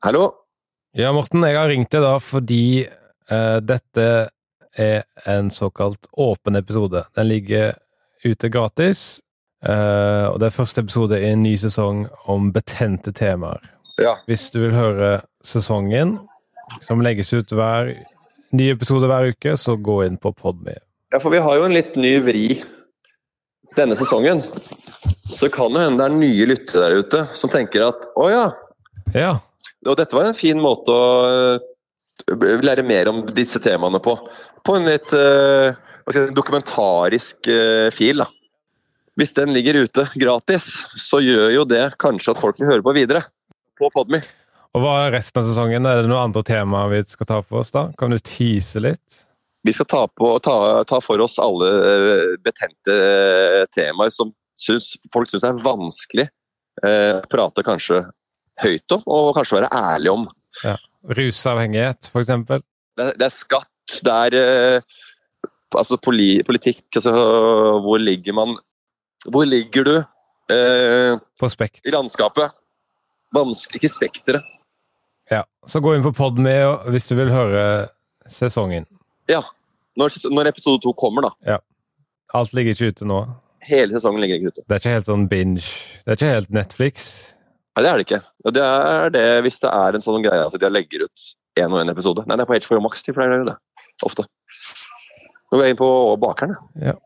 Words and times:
Hallo? 0.00 0.32
Ja, 0.92 1.12
Morten, 1.12 1.44
jeg 1.46 1.56
har 1.56 1.70
ringt 1.70 1.92
deg 1.94 2.02
da 2.04 2.16
fordi 2.20 2.84
eh, 2.84 3.58
dette 3.64 4.06
er 4.76 5.04
en 5.28 5.50
såkalt 5.54 6.08
åpen 6.12 6.58
episode. 6.58 7.04
Den 7.16 7.28
ligger 7.30 7.74
ute 8.24 8.50
gratis, 8.52 9.20
eh, 9.64 10.26
og 10.28 10.40
det 10.42 10.50
er 10.50 10.56
første 10.56 10.84
episode 10.84 11.20
i 11.20 11.30
en 11.30 11.44
ny 11.44 11.54
sesong 11.60 12.04
om 12.30 12.50
betente 12.52 13.14
temaer. 13.16 13.62
Ja. 14.00 14.18
Hvis 14.28 14.48
du 14.52 14.60
vil 14.64 14.76
høre 14.76 15.10
sesongen, 15.44 16.18
som 16.84 17.02
legges 17.04 17.32
ut 17.32 17.52
hver 17.56 17.94
ny 18.56 18.70
episode 18.74 19.08
hver 19.10 19.32
uke, 19.32 19.56
så 19.56 19.78
gå 19.80 20.02
inn 20.06 20.20
på 20.20 20.34
Podme. 20.36 20.76
Ja, 21.10 21.18
for 21.18 21.32
vi 21.32 21.40
har 21.42 21.56
jo 21.58 21.66
en 21.66 21.74
litt 21.74 21.96
ny 21.98 22.18
vri 22.22 22.46
denne 23.78 23.96
sesongen. 23.98 24.42
Så 25.30 25.48
kan 25.52 25.72
det 25.74 25.86
hende 25.86 26.02
det 26.02 26.08
er 26.10 26.18
nye 26.20 26.48
lyttere 26.50 26.84
der 26.84 27.04
ute 27.04 27.28
som 27.38 27.52
tenker 27.52 27.88
at 27.88 28.10
å 28.18 28.28
ja, 28.30 28.48
Ja. 29.16 29.38
Og 29.86 29.96
dette 29.98 30.16
var 30.16 30.28
en 30.28 30.36
fin 30.36 30.60
måte 30.60 30.92
å 30.92 31.04
øh, 32.30 32.60
lære 32.64 32.84
mer 32.86 33.10
om 33.12 33.22
disse 33.34 33.60
temaene 33.62 34.00
på. 34.02 34.16
På 34.64 34.76
en 34.76 34.88
litt 34.88 35.12
jeg 36.10 36.28
si, 36.28 36.34
dokumentarisk 36.34 37.48
øh, 37.50 37.88
fil. 37.94 38.22
da. 38.22 38.28
Hvis 39.18 39.34
den 39.36 39.54
ligger 39.54 39.82
ute 39.84 40.06
gratis, 40.18 40.68
så 40.96 41.20
gjør 41.22 41.50
jo 41.54 41.64
det 41.68 41.84
kanskje 42.00 42.34
at 42.34 42.40
folk 42.40 42.58
vil 42.60 42.70
høre 42.70 42.84
på 42.84 42.94
videre. 42.96 43.24
På 43.78 43.90
Podme. 43.94 44.22
Og 44.74 44.84
hva 44.84 44.96
er 45.04 45.16
resten 45.16 45.40
av 45.40 45.48
sesongen? 45.48 45.86
Er 45.86 46.02
det 46.02 46.10
noen 46.10 46.28
andre 46.28 46.44
temaer 46.46 46.92
vi 46.92 47.02
skal 47.10 47.28
ta 47.28 47.40
for 47.42 47.62
oss 47.62 47.72
da? 47.74 47.88
Kan 47.98 48.14
du 48.14 48.20
tease 48.22 48.82
litt? 48.82 49.24
Vi 49.66 49.74
skal 49.76 49.88
ta, 49.90 50.04
på, 50.08 50.32
ta, 50.40 50.54
ta 50.88 51.00
for 51.04 51.20
oss 51.20 51.36
alle 51.42 52.36
betente 52.40 52.94
temaer 53.74 54.12
som 54.14 54.30
syns, 54.56 54.94
folk 55.12 55.28
syns 55.28 55.44
er 55.44 55.58
vanskelig 55.60 56.28
eh, 56.86 57.18
prate 57.28 57.64
kanskje 57.66 58.00
høyt 58.62 58.96
om, 58.96 59.02
og 59.06 59.34
kanskje 59.36 59.60
være 59.60 59.70
ærlig 59.72 60.10
om. 60.12 60.26
Ja. 60.64 60.76
Rusavhengighet, 61.16 62.10
eksempel? 62.20 62.64
Det, 62.98 63.12
det 63.20 63.28
er 63.28 63.34
skatt, 63.34 63.94
det 64.04 64.16
er 64.26 64.36
eh, 64.40 64.98
altså 65.76 65.96
poli, 66.02 66.42
politikk, 66.46 66.84
altså 66.96 67.14
hvor 67.84 68.02
ligger 68.02 68.36
man 68.36 68.58
Hvor 69.28 69.44
ligger 69.44 69.84
du 69.84 69.96
eh, 70.52 71.18
På 71.40 71.48
Spekt. 71.48 71.80
i 71.84 71.90
landskapet? 71.90 72.52
Vanskelig, 73.34 73.78
ikke 73.78 73.94
spekteret. 73.94 74.46
Ja. 75.30 75.44
Så 75.66 75.80
gå 75.80 75.94
inn 75.94 76.02
på 76.02 76.12
Podme 76.16 76.54
hvis 76.90 77.06
du 77.06 77.14
vil 77.14 77.30
høre 77.30 77.88
sesongen. 78.26 78.86
Ja. 79.30 79.42
Når, 79.96 80.16
når 80.32 80.50
episode 80.50 80.82
to 80.82 80.92
kommer, 80.98 81.28
da. 81.28 81.30
Ja. 81.46 81.58
Alt 82.34 82.54
ligger 82.54 82.74
ikke 82.74 82.90
ute 82.94 83.06
nå. 83.06 83.20
Hele 83.68 83.94
sesongen 83.94 84.22
ligger 84.24 84.40
ikke 84.40 84.54
ute. 84.54 84.64
Det 84.66 84.74
er 84.74 84.82
ikke 84.82 84.96
helt 84.96 85.10
sånn 85.10 85.28
binge. 85.30 85.62
Det 86.04 86.14
er 86.14 86.18
ikke 86.18 86.32
helt 86.34 86.54
Netflix. 86.56 87.06
Nei, 87.76 87.82
det 87.84 87.90
er 87.90 88.00
det 88.00 88.06
ikke. 88.06 88.22
Og 88.44 88.54
det 88.56 88.62
er 88.66 89.12
det 89.14 89.26
hvis 89.46 89.60
det 89.62 89.70
er 89.70 89.96
en 89.96 90.04
sånn 90.04 90.24
greie 90.24 90.46
at 90.46 90.56
de 90.62 90.70
legger 90.72 91.04
ut 91.06 91.28
én 91.60 91.70
og 91.70 91.82
én 91.82 91.92
episode. 91.92 92.24
Nei, 92.26 92.36
det 92.36 92.44
er 92.44 92.50
på 92.50 92.58
HBO 92.66 92.80
Max 92.88 93.04
de 93.06 93.14
pleier 93.16 93.30
å 93.30 93.38
gjøre 93.38 93.52
det. 93.52 93.58
Ofte. 94.06 94.26
Nå 95.50 95.58
går 95.58 95.64
jeg 95.66 95.74
inn 95.76 95.80
på 95.80 95.92
bakeren. 96.22 96.56
jeg. 96.78 96.94
Ja. 96.94 96.96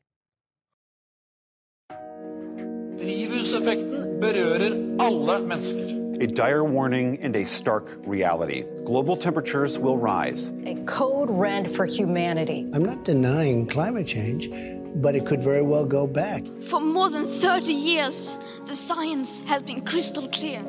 Drivhuseffekten 3.00 4.16
berører 4.22 4.72
alle 5.04 5.38
mennesker. 5.48 6.00
A 6.22 6.26
dire 6.26 6.62
warning 6.64 7.18
and 7.20 7.34
a 7.36 7.44
stark 7.44 7.84
reality. 8.06 8.64
Global 8.86 9.16
temperatures 9.16 9.78
will 9.78 9.98
rise. 9.98 10.50
a 10.64 10.76
code 10.86 11.28
red 11.28 11.74
for 11.74 11.86
humanity. 11.86 12.70
I'm 12.72 12.84
not 12.84 13.04
denying 13.04 13.66
climate 13.66 14.06
change, 14.06 14.48
but 14.94 15.14
it 15.14 15.26
could 15.26 15.40
very 15.40 15.62
well 15.62 15.84
go 15.84 16.06
back. 16.06 16.42
For 16.68 16.80
more 16.80 17.10
than 17.10 17.26
30 17.26 17.72
years, 17.72 18.36
the 18.66 18.74
science 18.74 19.42
has 19.46 19.62
been 19.62 19.80
crystal 19.82 20.28
clear. 20.28 20.62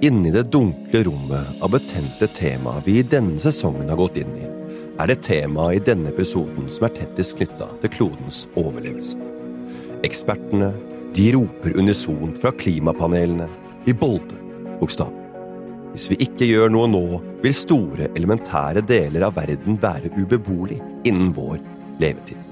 Inni 0.00 0.30
det 0.30 0.42
dunkle 0.52 1.02
rommet 1.04 1.62
av 1.62 1.70
betente 1.70 2.26
tema 2.26 2.82
vi 2.84 2.98
i 2.98 3.02
denne 3.02 3.38
sesongen 3.40 3.88
har 3.88 3.96
gått 3.96 4.18
inn 4.20 4.34
i, 4.36 4.48
er 5.00 5.08
det 5.08 5.22
temaet 5.24 5.78
i 5.78 5.84
denne 5.90 6.10
episoden 6.12 6.68
som 6.72 6.88
er 6.88 6.92
tettest 6.98 7.36
knytta 7.38 7.70
til 7.80 7.92
klodens 7.94 8.42
overlevelse. 8.60 9.16
Ekspertene 10.04 10.74
de 11.16 11.30
roper 11.32 11.78
unisont 11.80 12.36
fra 12.42 12.52
klimapanelene 12.52 13.48
i 13.88 13.94
bolde 13.96 14.36
bokstaver. 14.80 15.22
Hvis 15.94 16.10
vi 16.12 16.18
ikke 16.26 16.50
gjør 16.50 16.74
noe 16.74 16.90
nå, 16.92 17.04
vil 17.40 17.56
store, 17.56 18.10
elementære 18.12 18.84
deler 18.84 19.24
av 19.30 19.38
verden 19.38 19.80
være 19.80 20.12
ubeboelig 20.18 20.76
innen 21.08 21.32
vår 21.32 21.56
levetid. 22.02 22.45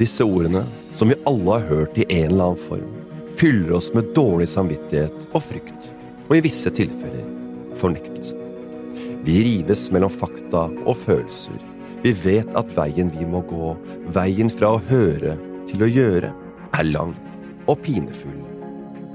Disse 0.00 0.24
ordene, 0.24 0.64
som 0.96 1.10
vi 1.12 1.18
alle 1.28 1.58
har 1.58 1.66
hørt 1.68 1.98
i 2.00 2.06
en 2.08 2.30
eller 2.30 2.44
annen 2.44 2.62
form, 2.62 2.92
fyller 3.36 3.74
oss 3.76 3.90
med 3.94 4.14
dårlig 4.16 4.48
samvittighet 4.48 5.26
og 5.36 5.44
frykt, 5.44 5.90
og 6.28 6.38
i 6.38 6.44
visse 6.46 6.72
tilfeller 6.72 7.26
fornektelse. 7.76 8.36
Vi 9.24 9.42
rives 9.44 9.90
mellom 9.92 10.12
fakta 10.12 10.68
og 10.88 10.96
følelser. 10.96 11.60
Vi 12.00 12.14
vet 12.16 12.48
at 12.56 12.72
veien 12.72 13.12
vi 13.12 13.28
må 13.28 13.42
gå, 13.44 13.74
veien 14.16 14.48
fra 14.52 14.72
å 14.76 14.82
høre 14.88 15.36
til 15.68 15.84
å 15.84 15.90
gjøre, 15.90 16.32
er 16.80 16.88
lang 16.88 17.12
og 17.68 17.76
pinefull. 17.84 18.40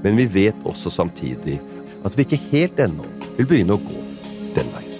Men 0.04 0.20
vi 0.20 0.28
vet 0.30 0.66
også 0.68 0.92
samtidig 1.00 1.58
at 2.06 2.14
vi 2.14 2.28
ikke 2.28 2.42
helt 2.52 2.78
ennå 2.86 3.10
vil 3.36 3.50
begynne 3.50 3.74
å 3.74 3.82
gå 3.82 4.02
den 4.54 4.70
veien. 4.76 4.98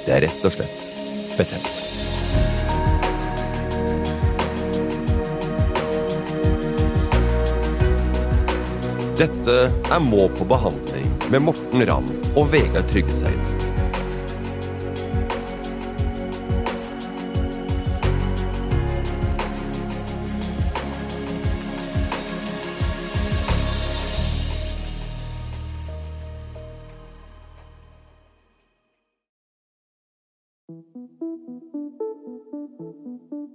Det 0.00 0.16
er 0.16 0.28
rett 0.30 0.48
og 0.48 0.56
slett 0.56 0.92
betent. 1.36 1.99
Dette 9.20 9.54
er 9.68 9.98
Må 10.00 10.30
på 10.32 10.46
behandling 10.48 11.10
med 11.28 11.42
Morten 11.44 11.82
Ramm 11.84 12.06
og 12.40 12.46
Vegard 12.54 12.86
Tryggeseid. 12.88 13.36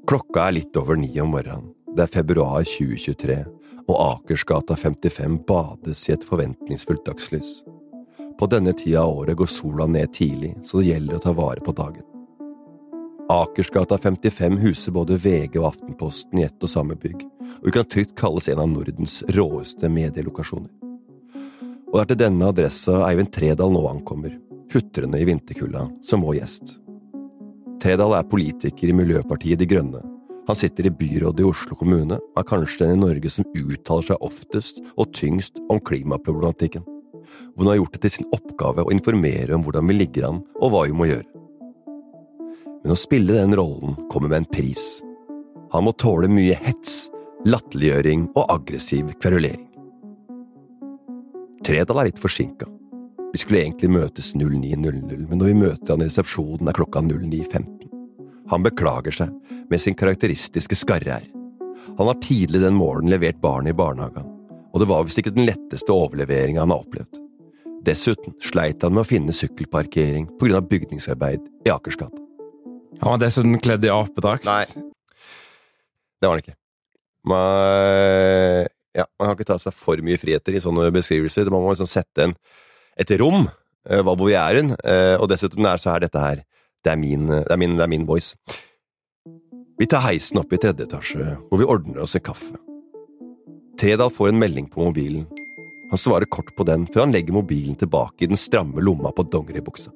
Klokka 0.06 0.46
er 0.46 0.59
litt 0.59 0.78
over 0.78 1.02
ni 1.02 1.09
om 1.26 1.34
morgenen. 1.34 1.74
Det 1.96 2.04
er 2.04 2.12
februar 2.12 2.66
2023, 2.68 3.38
og 3.88 4.00
Akersgata 4.04 4.76
55 4.76 5.38
bades 5.48 6.02
i 6.10 6.14
et 6.16 6.24
forventningsfullt 6.28 7.06
dagslys. 7.08 7.62
På 8.36 8.50
denne 8.52 8.74
tida 8.76 9.06
av 9.06 9.22
året 9.22 9.38
går 9.40 9.48
sola 9.48 9.86
ned 9.88 10.12
tidlig, 10.12 10.58
så 10.68 10.82
det 10.82 10.90
gjelder 10.90 11.16
å 11.16 11.24
ta 11.24 11.32
vare 11.38 11.64
på 11.64 11.72
dagen. 11.72 12.04
Akersgata 13.32 13.96
55 13.98 14.58
huser 14.60 14.92
både 14.92 15.16
VG 15.24 15.56
og 15.62 15.70
Aftenposten 15.70 16.42
i 16.42 16.44
ett 16.50 16.66
og 16.68 16.74
samme 16.74 16.98
bygg, 17.00 17.24
og 17.64 17.72
kan 17.78 17.88
trygt 17.88 18.18
kalles 18.20 18.50
en 18.52 18.60
av 18.66 18.68
Nordens 18.74 19.22
råeste 19.38 19.88
medielokasjoner. 19.88 20.74
Og 21.88 21.96
det 21.96 22.02
er 22.04 22.10
til 22.12 22.20
denne 22.26 22.50
adressa 22.52 22.98
Eivind 23.08 23.32
Tredal 23.32 23.72
nå 23.72 23.86
ankommer, 23.88 24.36
hutrende 24.74 25.22
i 25.22 25.30
vinterkulda, 25.32 25.88
som 26.04 26.28
vår 26.28 26.42
gjest. 26.42 26.76
Tredal 27.80 28.18
er 28.20 28.28
politiker 28.28 28.92
i 28.92 28.98
Miljøpartiet 29.00 29.64
De 29.64 29.70
Grønne. 29.70 30.04
Han 30.48 30.56
sitter 30.56 30.86
i 30.86 30.94
byrådet 30.94 31.42
i 31.42 31.48
Oslo 31.48 31.78
kommune 31.78 32.20
og 32.20 32.42
er 32.42 32.48
kanskje 32.50 32.86
den 32.86 33.00
i 33.00 33.02
Norge 33.02 33.32
som 33.34 33.48
uttaler 33.50 34.12
seg 34.12 34.26
oftest 34.26 34.82
og 34.94 35.14
tyngst 35.18 35.58
om 35.74 35.82
klimaproblematikken. 35.82 36.86
Hvor 37.56 37.64
han 37.64 37.72
har 37.72 37.80
gjort 37.80 37.96
det 37.96 38.04
til 38.04 38.14
sin 38.18 38.30
oppgave 38.36 38.86
å 38.86 38.94
informere 38.94 39.56
om 39.56 39.66
hvordan 39.66 39.90
vi 39.90 39.98
ligger 39.98 40.30
an 40.30 40.44
og 40.60 40.72
hva 40.74 40.84
vi 40.86 40.94
må 40.94 41.10
gjøre. 41.10 41.26
Men 42.84 42.94
å 42.94 43.00
spille 43.00 43.40
den 43.40 43.58
rollen 43.58 43.98
kommer 44.14 44.30
med 44.30 44.44
en 44.44 44.52
pris. 44.54 44.86
Han 45.74 45.88
må 45.88 45.96
tåle 45.98 46.30
mye 46.30 46.54
hets, 46.62 47.08
latterliggjøring 47.50 48.30
og 48.36 48.46
aggressiv 48.54 49.10
kverulering. 49.18 49.66
Tredal 51.66 52.04
er 52.04 52.12
litt 52.12 52.22
forsinka. 52.22 52.70
Vi 53.34 53.41
skulle 53.41 53.64
egentlig 53.64 53.90
møtes 53.90 54.36
09.00, 54.38 55.26
men 55.26 55.41
når 55.41 55.50
vi 55.50 55.58
møter 55.66 55.96
han 55.96 56.06
i 56.06 56.12
resepsjonen 56.12 56.70
er 56.70 56.78
klokka 56.78 57.02
09.15. 57.02 57.95
Han 58.52 58.66
beklager 58.66 59.16
seg 59.16 59.53
med 59.70 59.82
sin 59.82 59.97
karakteristiske 59.97 60.78
skarre-r. 60.78 61.26
Han 61.97 62.09
har 62.09 62.22
tidlig 62.22 62.62
den 62.62 62.78
morgenen 62.78 63.14
levert 63.14 63.40
barnet 63.42 63.74
i 63.74 63.78
barnehagen, 63.78 64.28
og 64.74 64.82
det 64.82 64.90
var 64.90 65.06
visst 65.06 65.22
ikke 65.22 65.34
den 65.36 65.47
letteste 65.47 65.94
overleveringa 65.94 66.64
han 66.64 66.74
har 66.74 66.84
opplevd. 66.84 67.22
Dessuten 67.86 68.34
sleit 68.42 68.84
han 68.86 68.96
med 68.96 69.03
å 69.03 69.08
finne 69.08 69.34
sykkelparkering 69.36 70.28
på 70.38 70.47
grunn 70.47 70.59
av 70.59 70.70
bygningsarbeid 70.70 71.44
i 71.68 71.74
Akersgata. 71.74 72.22
Han 73.02 73.12
var 73.14 73.22
dessuten 73.22 73.59
kledd 73.62 73.86
i 73.86 73.92
apedrakt. 73.94 74.48
Nei. 74.48 74.64
Det 74.66 76.26
var 76.26 76.38
han 76.38 76.44
ikke. 76.46 76.58
Man, 77.26 78.70
ja, 78.96 79.06
man 79.20 79.28
kan 79.28 79.36
ikke 79.36 79.50
ta 79.50 79.59
seg 79.62 79.76
for 79.76 80.02
mye 80.06 80.22
friheter 80.22 80.56
i 80.56 80.62
sånne 80.64 80.88
beskrivelser. 80.96 81.50
Man 81.53 81.66
må 81.66 81.74
liksom 81.74 81.90
sette 81.90 82.30
en, 82.30 82.36
et 82.98 83.14
rom, 83.20 83.50
eh, 83.90 84.02
hva 84.02 84.14
hvor 84.14 84.30
vi 84.30 84.38
er 84.40 84.62
hen, 84.62 84.74
eh, 84.86 85.16
og 85.20 85.30
dessuten 85.30 85.68
er 85.68 85.82
så 85.82 85.94
her 85.94 86.06
dette 86.06 86.22
her 86.22 86.46
det 86.85 86.93
er, 86.93 87.02
min, 87.02 87.26
det, 87.28 87.43
er 87.49 87.58
min, 87.58 87.76
det 87.79 87.84
er 87.84 87.90
min 87.90 88.05
voice. 88.05 88.35
Vi 89.79 89.87
tar 89.90 90.05
heisen 90.05 90.40
opp 90.40 90.53
i 90.53 90.59
tredje 90.61 90.85
etasje, 90.85 91.34
hvor 91.49 91.59
vi 91.59 91.67
ordner 91.67 92.05
oss 92.05 92.16
en 92.16 92.23
kaffe. 92.23 92.59
Tredal 93.82 94.14
får 94.14 94.29
en 94.32 94.40
melding 94.40 94.70
på 94.72 94.85
mobilen. 94.85 95.26
Han 95.90 95.99
svarer 95.99 96.29
kort 96.32 96.53
på 96.55 96.64
den 96.67 96.85
før 96.87 97.08
han 97.08 97.16
legger 97.16 97.35
mobilen 97.35 97.76
tilbake 97.76 98.23
i 98.23 98.29
den 98.32 98.40
stramme 98.40 98.82
lomma 98.82 99.11
på 99.11 99.26
dongeribuksa. 99.34 99.91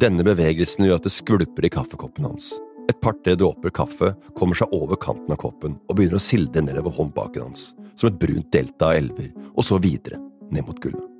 Denne 0.00 0.24
bevegelsen 0.26 0.88
gjør 0.88 0.98
at 0.98 1.06
det 1.06 1.14
skvulper 1.14 1.68
i 1.68 1.72
kaffekoppen 1.72 2.26
hans. 2.28 2.54
Et 2.90 2.98
par-tre 3.02 3.36
dråper 3.38 3.72
kaffe 3.74 4.12
kommer 4.38 4.58
seg 4.58 4.72
over 4.76 4.98
kanten 5.00 5.32
av 5.32 5.40
koppen 5.42 5.76
og 5.86 5.96
begynner 5.96 6.20
å 6.20 6.26
silde 6.26 6.64
nedover 6.64 6.96
håndbaken 6.96 7.46
hans, 7.46 7.70
som 7.94 8.10
et 8.10 8.18
brunt 8.20 8.50
delta 8.54 8.90
av 8.90 9.00
elver, 9.00 9.30
og 9.52 9.64
så 9.66 9.78
videre, 9.82 10.20
ned 10.50 10.66
mot 10.66 10.80
gulvet. 10.80 11.12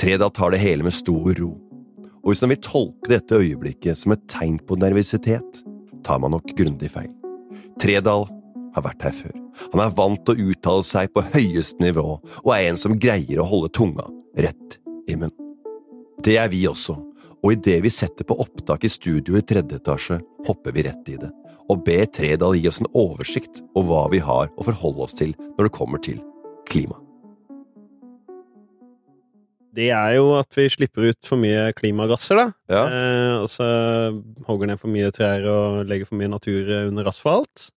Tredal 0.00 0.32
tar 0.34 0.54
det 0.54 0.62
hele 0.62 0.86
med 0.86 0.94
stor 0.94 1.30
ro, 1.38 1.52
og 2.24 2.32
hvis 2.32 2.40
man 2.40 2.54
vil 2.54 2.62
tolke 2.64 3.10
dette 3.12 3.36
øyeblikket 3.36 4.00
som 4.00 4.14
et 4.14 4.24
tegn 4.32 4.56
på 4.64 4.78
nervøsitet, 4.80 5.60
tar 6.04 6.20
man 6.22 6.32
nok 6.32 6.54
grundig 6.56 6.88
feil. 6.94 7.12
Tredal 7.80 8.24
har 8.74 8.84
vært 8.86 9.04
her 9.04 9.14
før. 9.14 9.34
Han 9.74 9.82
er 9.84 9.92
vant 9.96 10.24
til 10.24 10.34
å 10.34 10.50
uttale 10.50 10.86
seg 10.88 11.12
på 11.12 11.24
høyeste 11.34 11.84
nivå, 11.84 12.06
og 12.42 12.50
er 12.54 12.70
en 12.70 12.80
som 12.80 12.96
greier 12.98 13.42
å 13.42 13.48
holde 13.48 13.72
tunga 13.76 14.08
rett 14.40 14.78
i 15.04 15.18
munnen. 15.18 15.36
Det 16.24 16.38
er 16.40 16.48
vi 16.48 16.64
også, 16.64 16.96
og 17.44 17.52
idet 17.52 17.82
vi 17.84 17.92
setter 17.92 18.24
på 18.24 18.38
opptak 18.40 18.86
i 18.88 18.92
studio 18.92 19.36
i 19.36 19.44
tredje 19.44 19.76
etasje, 19.76 20.16
hopper 20.48 20.72
vi 20.72 20.86
rett 20.88 21.12
i 21.12 21.20
det, 21.20 21.28
og 21.68 21.84
ber 21.84 22.08
Tredal 22.08 22.56
gi 22.56 22.68
oss 22.70 22.80
en 22.80 22.92
oversikt 22.96 23.60
over 23.76 23.90
hva 23.90 24.04
vi 24.16 24.24
har 24.24 24.48
å 24.56 24.64
forholde 24.64 25.04
oss 25.04 25.16
til 25.20 25.36
når 25.58 25.68
det 25.68 25.76
kommer 25.76 26.00
til 26.00 26.22
klima. 26.68 27.03
Det 29.74 29.88
er 29.90 30.14
jo 30.16 30.28
at 30.38 30.54
vi 30.54 30.68
slipper 30.70 31.08
ut 31.10 31.26
for 31.26 31.40
mye 31.40 31.72
klimagasser, 31.74 32.38
da. 32.38 32.46
Ja. 32.70 32.82
Eh, 32.86 33.36
og 33.42 33.48
så 33.50 33.66
hogger 34.46 34.70
ned 34.70 34.78
for 34.82 34.92
mye 34.92 35.10
trær 35.14 35.44
og 35.50 35.80
legger 35.90 36.06
for 36.10 36.20
mye 36.20 36.30
natur 36.30 36.70
under 36.86 37.10
asfalt. 37.10 37.70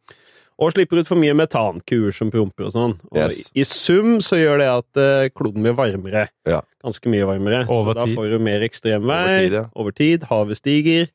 Og 0.63 0.71
slipper 0.71 1.01
ut 1.03 1.09
for 1.11 1.19
mye 1.19 1.35
metankuer 1.35 2.15
som 2.15 2.31
promper 2.31 2.69
og 2.69 2.75
sånn. 2.75 2.93
Og 3.11 3.19
Yes. 3.19 3.49
i 3.59 3.65
sum 3.67 4.21
så 4.23 4.39
gjør 4.39 4.59
det 4.63 4.69
at 4.71 5.01
eh, 5.03 5.29
kloden 5.35 5.63
blir 5.67 5.75
varmere. 5.75 6.29
Ja. 6.47 6.61
Ganske 6.85 7.11
mye 7.11 7.27
varmere. 7.27 7.65
Over 7.69 7.95
så 7.95 8.05
da 8.05 8.07
får 8.15 8.31
du 8.31 8.39
mer 8.39 8.63
ekstremvær. 8.63 9.27
Over 9.27 9.41
tid, 9.43 9.53
ja. 9.59 9.65
Over 9.75 9.91
tid. 9.99 10.27
Havet 10.31 10.61
stiger. 10.61 11.09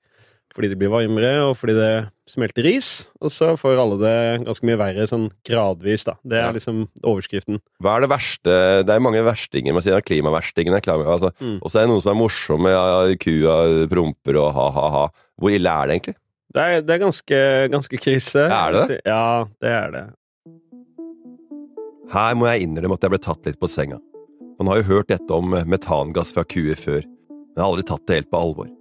Fordi 0.55 0.71
det 0.71 0.79
blir 0.81 0.89
varmere, 0.91 1.33
og 1.45 1.53
fordi 1.59 1.75
det 1.77 1.91
smelter 2.29 2.65
is. 2.65 3.07
Og 3.21 3.31
så 3.33 3.51
får 3.59 3.79
alle 3.79 3.97
det 4.01 4.13
ganske 4.47 4.65
mye 4.65 4.79
verre 4.81 5.05
sånn 5.09 5.27
gradvis, 5.45 6.07
da. 6.07 6.15
Det 6.25 6.39
er 6.41 6.55
liksom 6.55 6.87
overskriften. 7.05 7.59
Hva 7.83 7.95
er 7.97 8.05
det 8.05 8.09
verste 8.11 8.55
Det 8.87 8.95
er 8.95 9.03
mange 9.03 9.21
verstinger. 9.25 9.75
Man 9.77 9.85
sier 9.85 10.01
klimaverstingene. 10.01 10.81
er 10.81 11.05
altså, 11.05 11.31
Mm. 11.39 11.59
Og 11.61 11.69
så 11.69 11.79
er 11.79 11.85
det 11.85 11.91
noen 11.93 12.01
som 12.01 12.15
er 12.15 12.21
morsomme. 12.21 12.69
Ja, 12.73 13.15
kua 13.15 13.87
promper 13.87 14.35
og 14.41 14.53
ha-ha-ha. 14.53 15.09
Hvor 15.39 15.53
ille 15.53 15.69
er 15.69 15.87
det 15.87 15.95
egentlig? 15.99 16.15
Det 16.51 16.61
er, 16.61 16.81
det 16.81 16.95
er 16.95 17.05
ganske, 17.05 17.39
ganske 17.69 17.97
krise. 18.01 18.47
Er 18.49 18.71
det 18.73 18.87
det? 18.89 19.01
Ja, 19.05 19.45
det 19.61 19.69
er 19.69 19.91
det. 19.91 20.05
Her 22.09 22.33
må 22.33 22.47
jeg 22.49 22.65
innrømme 22.65 22.97
at 22.97 23.05
jeg 23.05 23.13
ble 23.13 23.21
tatt 23.21 23.45
litt 23.45 23.59
på 23.61 23.69
senga. 23.69 23.99
Man 24.57 24.67
har 24.67 24.81
jo 24.81 24.87
hørt 24.89 25.11
dette 25.13 25.29
om 25.29 25.53
metangass 25.69 26.33
fra 26.33 26.43
kuer 26.43 26.75
før, 26.75 27.05
men 27.05 27.53
jeg 27.55 27.61
har 27.61 27.69
aldri 27.69 27.85
tatt 27.85 28.07
det 28.09 28.15
helt 28.17 28.31
på 28.33 28.41
alvor. 28.41 28.71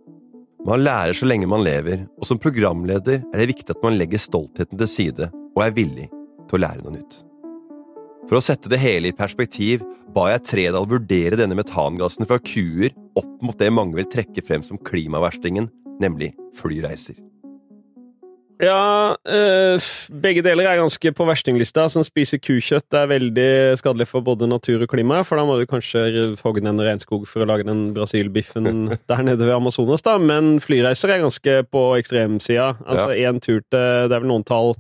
Man 0.67 0.83
lærer 0.83 1.15
så 1.15 1.27
lenge 1.29 1.47
man 1.47 1.63
lever, 1.63 2.07
og 2.19 2.27
som 2.27 2.41
programleder 2.43 3.23
er 3.23 3.41
det 3.41 3.51
viktig 3.53 3.77
at 3.77 3.85
man 3.85 3.95
legger 3.99 4.21
stoltheten 4.21 4.79
til 4.81 4.91
side 4.91 5.29
og 5.55 5.63
er 5.65 5.75
villig 5.77 6.09
til 6.49 6.59
å 6.59 6.63
lære 6.65 6.83
noe 6.83 6.97
nytt. 6.97 7.21
For 8.29 8.39
å 8.39 8.45
sette 8.45 8.69
det 8.69 8.81
hele 8.83 9.09
i 9.09 9.17
perspektiv 9.17 9.85
ba 10.13 10.27
jeg 10.33 10.45
Tredal 10.49 10.89
vurdere 10.91 11.39
denne 11.39 11.57
metangassen 11.57 12.29
fra 12.29 12.41
kuer 12.43 12.93
opp 13.17 13.39
mot 13.45 13.57
det 13.61 13.71
mange 13.73 13.97
vil 13.97 14.11
trekke 14.11 14.45
frem 14.45 14.65
som 14.67 14.81
klimaverstingen, 14.83 15.71
nemlig 16.03 16.35
flyreiser. 16.59 17.28
Ja, 18.59 19.15
øh, 19.15 19.85
begge 20.23 20.43
deler 20.43 20.67
er 20.67 20.81
ganske 20.81 21.13
på 21.15 21.27
verstinglista. 21.29 21.85
Som 21.93 22.03
spiser 22.07 22.41
kukjøtt 22.43 22.97
er 22.99 23.11
veldig 23.11 23.51
skadelig 23.79 24.09
for 24.11 24.25
både 24.27 24.49
natur 24.51 24.83
og 24.83 24.91
klima, 24.91 25.21
for 25.23 25.39
da 25.39 25.45
må 25.47 25.55
du 25.61 25.67
kanskje 25.71 26.35
hogge 26.43 26.65
ned 26.65 26.75
en 26.75 26.83
regnskog 26.89 27.29
for 27.31 27.45
å 27.45 27.49
lage 27.49 27.69
den 27.69 27.93
brasilbiffen 27.95 28.89
der 29.11 29.23
nede 29.23 29.47
ved 29.47 29.55
Amazonas, 29.55 30.03
da. 30.03 30.17
Men 30.19 30.59
flyreiser 30.63 31.15
er 31.15 31.23
ganske 31.23 31.57
på 31.71 31.85
ekstremsida. 32.01 32.73
Altså 32.83 33.15
én 33.15 33.39
tur 33.39 33.63
til 33.63 33.79
Det 34.11 34.15
er 34.15 34.19
vel 34.25 34.31
noen 34.33 34.47
tall 34.47 34.75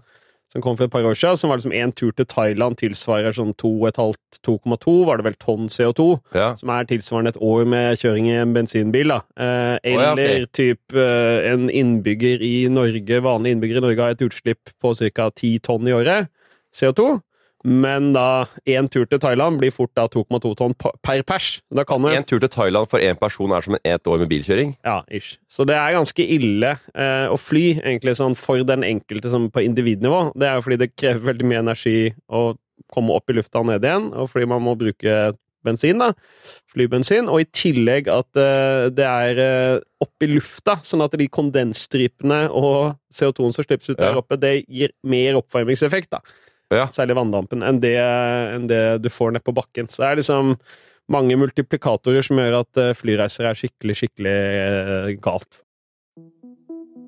som 0.52 0.62
kom 0.64 0.76
for 0.78 0.88
et 0.88 0.92
par 0.92 1.04
år 1.04 1.16
siden, 1.18 1.36
som 1.36 1.50
var 1.50 1.60
liksom 1.60 1.74
én 1.76 1.92
tur 1.92 2.12
til 2.16 2.26
Thailand 2.28 2.78
tilsvarer 2.80 3.34
sånn 3.36 3.52
2,5-2,2, 3.60 4.94
var 5.04 5.20
det 5.20 5.26
vel 5.28 5.36
tonn 5.42 5.68
CO2 5.72 6.06
Ja, 6.36 6.54
som 6.56 6.72
er 6.72 6.88
tilsvarende 6.88 7.34
et 7.34 7.42
år 7.44 7.68
med 7.68 8.00
kjøring 8.00 8.30
i 8.30 8.38
en 8.40 8.54
bensinbil. 8.56 9.12
da. 9.12 9.20
Eh, 9.36 9.76
Å 9.76 9.92
ja, 9.92 10.12
okay. 10.12 10.24
eller 10.24 10.46
typ 10.56 10.96
eh, 10.96 11.52
en 11.52 11.68
innbygger 11.68 12.44
i 12.44 12.54
Norge, 12.72 13.20
vanlig 13.24 13.56
innbygger 13.56 13.82
i 13.82 13.84
Norge 13.84 14.06
har 14.06 14.16
et 14.16 14.24
utslipp 14.24 14.72
på 14.80 14.94
ca. 14.96 15.30
10 15.30 15.58
tonn 15.68 15.88
i 15.88 15.96
året 15.96 16.32
CO2. 16.74 17.20
Men 17.68 18.12
da 18.14 18.46
én 18.68 18.86
tur 18.88 19.04
til 19.10 19.20
Thailand 19.20 19.58
blir 19.60 19.72
fort 19.74 19.90
da 19.98 20.06
2,2 20.08 20.54
tonn 20.56 20.74
per 21.04 21.22
pers. 21.28 21.58
Da 21.74 21.84
kan 21.84 22.04
En 22.08 22.24
tur 22.24 22.40
til 22.40 22.48
Thailand 22.48 22.88
for 22.88 22.98
én 23.04 23.18
person 23.20 23.52
er 23.52 23.60
som 23.66 23.74
en 23.76 23.80
ett 23.84 24.06
år 24.08 24.22
med 24.22 24.30
bilkjøring. 24.30 24.76
ja, 24.84 25.02
ish. 25.10 25.36
Så 25.48 25.66
det 25.68 25.76
er 25.76 25.92
ganske 25.98 26.24
ille 26.24 26.78
eh, 26.94 27.26
å 27.28 27.36
fly, 27.36 27.80
egentlig, 27.82 28.16
sånn 28.16 28.36
for 28.38 28.62
den 28.64 28.82
enkelte 28.86 29.30
som 29.30 29.50
på 29.50 29.60
individnivå. 29.66 30.32
Det 30.38 30.48
er 30.48 30.56
jo 30.56 30.64
fordi 30.64 30.78
det 30.84 30.94
krever 30.96 31.32
veldig 31.32 31.44
mye 31.50 31.62
energi 31.66 32.14
å 32.30 32.56
komme 32.94 33.12
opp 33.12 33.28
i 33.28 33.36
lufta 33.36 33.60
og 33.60 33.66
ned 33.68 33.84
igjen, 33.84 34.08
og 34.16 34.30
fordi 34.32 34.46
man 34.48 34.62
må 34.64 34.72
bruke 34.78 35.34
bensin, 35.66 35.98
da. 36.00 36.12
Flybensin. 36.72 37.28
Og 37.28 37.42
i 37.42 37.48
tillegg 37.52 38.08
at 38.08 38.38
eh, 38.40 38.88
det 38.94 39.04
er 39.04 39.40
eh, 39.44 39.80
opp 40.00 40.24
i 40.24 40.28
lufta, 40.30 40.78
sånn 40.86 41.02
at 41.04 41.16
de 41.18 41.26
kondensstripene 41.28 42.46
og 42.48 42.94
CO2-en 43.12 43.52
som 43.52 43.66
slippes 43.66 43.90
ut 43.90 43.98
Ja. 43.98 44.12
der 44.12 44.20
oppe, 44.22 44.38
det 44.40 44.64
gir 44.68 44.94
mer 45.02 45.40
oppvarmingseffekt, 45.42 46.10
da. 46.14 46.22
Ja. 46.74 46.88
Særlig 46.92 47.16
vanndampen, 47.16 47.64
enn 47.64 47.80
det, 47.80 47.96
enn 47.96 48.68
det 48.68 48.82
du 49.00 49.08
får 49.12 49.32
ned 49.34 49.44
på 49.46 49.54
bakken. 49.56 49.88
Så 49.88 50.02
det 50.02 50.10
er 50.10 50.20
liksom 50.20 50.52
mange 51.12 51.38
multiplikatorer 51.40 52.26
som 52.26 52.40
gjør 52.40 52.60
at 52.60 52.80
eh, 52.82 52.94
flyreiser 52.96 53.48
er 53.48 53.56
skikkelig, 53.56 53.96
skikkelig 54.02 54.36
eh, 54.36 55.14
galt. 55.24 55.62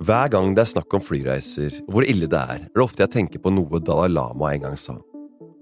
Hver 0.00 0.32
gang 0.32 0.54
det 0.56 0.64
er 0.64 0.70
snakk 0.70 0.96
om 0.96 1.04
flyreiser 1.04 1.82
og 1.84 1.92
hvor 1.92 2.08
ille 2.08 2.28
det 2.30 2.40
er, 2.40 2.64
er 2.64 2.72
det 2.72 2.84
ofte 2.84 3.04
jeg 3.04 3.12
tenker 3.18 3.42
på 3.44 3.52
noe 3.52 3.82
Dalai 3.84 4.08
Lama 4.08 4.54
en 4.54 4.64
gang 4.64 4.80
sa. 4.80 4.96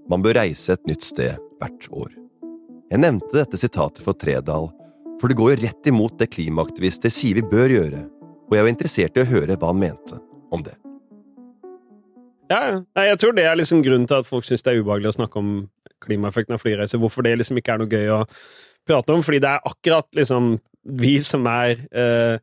Man 0.09 0.23
bør 0.23 0.39
reise 0.39 0.77
et 0.77 0.87
nytt 0.87 1.03
sted 1.03 1.35
hvert 1.59 1.89
år. 1.91 2.13
Jeg 2.89 3.03
nevnte 3.03 3.35
dette 3.35 3.59
sitatet 3.59 4.01
for 4.01 4.15
Tredal, 4.17 4.71
for 5.19 5.29
det 5.29 5.37
går 5.37 5.51
jo 5.53 5.63
rett 5.65 5.89
imot 5.91 6.15
det 6.21 6.31
klimaaktivister 6.31 7.11
sier 7.11 7.37
vi 7.37 7.43
bør 7.51 7.75
gjøre, 7.75 8.05
og 8.47 8.55
jeg 8.55 8.65
var 8.65 8.71
interessert 8.71 9.19
i 9.19 9.25
å 9.25 9.29
høre 9.35 9.59
hva 9.59 9.73
han 9.73 9.83
mente 9.83 10.23
om 10.55 10.63
det. 10.63 10.79
Ja, 12.49 12.61
ja. 12.71 12.79
Jeg 13.11 13.19
tror 13.21 13.35
det 13.37 13.45
er 13.45 13.59
liksom 13.59 13.83
grunnen 13.85 14.07
til 14.09 14.23
at 14.23 14.29
folk 14.29 14.47
syns 14.47 14.65
det 14.65 14.73
er 14.73 14.81
ubehagelig 14.81 15.11
å 15.13 15.19
snakke 15.19 15.41
om 15.41 15.53
klimaeffekten 16.03 16.55
av 16.55 16.63
flyreiser. 16.63 17.01
Hvorfor 17.01 17.25
det 17.25 17.37
liksom 17.37 17.59
ikke 17.59 17.75
er 17.75 17.83
noe 17.83 17.91
gøy 17.91 18.11
å 18.15 18.23
prate 18.89 19.13
om. 19.13 19.23
Fordi 19.25 19.41
det 19.43 19.53
er 19.53 19.69
akkurat 19.69 20.09
liksom 20.17 20.57
vi 20.99 21.17
som 21.21 21.45
er 21.51 21.77
eh, 21.91 22.39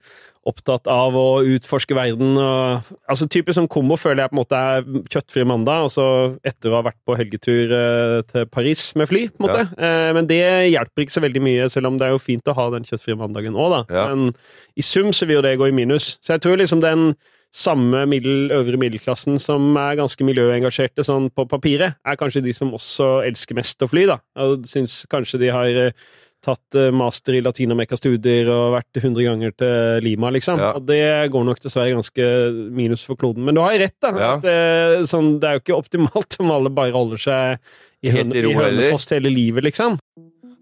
opptatt 0.46 0.86
av 0.90 1.16
å 1.18 1.42
utforske 1.42 1.96
verden. 1.96 2.36
Og, 2.38 2.90
altså 3.10 3.26
Typisk 3.30 3.56
sånn 3.58 3.70
kombo 3.72 3.96
føler 3.98 4.24
jeg 4.24 4.32
på 4.32 4.36
en 4.36 4.40
måte 4.42 4.60
er 4.60 4.86
kjøttfri 5.10 5.46
mandag, 5.48 5.88
og 5.88 5.92
så 5.94 6.06
etter 6.46 6.70
å 6.70 6.78
ha 6.78 6.86
vært 6.86 7.00
på 7.06 7.16
helgetur 7.18 7.74
eh, 7.74 8.18
til 8.30 8.46
Paris 8.52 8.88
med 8.98 9.10
fly. 9.10 9.24
på 9.32 9.42
en 9.42 9.48
måte. 9.48 9.64
Eh, 9.74 10.10
men 10.16 10.30
det 10.30 10.42
hjelper 10.70 11.06
ikke 11.06 11.16
så 11.16 11.24
veldig 11.24 11.42
mye, 11.48 11.70
selv 11.72 11.90
om 11.90 11.98
det 11.98 12.08
er 12.08 12.14
jo 12.14 12.22
fint 12.22 12.52
å 12.52 12.56
ha 12.58 12.68
den 12.76 12.86
kjøttfrie 12.86 13.18
mandagen 13.18 13.58
òg, 13.58 13.74
da. 13.74 13.82
Ja. 13.90 14.06
Men 14.12 14.36
i 14.78 14.86
sum 14.86 15.10
så 15.16 15.26
vil 15.26 15.40
jo 15.40 15.46
det 15.48 15.56
gå 15.58 15.70
i 15.72 15.74
minus. 15.74 16.14
Så 16.22 16.36
jeg 16.36 16.46
tror 16.46 16.60
liksom 16.62 16.84
den 16.84 17.10
samme 17.54 18.04
middel, 18.10 18.50
øvre 18.52 18.78
middelklassen 18.80 19.40
som 19.42 19.70
er 19.80 19.96
ganske 20.00 20.26
miljøengasjerte 20.26 21.04
sånn 21.06 21.30
på 21.32 21.46
papiret, 21.48 21.96
er 22.04 22.20
kanskje 22.20 22.44
de 22.44 22.54
som 22.56 22.74
også 22.76 23.20
elsker 23.26 23.56
mest 23.58 23.82
å 23.82 23.88
fly, 23.90 24.06
da. 24.10 24.20
Og 24.44 24.66
syns 24.68 25.04
kanskje 25.12 25.40
de 25.40 25.52
har 25.54 25.80
eh, 25.86 25.96
tatt 26.44 26.78
eh, 26.78 26.92
master 26.94 27.38
i 27.38 27.42
Latin-Amerika-studier 27.44 28.50
og 28.52 28.76
vært 28.76 29.00
100 29.00 29.26
ganger 29.26 29.56
til 29.56 30.04
Lima, 30.04 30.30
liksom. 30.36 30.60
Ja. 30.62 30.74
Og 30.76 30.86
det 30.88 31.00
går 31.32 31.48
nok 31.48 31.64
dessverre 31.64 31.96
ganske 31.96 32.28
minus 32.76 33.06
for 33.08 33.18
kloden. 33.20 33.46
Men 33.46 33.56
du 33.56 33.64
har 33.64 33.78
rett, 33.80 33.96
da. 34.04 34.12
Ja. 34.12 34.30
At, 34.36 34.48
eh, 34.52 35.08
sånn, 35.08 35.36
det 35.40 35.48
er 35.48 35.58
jo 35.58 35.64
ikke 35.64 35.80
optimalt 35.80 36.38
om 36.42 36.52
alle 36.54 36.72
bare 36.74 36.94
holder 36.96 37.26
seg 37.26 37.58
i, 38.04 38.12
høne, 38.12 38.36
i 38.36 38.44
ro, 38.44 38.52
i 38.52 38.60
Hønefoss 38.60 39.10
hele 39.16 39.32
livet, 39.32 39.64
liksom. 39.70 39.98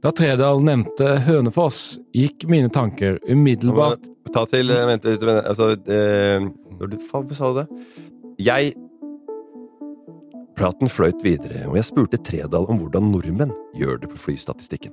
Da 0.04 0.12
Tredal 0.12 0.60
nevnte 0.60 1.14
Hønefoss, 1.24 1.96
gikk 2.12 2.44
mine 2.52 2.68
tanker 2.72 3.16
umiddelbart 3.24 4.10
Ta 4.34 4.42
til 4.48 4.72
Vent 4.72 5.04
litt, 5.06 5.22
altså 5.22 5.70
eh, 5.92 6.44
når 6.80 6.94
du, 6.94 6.98
faen, 7.10 7.26
Hva 7.28 7.38
sa 7.38 7.52
du 7.52 7.62
det? 7.62 7.68
Jeg 8.44 8.74
Praten 10.54 10.86
fløyt 10.86 11.18
videre, 11.24 11.64
og 11.66 11.74
jeg 11.74 11.86
spurte 11.88 12.20
Tredal 12.22 12.68
om 12.70 12.78
hvordan 12.78 13.08
nordmenn 13.10 13.50
gjør 13.74 13.98
det 14.04 14.10
på 14.12 14.20
flystatistikken. 14.28 14.92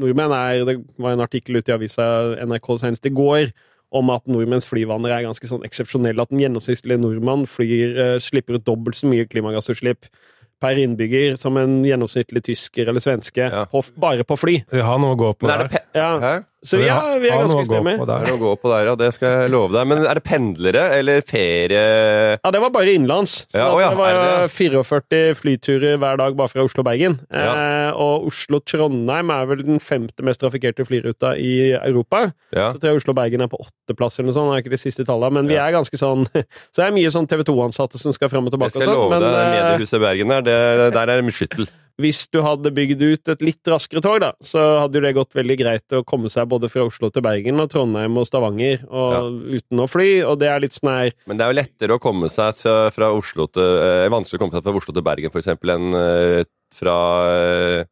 Nordmenn 0.00 0.32
er 0.36 0.64
Det 0.68 0.76
var 1.00 1.14
en 1.16 1.24
artikkel 1.24 1.56
ute 1.56 1.72
i 1.72 1.76
avisa 1.76 2.36
NRK 2.44 2.68
senest 2.82 3.08
i 3.08 3.14
går 3.16 3.48
om 3.96 4.10
at 4.14 4.28
nordmenns 4.30 4.68
flyvaner 4.68 5.10
er 5.10 5.24
ganske 5.26 5.48
sånn 5.50 5.64
eksepsjonelle. 5.66 6.22
At 6.22 6.30
en 6.30 6.42
gjennomsnittlig 6.44 7.00
nordmann 7.00 7.46
flyr, 7.50 7.96
eh, 7.98 8.18
slipper 8.22 8.60
ut 8.60 8.64
dobbelt 8.68 9.00
så 9.00 9.08
mye 9.10 9.26
klimagassutslipp 9.26 10.06
per 10.60 10.76
innbygger 10.78 11.36
som 11.40 11.56
en 11.56 11.80
gjennomsnittlig 11.82 12.44
tysker 12.44 12.88
eller 12.88 13.00
svenske 13.00 13.48
Ja. 13.50 13.64
på, 13.64 13.82
bare 13.98 14.24
på 14.24 14.36
fly. 14.38 14.64
Vi 14.70 14.80
har 14.80 14.98
noe 14.98 15.16
å 15.16 15.18
gå 15.18 15.32
på 15.38 15.48
er 15.50 15.64
det 15.64 15.70
pe 15.72 15.98
Ja? 15.98 16.42
Så 16.60 16.76
vi 16.76 16.88
er, 16.92 17.14
vi 17.22 17.30
er 17.32 17.38
ganske 17.40 17.62
stemme. 17.64 17.94
Det 18.04 18.16
er 18.20 18.34
å 18.34 18.38
gå 18.40 18.50
på 18.60 18.68
der, 18.68 18.90
ja. 18.90 18.94
Det 19.00 19.08
skal 19.16 19.32
jeg 19.44 19.52
love 19.54 19.72
deg. 19.72 19.86
Men 19.88 20.02
er 20.04 20.18
det 20.18 20.24
pendlere 20.26 20.82
eller 20.98 21.22
ferie... 21.24 21.84
Ja, 22.36 22.50
det 22.52 22.60
var 22.60 22.72
bare 22.74 22.92
innenlands. 22.92 23.46
Så 23.48 23.56
Ja, 23.62 23.70
å 23.72 23.78
ja, 23.80 23.88
det 23.94 24.00
var 24.00 24.18
det 24.18 24.50
44 24.52 25.22
flyturer 25.40 25.96
hver 26.02 26.20
dag 26.20 26.36
bare 26.36 26.52
fra 26.52 26.66
Oslo 26.66 26.84
og 26.84 26.88
Bergen. 26.90 27.16
Eh, 27.32 27.90
og 27.96 28.28
Oslo-Trondheim 28.28 29.32
er 29.32 29.48
vel 29.50 29.64
den 29.64 29.80
femte 29.80 30.26
mest 30.26 30.42
trafikkerte 30.44 30.84
flyruta 30.84 31.32
i 31.40 31.72
Europa. 31.80 32.26
Så 32.52 32.76
tror 32.76 32.92
jeg 32.92 33.02
Oslo-Bergen 33.02 33.46
er 33.46 33.50
på 33.52 33.60
åtteplass 33.64 34.20
eller 34.20 34.28
noe 34.30 34.36
sånt. 34.36 34.52
Det 34.52 34.60
er 34.60 34.64
ikke 34.66 34.76
de 34.76 34.82
siste 34.84 35.08
tallene, 35.08 35.40
men 35.40 35.48
vi 35.50 35.56
er 35.60 35.72
ganske 35.74 35.96
sånn 35.96 36.26
Så 36.74 36.82
det 36.82 36.88
er 36.90 36.96
mye 36.96 37.10
sånn 37.14 37.28
TV 37.30 37.44
2-ansatte 37.48 38.00
som 38.00 38.12
skal 38.12 38.28
fram 38.32 38.48
og 38.48 38.52
Jeg 38.52 38.58
tilbake 38.58 38.76
skal 38.76 38.84
og 38.84 38.90
sånn. 38.90 38.98
love 39.00 39.16
Men 39.16 39.24
deg, 39.24 39.40
eh, 39.40 39.54
mediehuset 39.56 40.02
Bergen 40.04 40.34
der, 40.36 40.44
det, 40.44 40.90
der 40.96 41.04
er 41.06 41.20
det 41.22 41.26
mye 41.30 41.36
skyttel. 41.40 41.70
Hvis 42.00 42.24
du 42.32 42.40
hadde 42.44 42.72
bygd 42.74 43.02
ut 43.02 43.32
et 43.32 43.44
litt 43.44 43.70
raskere 43.70 44.02
tog, 44.04 44.18
da, 44.22 44.32
så 44.44 44.62
hadde 44.82 44.98
jo 44.98 45.04
det 45.04 45.14
gått 45.16 45.36
veldig 45.38 45.56
greit 45.60 45.96
å 45.96 46.02
komme 46.06 46.30
seg 46.32 46.48
både 46.50 46.70
fra 46.72 46.86
Oslo 46.88 47.10
til 47.12 47.24
Bergen 47.24 47.62
og 47.62 47.70
Trondheim 47.72 48.18
og 48.20 48.28
Stavanger 48.28 48.84
og 48.88 49.40
uten 49.54 49.84
å 49.84 49.88
fly, 49.90 50.10
og 50.26 50.40
det 50.42 50.50
er 50.50 50.64
litt 50.64 50.76
sånn 50.76 50.92
her 50.92 51.14
Men 51.30 51.40
det 51.40 51.46
er 51.46 51.52
jo 51.52 51.60
lettere 51.60 51.96
å 51.96 52.02
komme 52.02 52.30
seg 52.32 52.60
til, 52.62 52.90
fra 52.94 53.12
Oslo 53.16 53.46
til 53.52 53.78
eh, 53.84 54.08
Vanskelig 54.12 54.40
å 54.40 54.44
komme 54.44 54.56
seg 54.56 54.66
fra 54.66 54.82
Oslo 54.82 54.96
til 54.96 55.06
Bergen, 55.06 55.32
for 55.32 55.42
eksempel, 55.42 55.74
enn 55.76 55.96
eh, 55.96 56.42
fra 56.76 56.98
eh, 57.34 57.88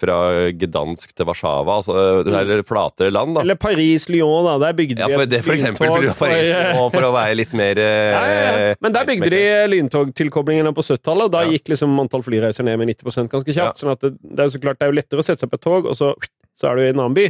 fra 0.00 0.16
Gdansk 0.56 1.12
til 1.14 1.28
Warszawa. 1.28 1.76
Altså, 1.80 1.94
det 2.26 2.40
er 2.56 2.62
flatere 2.66 3.12
land, 3.12 3.34
da. 3.36 3.42
Eller 3.44 3.58
Paris-Lyon, 3.60 4.46
da. 4.48 4.54
Der 4.64 4.76
bygde 4.78 4.96
de 4.98 5.04
Ja, 5.04 5.08
for 5.18 5.28
det, 5.30 5.40
for 5.44 5.56
eksempel. 5.56 5.86
lyntog 5.92 6.16
For, 6.16 6.26
Paris, 6.26 6.50
for, 6.78 6.90
for 6.96 7.08
å 7.10 7.12
være 7.14 7.36
litt 7.38 7.52
mer 7.56 7.80
eh, 7.80 8.10
Ja, 8.16 8.22
ja, 8.30 8.52
ja. 8.70 8.74
Men 8.80 8.96
der 8.96 9.08
bygde 9.10 9.30
de 9.34 9.42
lyntogtilkoblingene 9.74 10.72
på 10.76 10.84
70-tallet, 10.86 11.28
og 11.28 11.34
da 11.36 11.44
Ja. 11.46 11.52
gikk 11.56 11.72
liksom 11.74 11.98
antall 12.00 12.24
flyreiser 12.26 12.64
ned 12.66 12.78
med 12.80 12.92
90 12.94 13.28
ganske 13.32 13.54
Ja. 13.54 13.70
kjapt. 13.70 13.82
sånn 13.84 13.92
at 13.94 14.00
det, 14.04 14.12
det 14.22 14.44
er 14.46 14.52
så 14.54 14.60
klart 14.62 14.78
det 14.80 14.88
er 14.88 14.92
jo 14.92 14.98
lettere 15.00 15.20
å 15.22 15.26
sette 15.26 15.44
seg 15.44 15.50
på 15.52 15.60
et 15.60 15.66
tog, 15.68 15.86
og 15.92 15.96
så, 15.98 16.14
så 16.56 16.70
er 16.70 16.76
du 16.76 16.82
i 16.82 16.88
en 16.92 17.00
annen 17.04 17.14
by. 17.16 17.26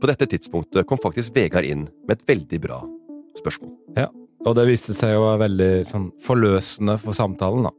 På 0.00 0.10
dette 0.10 0.26
tidspunktet 0.28 0.86
kom 0.90 0.98
faktisk 1.00 1.34
Vegard 1.36 1.64
inn 1.64 1.86
med 2.08 2.18
et 2.18 2.26
veldig 2.28 2.60
bra 2.64 2.80
spørsmål. 3.38 3.72
Ja, 3.96 4.08
og 4.44 4.56
det 4.58 4.66
viste 4.68 4.92
seg 4.96 5.16
å 5.16 5.24
være 5.30 5.44
veldig 5.46 5.70
sånn 5.88 6.10
forløsende 6.24 6.98
for 7.00 7.16
samtalen, 7.16 7.68
da. 7.70 7.72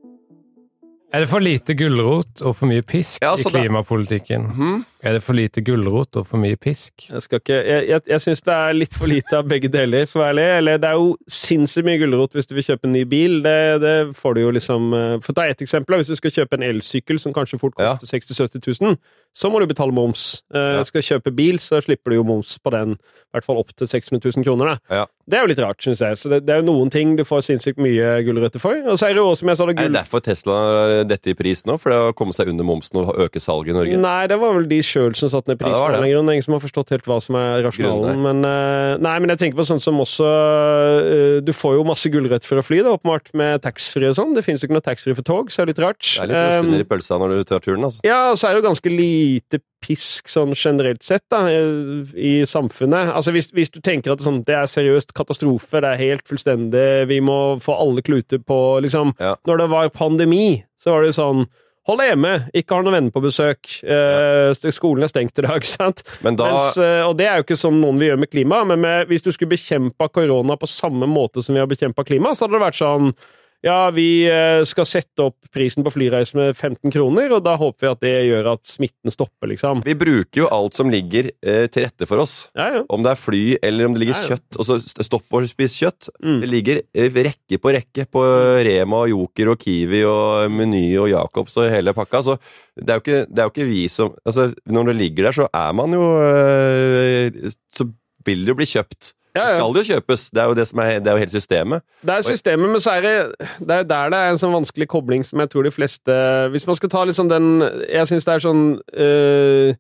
Er 1.14 1.20
det 1.24 1.30
for 1.30 1.40
lite 1.40 1.74
gulrot 1.78 2.42
og 2.42 2.56
for 2.58 2.68
mye 2.68 2.82
pisk 2.84 3.22
Ja, 3.24 3.34
i 3.36 3.38
klimapolitikken? 3.44 3.52
det- 3.54 3.62
klimapolitikken? 3.62 4.86
Er 5.06 5.14
det 5.14 5.22
for 5.22 5.38
lite 5.38 5.62
gulrot 5.62 6.18
og 6.18 6.26
for 6.26 6.42
mye 6.42 6.58
pisk? 6.58 7.06
Jeg, 7.12 7.22
ikke, 7.38 7.60
jeg, 7.62 7.84
jeg, 7.92 8.02
jeg 8.10 8.22
syns 8.24 8.42
det 8.48 8.54
er 8.56 8.74
litt 8.74 8.96
for 8.98 9.06
lite 9.12 9.38
av 9.38 9.46
begge 9.52 9.70
deler, 9.70 10.08
for 10.10 10.24
å 10.24 10.26
være 10.26 10.32
ærlig. 10.34 10.46
Eller 10.64 10.80
det 10.82 10.90
er 10.90 10.98
jo 10.98 11.12
sinnssykt 11.30 11.86
mye 11.86 12.00
gulrot 12.02 12.34
hvis 12.34 12.50
du 12.50 12.56
vil 12.58 12.66
kjøpe 12.66 12.90
en 12.90 12.96
ny 12.98 13.04
bil. 13.12 13.38
Det, 13.46 13.56
det 13.84 13.94
får 14.18 14.38
du 14.38 14.42
jo 14.42 14.54
liksom 14.56 14.88
eh, 14.98 15.12
For 15.22 15.36
å 15.36 15.38
ta 15.38 15.46
ett 15.52 15.62
eksempel, 15.62 16.00
hvis 16.02 16.10
du 16.10 16.18
skal 16.18 16.34
kjøpe 16.40 16.58
en 16.58 16.66
elsykkel 16.72 17.22
som 17.22 17.36
kanskje 17.38 17.62
fort 17.62 17.78
Ja. 17.78 17.94
koster 18.00 18.10
60 18.18 18.34
000-70 18.58 18.82
000, 18.82 18.98
så 19.36 19.52
må 19.52 19.60
du 19.62 19.68
betale 19.70 19.94
moms. 19.94 20.42
Eh, 20.56 20.72
Ja. 20.80 20.84
Skal 20.90 21.04
du 21.04 21.08
kjøpe 21.12 21.36
bil, 21.38 21.60
så 21.62 21.78
slipper 21.86 22.12
du 22.16 22.18
jo 22.18 22.26
moms 22.26 22.58
på 22.66 22.74
den, 22.74 22.96
i 22.98 23.38
hvert 23.38 23.46
fall 23.46 23.62
opp 23.62 23.76
til 23.78 23.88
600 23.92 24.26
000 24.40 24.46
kroner. 24.48 24.74
Da. 24.74 25.02
Ja. 25.02 25.06
Det 25.30 25.38
er 25.38 25.46
jo 25.46 25.50
litt 25.50 25.60
rart, 25.62 25.82
syns 25.82 26.02
jeg. 26.02 26.18
Så 26.22 26.30
det, 26.34 26.42
det 26.46 26.54
er 26.56 26.60
jo 26.62 26.68
noen 26.72 26.90
ting 26.94 27.14
du 27.18 27.24
får 27.26 27.46
sinnssykt 27.48 27.80
mye 27.82 28.20
gulrøtter 28.26 28.62
for. 28.62 28.78
Og 28.90 28.98
så 29.02 29.08
er 29.10 29.16
det 29.18 29.22
jo 29.24 29.30
også, 29.32 29.42
som 29.44 29.50
jeg 29.54 29.58
sa, 29.62 29.66
det 29.70 29.78
Er 29.82 29.90
det 29.90 29.98
derfor 30.00 30.22
Tesla 30.26 30.58
har 30.66 30.94
dette 31.10 31.32
i 31.34 31.38
pris 31.38 31.64
nå? 31.70 31.78
For 31.82 31.92
det 31.94 32.02
å 32.10 32.14
komme 32.18 32.34
seg 32.38 32.50
under 32.54 32.66
momsen 32.68 33.02
og 33.02 33.14
øke 33.26 33.42
salget 33.44 33.74
i 33.74 33.78
Norge? 33.78 33.98
Nei, 34.02 34.20
det 34.32 34.38
var 34.42 34.54
vel 34.58 34.68
de 34.70 34.82
sjøl 34.96 35.14
som 35.20 35.30
satte 35.34 35.52
ned 35.52 35.62
Ja, 35.62 35.68
det 35.92 36.02
det. 36.02 36.10
grunn. 36.16 36.26
Det 36.26 36.34
er 36.34 36.38
ingen 36.40 36.48
som 36.48 36.56
har 36.58 36.64
forstått 36.64 36.96
helt 36.96 37.06
hva 37.10 37.20
som 37.22 37.38
er 37.40 37.62
rasjonalen. 37.68 38.24
Men, 38.26 38.42
eh, 38.48 38.96
nei, 39.04 39.16
men 39.20 39.34
jeg 39.36 39.42
tenker 39.44 39.60
på 39.60 39.68
sånn 39.68 39.84
som 39.84 40.00
også 40.02 40.26
eh, 40.26 41.42
Du 41.46 41.52
får 41.56 41.78
jo 41.78 41.86
masse 41.88 42.10
gulrøtter 42.12 42.48
for 42.48 42.62
å 42.62 42.66
fly, 42.66 42.82
da, 42.86 42.96
åpenbart, 42.96 43.32
med 43.38 43.62
taxfree 43.66 44.10
og 44.12 44.18
sånn. 44.18 44.34
Det 44.38 44.46
finnes 44.48 44.64
jo 44.64 44.70
ikke 44.70 44.78
noe 44.80 44.86
taxfree 44.86 45.18
for 45.18 45.28
tog, 45.28 45.52
så 45.54 45.62
er 45.62 45.70
det 45.70 45.76
litt 45.76 45.84
rart. 45.86 46.02
Det 46.02 46.24
er 46.26 46.32
litt 46.32 46.42
rosiner 46.56 46.82
i 46.82 46.86
Um, 46.86 46.92
pølsa 46.96 47.18
når 47.22 47.36
du 47.38 47.44
tar 47.50 47.64
turen, 47.66 47.84
altså. 47.88 48.02
ja, 48.06 48.20
og 48.32 48.38
så 48.40 48.48
er 48.50 48.56
det 48.56 48.64
jo 48.64 48.68
ganske 48.70 48.92
lite 48.94 49.60
pisk 49.86 50.30
sånn 50.32 50.54
generelt 50.58 51.04
sett 51.06 51.24
da, 51.30 51.44
i, 51.50 52.34
samfunnet. 52.50 53.12
Altså 53.14 53.34
hvis, 53.36 53.52
hvis 53.54 53.70
du 53.74 53.82
tenker 53.86 54.16
at 54.16 54.24
sånn, 54.26 54.40
det 54.48 54.56
er 54.58 54.70
seriøst 54.70 55.14
katastrofe, 55.18 55.82
det 55.84 55.92
er 55.92 56.02
helt 56.02 56.26
fullstendig, 56.30 57.06
vi 57.12 57.20
må 57.22 57.60
få 57.62 57.76
alle 57.84 58.02
kluter 58.06 58.42
på 58.42 58.60
liksom 58.86 59.14
Ja. 59.22 59.36
Når 59.46 59.62
det 59.62 59.70
var 59.70 59.90
pandemi, 59.94 60.64
så 60.82 60.96
var 60.96 61.04
det 61.04 61.14
jo 61.14 61.20
sånn 61.20 61.46
Hold 61.86 62.02
deg 62.02 62.08
hjemme, 62.10 62.34
ikke 62.58 62.74
har 62.74 62.86
noen 62.86 62.96
venner 62.98 63.14
på 63.14 63.22
besøk. 63.22 63.76
Eh, 63.86 64.72
Skolen 64.74 65.06
er 65.06 65.12
stengt 65.12 65.38
i 65.38 65.46
dag, 65.46 65.60
ikke 65.60 65.70
sant? 65.76 66.02
Men 66.26 66.38
da 66.40 66.50
Mens, 66.50 66.80
eh, 66.82 67.04
og 67.06 67.14
det 67.20 67.28
er 67.30 67.38
jo 67.40 67.46
ikke 67.46 67.60
sånn 67.62 67.78
noen 67.82 68.02
vil 68.02 68.10
gjøre 68.10 68.24
med 68.24 68.32
klima, 68.34 68.64
men 68.66 68.82
med, 68.82 69.10
hvis 69.12 69.26
du 69.26 69.30
skulle 69.32 69.54
bekjempa 69.54 70.10
korona 70.10 70.58
på 70.58 70.70
samme 70.70 71.06
måte 71.10 71.46
som 71.46 71.54
vi 71.54 71.62
har 71.62 71.70
bekjempa 71.70 72.06
klima, 72.08 72.34
så 72.34 72.48
hadde 72.48 72.58
det 72.58 72.66
vært 72.66 72.82
sånn 72.82 73.12
ja, 73.66 73.90
vi 73.90 74.06
eh, 74.30 74.62
skal 74.70 74.86
sette 74.86 75.24
opp 75.26 75.48
prisen 75.56 75.82
på 75.86 75.90
flyreiser 75.96 76.38
med 76.38 76.52
15 76.54 76.92
kroner, 76.94 77.32
og 77.34 77.42
da 77.46 77.56
håper 77.58 77.82
vi 77.88 77.90
at 77.90 78.02
det 78.06 78.12
gjør 78.28 78.50
at 78.54 78.62
smitten 78.70 79.14
stopper, 79.14 79.50
liksom. 79.50 79.82
Vi 79.88 79.96
bruker 79.98 80.44
jo 80.44 80.50
alt 80.54 80.78
som 80.78 80.92
ligger 80.94 81.32
eh, 81.42 81.66
til 81.74 81.88
rette 81.88 82.06
for 82.10 82.22
oss. 82.22 82.36
Ja, 82.54 82.68
ja. 82.78 82.84
Om 82.94 83.02
det 83.06 83.12
er 83.16 83.20
fly 83.24 83.42
eller 83.66 83.90
om 83.90 83.96
det 83.98 84.04
ligger 84.04 84.20
Ja, 84.20 84.36
kjøtt. 84.36 84.60
Og 84.62 84.68
så 84.70 84.78
st- 84.84 85.08
stopp 85.10 85.34
å 85.34 85.42
spise 85.50 85.80
kjøtt. 85.82 86.12
Mm. 86.22 86.38
Det 86.44 86.52
ligger 86.54 86.82
eh, 86.94 87.20
rekke 87.30 87.60
på 87.64 87.74
rekke 87.74 88.06
på 88.14 88.24
Rema, 88.70 89.02
og 89.08 89.12
Joker 89.16 89.54
og 89.56 89.60
Kiwi 89.66 90.04
og 90.10 90.54
Meny 90.54 90.86
og 91.02 91.10
Jacobs 91.12 91.58
og 91.58 91.72
hele 91.74 91.96
pakka. 91.98 92.22
Så 92.30 92.38
det 92.78 92.90
er 92.94 93.02
jo 93.02 93.06
ikke, 93.08 93.20
det 93.32 93.42
er 93.42 93.50
jo 93.50 93.56
ikke 93.56 93.70
vi 93.74 93.84
som 93.90 94.14
altså, 94.28 94.50
Når 94.70 94.92
det 94.92 94.96
ligger 95.02 95.30
der, 95.32 95.36
så 95.42 95.50
er 95.56 95.74
man 95.78 95.94
jo 95.96 96.06
eh, 96.22 97.52
Så 97.76 97.90
vil 98.26 98.42
det 98.46 98.54
jo 98.54 98.58
bli 98.62 98.68
kjøpt. 98.70 99.12
Ja, 99.36 99.42
Det 99.42 99.52
ja. 99.52 99.58
skal 99.60 99.76
jo 99.76 99.84
kjøpes. 99.94 100.30
Det 100.32 100.42
er 100.42 100.46
jo, 100.48 100.54
det 100.56 100.68
som 100.68 100.80
er, 100.80 101.00
det 101.00 101.08
er 101.12 101.18
jo 101.18 101.24
hele 101.26 101.32
systemet. 101.32 101.84
Det 102.02 102.14
er 102.16 102.22
systemet, 102.24 102.70
men 102.72 102.80
så 102.80 102.92
er 102.96 103.02
det 103.02 103.16
Det 103.60 103.76
er 103.80 103.84
der 103.84 104.10
det 104.14 104.20
er 104.20 104.30
en 104.32 104.40
sånn 104.40 104.56
vanskelig 104.56 104.88
kobling 104.88 105.26
som 105.28 105.40
jeg 105.44 105.52
tror 105.52 105.68
de 105.68 105.72
fleste 105.76 106.16
Hvis 106.54 106.68
man 106.68 106.78
skal 106.80 106.90
ta 106.90 107.04
liksom 107.04 107.30
den 107.30 107.60
Jeg 107.90 108.08
syns 108.08 108.26
det 108.26 108.34
er 108.34 108.44
sånn 108.46 108.64
øh, 108.94 109.76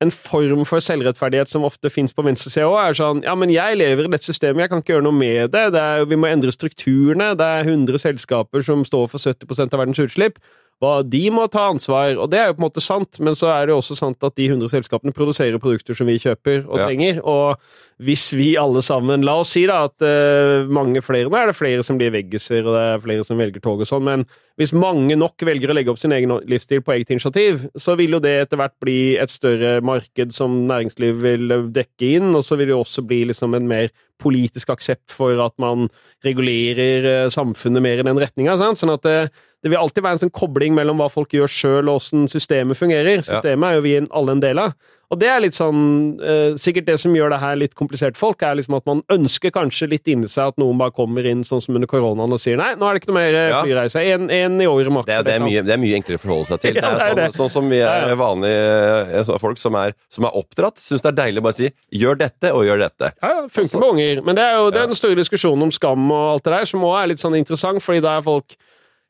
En 0.00 0.12
form 0.14 0.64
for 0.64 0.80
selvrettferdighet 0.80 1.50
som 1.50 1.66
ofte 1.66 1.90
fins 1.90 2.14
på 2.14 2.22
venstresida 2.22 2.68
òg, 2.70 2.78
er 2.78 2.96
sånn 2.96 3.22
Ja, 3.26 3.34
men 3.34 3.50
jeg 3.50 3.76
lever 3.80 4.06
i 4.06 4.12
dette 4.14 4.30
systemet, 4.30 4.62
jeg 4.62 4.70
kan 4.70 4.80
ikke 4.84 4.94
gjøre 4.94 5.08
noe 5.08 5.18
med 5.18 5.50
det. 5.52 5.64
det 5.74 5.82
er, 5.82 6.04
vi 6.06 6.16
må 6.16 6.30
endre 6.30 6.54
strukturene. 6.54 7.32
Det 7.36 7.44
er 7.44 7.66
100 7.66 7.98
selskaper 7.98 8.62
som 8.62 8.84
står 8.86 9.08
for 9.10 9.18
70% 9.18 9.74
av 9.74 9.82
verdens 9.82 9.98
utslipp. 9.98 10.38
De 10.78 11.24
må 11.34 11.48
ta 11.50 11.64
ansvar, 11.72 12.14
og 12.22 12.30
det 12.30 12.38
er 12.38 12.46
jo 12.50 12.54
på 12.54 12.62
en 12.62 12.68
måte 12.68 12.82
sant, 12.84 13.18
men 13.18 13.34
så 13.34 13.48
er 13.50 13.66
det 13.66 13.72
jo 13.74 13.80
også 13.80 13.96
sant 13.98 14.22
at 14.22 14.36
de 14.38 14.46
100 14.46 14.70
selskapene 14.70 15.14
produserer 15.16 15.58
produkter 15.58 15.96
som 15.98 16.06
vi 16.06 16.18
kjøper 16.22 16.68
og 16.68 16.78
Ja. 16.78 16.86
trenger. 16.86 17.18
Og 17.26 17.58
hvis 17.98 18.28
vi 18.38 18.52
alle 18.56 18.78
sammen 18.86 19.24
La 19.26 19.34
oss 19.40 19.50
si 19.50 19.64
da 19.66 19.80
at 19.88 19.98
uh, 20.06 20.68
mange 20.70 21.02
flere 21.02 21.26
Nå 21.26 21.34
er 21.34 21.50
det 21.50 21.56
flere 21.58 21.82
som 21.82 21.98
blir 21.98 22.12
veggiser, 22.14 22.62
og 22.62 22.76
det 22.76 22.84
er 22.94 23.02
flere 23.02 23.24
som 23.26 23.40
velger 23.42 23.60
tog 23.60 23.82
og 23.82 23.90
sånn, 23.90 24.04
men 24.06 24.24
hvis 24.58 24.72
mange 24.72 25.16
nok 25.18 25.34
velger 25.42 25.70
å 25.70 25.74
legge 25.74 25.90
opp 25.90 25.98
sin 25.98 26.14
egen 26.14 26.30
livsstil 26.46 26.80
på 26.82 26.94
eget 26.94 27.10
initiativ, 27.10 27.66
så 27.78 27.96
vil 27.98 28.14
jo 28.14 28.22
det 28.22 28.36
etter 28.46 28.58
hvert 28.58 28.74
bli 28.82 29.16
et 29.18 29.30
større 29.30 29.80
marked 29.82 30.32
som 30.34 30.66
næringsliv 30.66 31.20
vil 31.22 31.48
dekke 31.74 32.14
inn, 32.18 32.30
og 32.34 32.42
så 32.46 32.56
vil 32.58 32.70
det 32.70 32.74
jo 32.76 32.82
også 32.84 33.02
bli 33.06 33.24
liksom 33.30 33.54
en 33.54 33.68
mer 33.70 33.90
politisk 34.18 34.70
aksept 34.74 35.14
for 35.14 35.38
at 35.42 35.54
man 35.62 35.86
regulerer 36.26 37.06
eh, 37.06 37.28
samfunnet 37.30 37.82
mer 37.84 38.00
i 38.02 38.06
den 38.06 38.18
retninga. 38.18 38.56
Sånn 38.58 38.90
at 38.94 39.06
det, 39.06 39.30
det 39.62 39.72
vil 39.72 39.80
alltid 39.80 40.04
være 40.04 40.18
en 40.18 40.22
sånn 40.26 40.34
kobling 40.34 40.76
mellom 40.76 41.00
hva 41.02 41.08
folk 41.10 41.34
gjør 41.34 41.50
sjøl, 41.50 41.88
og 41.90 41.98
åssen 41.98 42.28
systemet 42.30 42.78
fungerer. 42.78 43.24
Systemet 43.26 43.72
er 43.72 43.78
jo 43.78 43.84
vi 43.86 43.96
alle 44.06 44.36
en 44.36 44.44
del 44.44 44.62
av. 44.62 44.76
Og 45.08 45.16
det 45.16 45.28
er 45.32 45.40
litt 45.40 45.56
sånn 45.56 46.18
eh, 46.20 46.52
Sikkert 46.60 46.84
det 46.84 46.98
som 47.00 47.14
gjør 47.16 47.32
det 47.32 47.38
her 47.40 47.56
litt 47.56 47.72
komplisert 47.78 48.18
for 48.18 48.28
folk, 48.34 48.42
er 48.44 48.58
liksom 48.58 48.76
at 48.76 48.84
man 48.88 48.98
ønsker 49.14 49.52
kanskje 49.54 49.88
litt 49.88 50.10
inni 50.12 50.28
seg 50.28 50.52
at 50.52 50.60
noen 50.60 50.76
bare 50.80 50.92
kommer 50.92 51.24
inn 51.28 51.40
sånn 51.48 51.62
som 51.64 51.78
under 51.78 51.88
koronaen 51.88 52.34
og 52.34 52.42
sier 52.42 52.60
nei, 52.60 52.74
nå 52.76 52.84
er 52.84 52.96
det 52.98 53.02
ikke 53.02 53.10
noe 53.14 53.16
mer 53.16 53.38
eh, 53.38 53.46
Ja. 53.48 53.62
flyreise. 53.64 54.02
En, 54.12 54.28
en 54.28 54.60
i 54.60 54.68
året 54.68 54.92
maks. 54.92 55.08
Det 55.08 55.22
det, 55.24 55.64
det 55.64 55.74
er 55.78 55.80
mye 55.80 55.96
enklere 55.96 56.20
å 56.20 56.24
forholde 56.26 56.50
seg 56.52 56.64
til. 56.66 56.76
Ja, 56.82 56.92
det 56.92 57.06
er 57.06 57.08
sånn, 57.08 57.20
det. 57.22 57.28
sånn 57.38 57.52
som 57.56 57.72
vi 57.72 57.80
er 57.80 58.14
vanlige 58.20 59.24
eh, 59.24 59.34
folk 59.40 59.60
som 59.60 59.78
er, 59.80 59.96
som 60.12 60.28
er 60.28 60.36
oppdratt, 60.38 60.76
syns 60.82 61.04
det 61.04 61.14
er 61.14 61.18
deilig 61.24 61.40
å 61.42 61.46
bare 61.48 61.58
si 61.62 61.70
'gjør 61.72 62.20
dette 62.26 62.52
og 62.52 62.66
gjør 62.68 62.84
dette'. 62.84 63.12
Ja, 63.24 63.34
funker 63.48 63.80
med 63.80 63.88
unger. 63.94 64.22
Men 64.28 64.36
det 64.36 64.44
er 64.44 64.58
jo 64.60 64.70
det 64.76 64.84
er 64.84 65.16
diskusjonen 65.22 65.70
om 65.70 65.72
skam 65.72 66.12
og 66.12 66.34
alt 66.36 66.44
det 66.44 66.52
der, 66.52 66.68
som 66.68 66.84
også 66.84 67.00
er 67.00 67.10
litt 67.14 67.24
sånn 67.24 67.38
interessant, 67.40 67.80
fordi 67.82 68.04
da 68.04 68.18
er 68.18 68.28
folk 68.28 68.58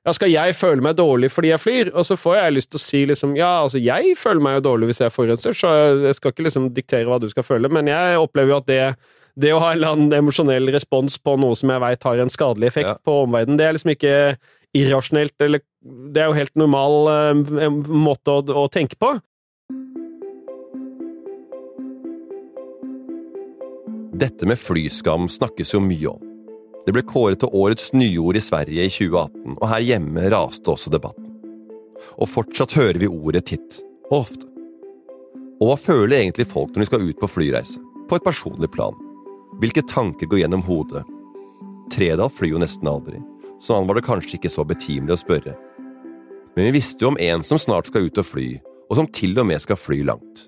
ja, 0.09 0.15
skal 0.17 0.33
jeg 0.33 0.57
føle 0.57 0.85
meg 0.85 0.97
dårlig 0.99 1.29
fordi 1.35 1.53
jeg 1.53 1.61
flyr? 1.61 1.93
Og 1.93 2.07
så 2.09 2.17
får 2.17 2.38
jeg 2.38 2.57
lyst 2.57 2.71
til 2.73 2.81
å 2.81 2.85
si 2.87 3.05
liksom 3.11 3.37
Ja, 3.37 3.53
altså, 3.67 3.81
jeg 3.83 4.17
føler 4.19 4.45
meg 4.45 4.59
jo 4.59 4.67
dårlig 4.71 4.91
hvis 4.93 5.03
jeg 5.05 5.15
forurenser, 5.15 5.57
så 5.57 5.73
jeg 6.09 6.17
skal 6.17 6.33
ikke 6.33 6.47
liksom 6.49 6.71
diktere 6.77 7.09
hva 7.11 7.21
du 7.21 7.29
skal 7.31 7.47
føle, 7.47 7.71
men 7.73 7.91
jeg 7.91 8.19
opplever 8.21 8.55
jo 8.57 8.61
at 8.62 8.69
det 8.73 8.83
det 9.38 9.53
å 9.55 9.61
ha 9.62 9.69
en 9.71 9.77
eller 9.79 9.95
annen 9.95 10.15
emosjonell 10.17 10.67
respons 10.75 11.15
på 11.23 11.37
noe 11.38 11.55
som 11.55 11.71
jeg 11.71 11.79
veit 11.85 12.03
har 12.09 12.19
en 12.25 12.33
skadelig 12.33 12.73
effekt 12.73 12.88
Ja. 12.88 12.97
på 13.07 13.21
omverdenen, 13.23 13.59
det 13.61 13.67
er 13.69 13.77
liksom 13.77 13.93
ikke 13.95 14.15
irrasjonelt, 14.75 15.37
eller 15.41 15.61
Det 16.11 16.21
er 16.21 16.27
jo 16.27 16.35
helt 16.35 16.57
normal 16.59 16.95
eh, 17.12 17.69
måte 17.71 18.35
å, 18.35 18.43
å 18.43 18.65
tenke 18.69 18.99
på. 18.99 19.12
Dette 24.19 24.49
med 24.50 24.59
flyskam 24.59 25.29
snakkes 25.31 25.77
jo 25.77 25.81
mye 25.85 26.11
om. 26.11 26.27
Det 26.88 26.95
ble 26.97 27.02
kåret 27.04 27.42
til 27.42 27.52
årets 27.52 27.90
nyord 27.92 28.38
i 28.38 28.40
Sverige 28.40 28.87
i 28.88 28.88
2018, 28.88 29.59
og 29.59 29.64
her 29.68 29.83
hjemme 29.85 30.23
raste 30.33 30.73
også 30.73 30.88
debatten. 30.88 31.26
Og 32.16 32.30
fortsatt 32.33 32.73
hører 32.78 32.97
vi 33.02 33.11
ordet 33.12 33.42
titt, 33.50 33.83
og 34.09 34.23
ofte. 34.23 34.49
Og 35.59 35.68
hva 35.68 35.76
føler 35.76 36.23
egentlig 36.23 36.47
folk 36.49 36.73
når 36.73 36.80
de 36.80 36.88
skal 36.88 37.04
ut 37.04 37.21
på 37.21 37.28
flyreise, 37.28 37.85
på 38.09 38.16
et 38.16 38.25
personlig 38.25 38.73
plan? 38.73 38.97
Hvilke 39.61 39.85
tanker 39.85 40.33
går 40.33 40.47
gjennom 40.47 40.64
hodet? 40.64 41.04
Tredal 41.92 42.33
flyr 42.33 42.54
jo 42.54 42.64
nesten 42.64 42.88
aldri, 42.88 43.21
så 43.61 43.76
han 43.76 43.90
var 43.90 44.00
det 44.00 44.07
kanskje 44.09 44.38
ikke 44.40 44.54
så 44.57 44.64
betimelig 44.64 45.18
å 45.18 45.23
spørre. 45.26 45.59
Men 46.57 46.71
vi 46.71 46.76
visste 46.80 47.04
jo 47.04 47.12
om 47.12 47.21
en 47.21 47.45
som 47.45 47.61
snart 47.61 47.92
skal 47.92 48.09
ut 48.09 48.25
og 48.25 48.33
fly, 48.33 48.49
og 48.88 48.97
som 48.97 49.12
til 49.12 49.37
og 49.37 49.50
med 49.52 49.61
skal 49.61 49.76
fly 49.76 50.00
langt. 50.09 50.47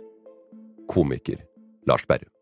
Komiker 0.89 1.45
Lars 1.85 2.09
Berrum. 2.09 2.33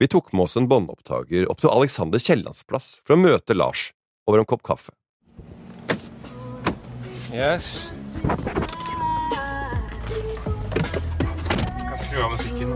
Vi 0.00 0.08
tok 0.08 0.32
med 0.32 0.42
oss 0.42 0.56
en 0.56 0.64
båndopptaker 0.68 1.44
opp 1.52 1.58
til 1.60 1.68
Alexander 1.68 2.22
Kiellands 2.24 2.62
plass 2.64 3.02
for 3.04 3.18
å 3.18 3.20
møte 3.20 3.52
Lars 3.52 3.90
over 4.24 4.40
en 4.40 4.48
kopp 4.48 4.62
kaffe. 4.64 4.94
Yes. 7.36 7.90
Kan 11.84 12.00
skru 12.00 12.16
av 12.24 12.32
musikken. 12.32 12.72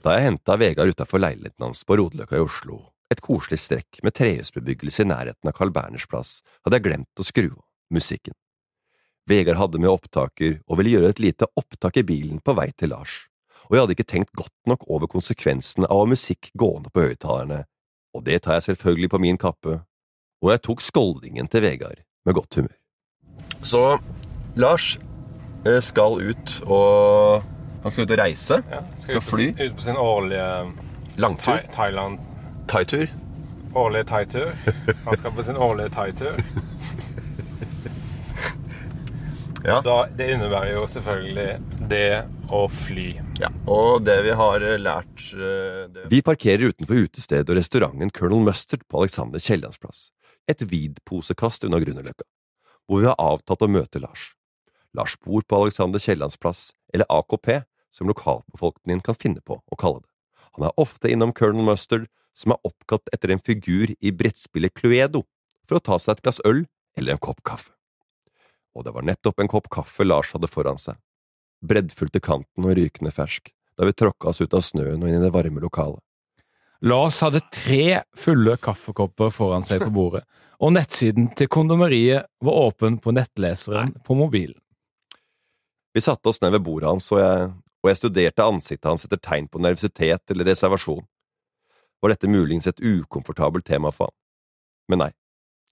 Da 0.00 0.16
jeg 0.16 0.30
henta 0.30 0.56
Vegard 0.56 0.96
utafor 0.96 1.20
leiligheten 1.20 1.68
hans 1.68 1.84
på 1.84 2.00
Rodeløkka 2.00 2.40
i 2.40 2.48
Oslo, 2.48 2.80
et 3.12 3.20
koselig 3.20 3.60
strekk 3.60 4.00
med 4.00 4.16
trehusbebyggelse 4.16 5.04
i 5.04 5.12
nærheten 5.12 5.52
av 5.52 5.58
Carl 5.60 5.76
Berners 5.76 6.08
plass, 6.08 6.38
hadde 6.64 6.80
jeg 6.80 6.88
glemt 6.88 7.20
å 7.20 7.28
skru 7.28 7.50
av 7.52 7.66
musikken. 7.92 8.32
Vegard 9.28 9.60
hadde 9.60 9.76
med 9.76 9.92
opptaker 9.92 10.62
og 10.64 10.80
ville 10.80 10.96
gjøre 10.96 11.12
et 11.12 11.20
lite 11.20 11.52
opptak 11.52 12.00
i 12.00 12.08
bilen 12.16 12.40
på 12.40 12.56
vei 12.56 12.70
til 12.72 12.96
Lars, 12.96 13.27
og 13.68 13.74
jeg 13.76 13.82
hadde 13.82 13.96
ikke 13.96 14.08
tenkt 14.08 14.32
godt 14.36 14.54
nok 14.66 14.86
over 14.88 15.10
konsekvensene 15.10 15.88
av 15.92 16.08
musikk 16.08 16.50
gående 16.58 16.90
på 16.94 17.04
høyttalerne, 17.04 17.64
og 18.16 18.24
det 18.24 18.42
tar 18.42 18.58
jeg 18.58 18.70
selvfølgelig 18.70 19.10
på 19.12 19.20
min 19.22 19.38
kappe, 19.40 19.80
og 20.42 20.52
jeg 20.54 20.62
tok 20.64 20.82
skoldingen 20.84 21.50
til 21.52 21.62
Vegard 21.66 22.00
med 22.26 22.34
godt 22.38 22.58
humør. 22.60 22.74
Så 23.62 23.82
Lars 24.56 24.96
eh, 25.66 25.80
skal 25.82 26.20
ut 26.22 26.58
og 26.66 27.44
Han 27.82 27.92
skal 27.94 28.04
ut 28.08 28.10
og 28.10 28.18
reise. 28.18 28.56
Ja, 28.70 28.80
Skal 28.98 29.20
fly. 29.22 29.52
Ut 29.54 29.76
på 29.76 29.82
sin 29.82 29.96
årlige 29.96 30.48
Langtur. 31.18 31.52
Tha 31.52 31.72
Thailand 31.74 32.18
Thaitur. 32.68 33.06
Årlige 33.74 34.04
thaitur. 34.04 34.50
Han 35.04 35.16
skal 35.16 35.32
på 35.32 35.42
sin 35.42 35.56
årlige 35.56 35.88
thaitur. 35.88 36.34
Ja. 39.64 39.80
Da, 39.84 40.06
det 40.16 40.30
innebærer 40.32 40.74
jo 40.76 40.86
selvfølgelig 40.88 41.48
det 41.90 42.24
å 42.54 42.62
fly. 42.72 43.08
Ja, 43.38 43.52
og 43.70 44.02
det 44.02 44.16
vi 44.26 44.32
har 44.34 44.64
eh, 44.66 44.80
lært 44.82 45.28
det... 45.30 46.08
Vi 46.10 46.18
parkerer 46.26 46.72
utenfor 46.72 47.04
utestedet 47.06 47.46
og 47.52 47.60
restauranten 47.60 48.10
Colonel 48.10 48.48
Mustard 48.48 48.82
på 48.90 49.04
Alexander 49.04 49.38
Kiellands 49.38 49.78
plass, 49.78 50.08
et 50.50 50.64
vidposekast 50.66 51.68
unna 51.68 51.78
Grünerløkka, 51.78 52.26
hvor 52.90 53.04
vi 53.04 53.06
har 53.06 53.14
avtalt 53.22 53.62
å 53.62 53.70
møte 53.70 54.02
Lars. 54.02 54.32
Lars 54.90 55.14
bor 55.22 55.46
på 55.46 55.62
Alexander 55.62 56.02
Kiellands 56.02 56.34
plass, 56.34 56.72
eller 56.90 57.06
AKP, 57.14 57.60
som 57.94 58.10
lokalbefolkningen 58.10 59.06
kan 59.06 59.14
finne 59.14 59.44
på 59.46 59.60
å 59.62 59.78
kalle 59.78 60.02
det. 60.02 60.10
Han 60.58 60.66
er 60.66 60.82
ofte 60.82 61.14
innom 61.14 61.30
Colonel 61.30 61.70
Mustard, 61.70 62.10
som 62.34 62.56
er 62.56 62.66
oppkalt 62.66 63.06
etter 63.14 63.30
en 63.30 63.42
figur 63.42 63.94
i 63.94 64.10
brettspillet 64.10 64.74
Cluedo, 64.74 65.28
for 65.70 65.78
å 65.78 65.86
ta 65.92 66.02
seg 66.02 66.16
et 66.16 66.26
glass 66.26 66.42
øl 66.42 66.64
eller 66.98 67.14
en 67.14 67.22
kopp 67.22 67.46
kaffe. 67.46 67.70
Og 68.74 68.82
det 68.82 68.98
var 68.98 69.06
nettopp 69.06 69.38
en 69.38 69.50
kopp 69.50 69.70
kaffe 69.70 70.02
Lars 70.02 70.34
hadde 70.34 70.50
foran 70.50 70.80
seg 70.82 70.98
breddfullt 71.64 72.14
til 72.14 72.24
kanten 72.24 72.66
og 72.66 72.76
rykende 72.78 73.12
fersk, 73.14 73.50
da 73.78 73.88
vi 73.88 73.96
tråkka 73.96 74.30
oss 74.30 74.42
ut 74.42 74.54
av 74.54 74.64
snøen 74.64 75.02
og 75.02 75.08
inn 75.08 75.18
i 75.18 75.24
det 75.24 75.32
varme 75.34 75.62
lokalet. 75.62 76.02
Lars 76.86 77.18
hadde 77.24 77.42
tre 77.50 78.04
fulle 78.14 78.54
kaffekopper 78.62 79.32
foran 79.34 79.64
seg 79.66 79.82
på 79.82 79.90
bordet, 79.94 80.22
og 80.62 80.74
nettsiden 80.74 81.32
til 81.38 81.50
kondomeriet 81.50 82.28
var 82.44 82.60
åpen 82.68 83.00
på 83.02 83.14
nettleseren 83.14 83.96
på 84.06 84.14
mobilen. 84.18 84.58
Vi 85.94 86.02
satte 86.04 86.30
oss 86.30 86.38
ned 86.42 86.54
ved 86.54 86.62
bordet 86.62 86.90
hans, 86.92 87.08
og 87.10 87.18
jeg, 87.18 87.48
og 87.82 87.90
jeg 87.90 87.98
studerte 87.98 88.46
ansiktet 88.46 88.90
hans 88.90 89.06
etter 89.06 89.18
tegn 89.22 89.48
på 89.50 89.62
nervøsitet 89.62 90.30
eller 90.30 90.46
reservasjon. 90.52 91.02
Var 91.98 92.14
dette 92.14 92.30
muligens 92.30 92.68
et 92.70 92.78
ukomfortabelt 92.78 93.66
tema 93.66 93.90
for 93.94 94.12
han? 94.12 94.16
Men 94.88 95.02
nei, 95.02 95.10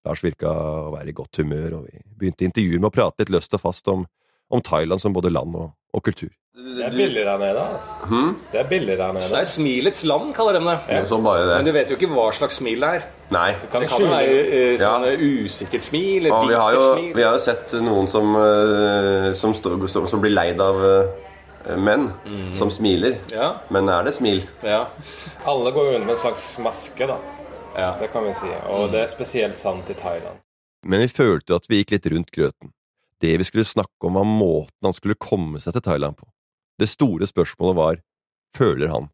Lars 0.06 0.24
virka 0.24 0.50
å 0.50 0.90
være 0.94 1.12
i 1.12 1.16
godt 1.16 1.38
humør, 1.38 1.78
og 1.78 1.86
vi 1.86 2.02
begynte 2.18 2.48
intervjuet 2.48 2.82
med 2.82 2.90
å 2.90 2.94
prate 2.94 3.22
litt 3.22 3.34
løst 3.34 3.54
og 3.54 3.62
fast 3.62 3.86
om 3.92 4.06
om 4.50 4.62
Thailand 4.62 5.02
som 5.02 5.14
både 5.16 5.30
land 5.32 5.54
og, 5.58 5.72
og 5.94 6.04
kultur. 6.06 6.30
Det 6.56 6.84
er 6.86 6.90
billig 6.94 7.24
der 7.26 7.36
nede, 7.38 7.60
altså. 7.60 8.20
Det 8.52 8.60
er 8.60 8.68
billig 8.68 8.94
der 8.98 9.12
Det 9.12 9.40
er 9.40 9.44
smilets 9.44 10.04
land, 10.08 10.30
kaller 10.34 10.56
de 10.56 10.62
det. 10.64 11.02
Sånn 11.08 11.24
bare 11.24 11.58
Men 11.58 11.66
du 11.68 11.72
vet 11.74 11.90
jo 11.92 11.98
ikke 11.98 12.08
hva 12.08 12.30
slags 12.32 12.56
smil 12.62 12.80
det 12.80 12.92
er. 12.96 13.04
Nei. 13.34 13.50
Det 13.60 13.68
kan 13.74 13.84
kalle 13.90 14.08
være 14.08 14.38
uh, 14.46 14.78
sånn 14.80 15.04
Ja. 15.04 15.12
usikkert 15.20 15.84
smil, 15.84 16.26
et 16.26 16.32
Og 16.32 16.48
vi 16.48 16.54
har, 16.56 16.72
jo, 16.72 16.80
bittert 16.80 16.98
smil. 17.02 17.12
vi 17.18 17.26
har 17.26 17.36
jo 17.36 17.42
sett 17.44 17.76
noen 17.84 18.08
som, 18.08 18.32
uh, 18.40 19.34
som, 19.36 19.52
stå, 19.54 19.76
som, 19.92 20.08
som 20.08 20.22
blir 20.24 20.32
leid 20.32 20.62
av 20.64 20.80
uh, 20.80 21.76
menn 21.76 22.08
som 22.56 22.70
smiler. 22.72 23.18
Ja. 23.34 23.56
Men 23.68 23.90
er 23.92 24.08
det 24.08 24.14
smil? 24.16 24.44
Ja. 24.64 24.86
Alle 25.44 25.74
går 25.76 25.92
under 25.96 26.06
med 26.06 26.16
en 26.16 26.22
slags 26.24 26.54
maske, 26.62 27.10
da. 27.10 27.18
Ja. 27.76 27.92
Det 28.00 28.08
kan 28.14 28.24
vi 28.24 28.32
si. 28.38 28.48
Og 28.72 28.88
det 28.94 29.04
er 29.04 29.12
spesielt 29.12 29.60
sant 29.60 29.90
i 29.92 29.98
Thailand. 29.98 30.40
Men 30.86 31.02
vi 31.04 31.08
følte 31.12 31.52
jo 31.52 31.60
at 31.60 31.68
vi 31.68 31.82
gikk 31.82 31.96
litt 31.96 32.06
rundt 32.14 32.32
grøten. 32.32 32.72
Det 33.22 33.36
vi 33.40 33.46
skulle 33.48 33.64
snakke 33.64 34.08
om, 34.08 34.18
var 34.18 34.28
måten 34.28 34.88
han 34.88 34.96
skulle 34.96 35.16
komme 35.20 35.60
seg 35.62 35.76
til 35.76 35.84
Thailand 35.86 36.18
på. 36.18 36.28
Det 36.76 36.88
store 36.90 37.28
spørsmålet 37.28 37.78
var 37.78 38.02
føler 38.56 38.92
han 38.92 39.08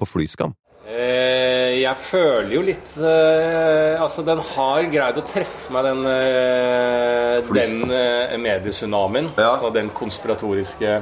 på 0.00 0.08
flyskam. 0.08 0.52
Eh, 0.90 1.80
jeg 1.80 1.96
føler 2.02 2.52
jo 2.54 2.60
litt 2.64 2.92
eh, 3.04 4.00
Altså, 4.00 4.24
den 4.24 4.40
har 4.54 4.86
greid 4.90 5.18
å 5.20 5.24
treffe 5.28 5.72
meg, 5.74 5.84
den, 5.86 6.06
eh, 6.08 7.50
den 7.52 7.92
eh, 7.92 8.36
medietsunamien. 8.40 9.28
Ja. 9.36 9.52
Altså 9.54 9.72
den 9.74 9.92
konspiratoriske 9.96 11.00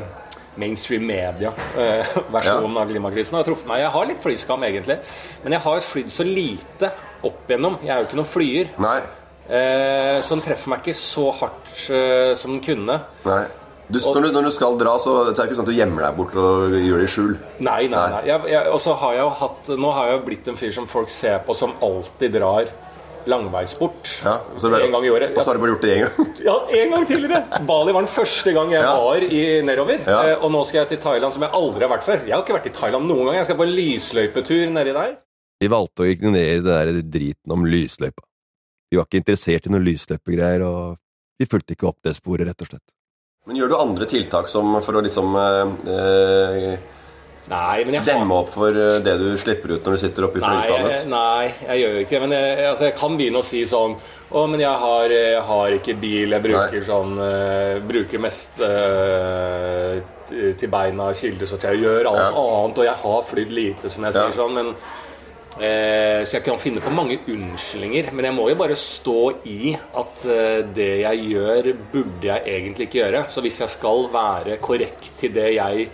mainstream 0.58 1.06
media-versjonen 1.06 2.78
av 2.82 2.90
klimakrisen 2.90 3.38
har 3.38 3.46
truffet 3.46 3.70
meg. 3.70 3.84
Jeg 3.84 3.94
har 3.94 4.08
litt 4.10 4.24
flyskam, 4.24 4.66
egentlig. 4.66 4.98
Men 5.44 5.54
jeg 5.54 5.64
har 5.68 5.86
flydd 5.86 6.10
så 6.10 6.26
lite 6.26 6.90
opp 7.26 7.46
igjennom. 7.50 7.78
Jeg 7.84 7.94
er 7.94 8.02
jo 8.02 8.08
ikke 8.08 8.18
noen 8.18 8.32
flyer. 8.32 8.72
Nei. 8.82 8.98
Eh, 9.48 10.18
så 10.20 10.34
den 10.36 10.42
treffer 10.44 10.68
meg 10.74 10.82
ikke 10.84 10.96
så 10.98 11.30
hardt 11.40 11.86
eh, 11.94 12.34
som 12.36 12.52
den 12.56 12.60
kunne. 12.64 12.98
Nei. 13.24 13.44
Du, 13.88 13.96
når, 14.04 14.26
du, 14.26 14.32
når 14.36 14.44
du 14.44 14.50
skal 14.52 14.74
dra, 14.76 14.98
så 15.00 15.12
det 15.30 15.38
er 15.40 15.46
ikke 15.48 15.56
sånn 15.56 15.64
at 15.64 15.70
du 15.72 15.78
gjemmer 15.78 16.02
deg 16.04 16.16
bort 16.18 16.34
og 16.36 16.74
gjør 16.76 16.98
det 17.00 17.06
i 17.06 17.12
skjul. 17.14 17.30
Nei, 17.64 17.86
nei, 17.88 17.96
Nei. 17.96 18.10
nei. 18.12 18.20
Jeg, 18.28 18.42
jeg, 18.52 18.66
og 18.76 18.82
så 18.84 18.92
har 19.00 19.14
jeg 19.16 19.22
jo 19.22 19.30
hatt 19.38 19.70
Nå 19.80 19.92
har 19.96 20.10
jeg 20.10 20.18
jo 20.18 20.24
blitt 20.26 20.50
en 20.52 20.58
fyr 20.60 20.74
som 20.76 20.88
folk 20.90 21.08
ser 21.08 21.38
på 21.46 21.56
som 21.56 21.72
alltid 21.80 22.34
drar 22.36 22.68
langveis 23.28 23.72
bort. 23.80 24.10
Ja, 24.24 24.34
og 24.52 24.60
så 24.60 24.68
bare- 24.72 24.84
en 24.84 24.92
gang 24.92 25.06
i 25.08 25.10
året. 25.12 25.32
Og 25.32 25.40
så 25.40 25.48
har 25.50 25.56
du 25.56 25.62
bare 25.64 25.72
gjort 25.72 25.86
det 25.88 25.94
én 25.96 26.04
gang. 26.04 26.28
Ja, 26.44 26.58
en 26.82 26.92
gang 26.94 27.08
tidligere! 27.08 27.64
Bali 27.68 27.96
var 27.96 28.04
den 28.04 28.12
første 28.12 28.52
gang 28.56 28.70
jeg 28.76 28.84
Ja. 28.84 28.92
var 29.00 29.24
i 29.24 29.42
nedover. 29.64 30.04
Ja. 30.04 30.20
Eh, 30.34 30.44
Og 30.44 30.52
nå 30.52 30.62
skal 30.68 30.82
jeg 30.82 30.88
til 30.92 31.02
Thailand, 31.08 31.32
som 31.32 31.42
jeg 31.48 31.52
aldri 31.56 31.88
har 31.88 31.92
vært 31.96 32.04
før. 32.04 32.20
Jeg 32.28 32.36
har 32.36 32.44
ikke 32.44 32.56
vært 32.60 32.68
i 32.70 32.76
Thailand 32.76 33.08
noen 33.08 33.24
gang. 33.30 33.36
Jeg 33.40 33.48
skal 33.48 33.56
på 33.56 33.66
en 33.68 33.76
lysløypetur 33.80 34.68
nedi 34.76 34.92
der. 35.00 35.16
Vi 35.64 35.68
valgte 35.72 36.04
å 36.04 36.12
ignorere 36.12 36.60
det 36.60 36.76
der 36.76 37.02
driten 37.18 37.52
om 37.56 37.64
lysløypa. 37.64 38.27
Vi 38.90 38.96
var 38.96 39.08
ikke 39.08 39.20
interessert 39.20 39.66
i 39.68 39.72
noen 39.72 39.84
lysløpegreier, 39.84 40.64
og 40.64 40.96
vi 41.38 41.46
fulgte 41.48 41.76
ikke 41.76 41.90
opp 41.90 41.98
det 42.06 42.14
sporet, 42.16 42.48
rett 42.48 42.64
og 42.64 42.70
slett. 42.70 42.86
Men 43.48 43.56
gjør 43.56 43.70
du 43.72 43.76
andre 43.78 44.06
tiltak 44.08 44.48
som 44.52 44.74
for 44.84 44.98
å 44.98 45.02
liksom 45.04 45.36
eh, 45.38 46.78
Nei, 47.48 47.78
men 47.86 47.94
jeg 47.96 48.02
har 48.02 48.08
demme 48.10 48.36
opp 48.42 48.50
for 48.52 48.76
eh, 48.76 48.98
det 49.04 49.14
du 49.20 49.28
slipper 49.40 49.72
ut 49.72 49.86
når 49.86 49.94
du 49.96 50.00
sitter 50.02 50.26
oppe 50.26 50.40
i 50.40 50.42
flyplanet? 50.44 51.06
nei, 51.08 51.46
jeg 51.64 51.80
gjør 51.80 51.96
ikke 52.02 52.12
det. 52.16 52.20
Men 52.26 52.34
jeg, 52.36 52.66
altså, 52.68 52.84
jeg 52.90 52.96
kan 52.98 53.16
begynne 53.16 53.40
å 53.40 53.46
si 53.46 53.62
sånn 53.68 53.94
Å, 54.28 54.42
men 54.52 54.60
jeg 54.60 54.82
har, 54.82 55.14
jeg 55.16 55.40
har 55.48 55.76
ikke 55.78 55.94
bil. 56.02 56.34
Jeg 56.36 56.44
bruker 56.44 56.76
Nei. 56.76 56.84
sånn 56.84 57.14
uh, 57.16 57.78
Bruker 57.88 58.20
mest 58.20 58.60
uh, 58.60 59.96
til 60.28 60.68
beina 60.68 61.06
kildesortering. 61.16 61.80
Jeg 61.80 61.86
gjør 61.88 62.10
alt 62.10 62.20
Ja. 62.20 62.28
annet, 62.36 62.80
og 62.82 62.84
jeg 62.84 62.98
har 63.06 63.22
flydd 63.30 63.54
lite, 63.56 63.88
som 63.88 64.04
jeg 64.04 64.12
Ja. 64.12 64.26
sier 64.26 64.36
sånn. 64.42 64.52
Men 64.58 64.74
eh, 64.74 64.97
Så 65.58 66.36
jeg 66.38 66.44
kan 66.46 66.58
finne 66.62 66.80
på 66.84 66.90
mange 66.94 67.18
unnskyldninger. 67.28 68.10
Men 68.14 68.28
jeg 68.30 68.34
må 68.36 68.48
jo 68.50 68.58
bare 68.60 68.76
stå 68.78 69.16
i 69.48 69.72
at 69.76 70.26
eh, 70.26 70.60
det 70.74 70.90
jeg 71.02 71.24
gjør, 71.32 71.72
burde 71.92 72.28
jeg 72.30 72.44
egentlig 72.46 72.88
ikke 72.88 73.00
gjøre. 73.02 73.24
Så 73.32 73.42
hvis 73.44 73.60
jeg 73.64 73.72
skal 73.76 74.06
være 74.14 74.58
korrekt 74.62 75.12
til 75.20 75.32
det 75.34 75.50
jeg 75.56 75.88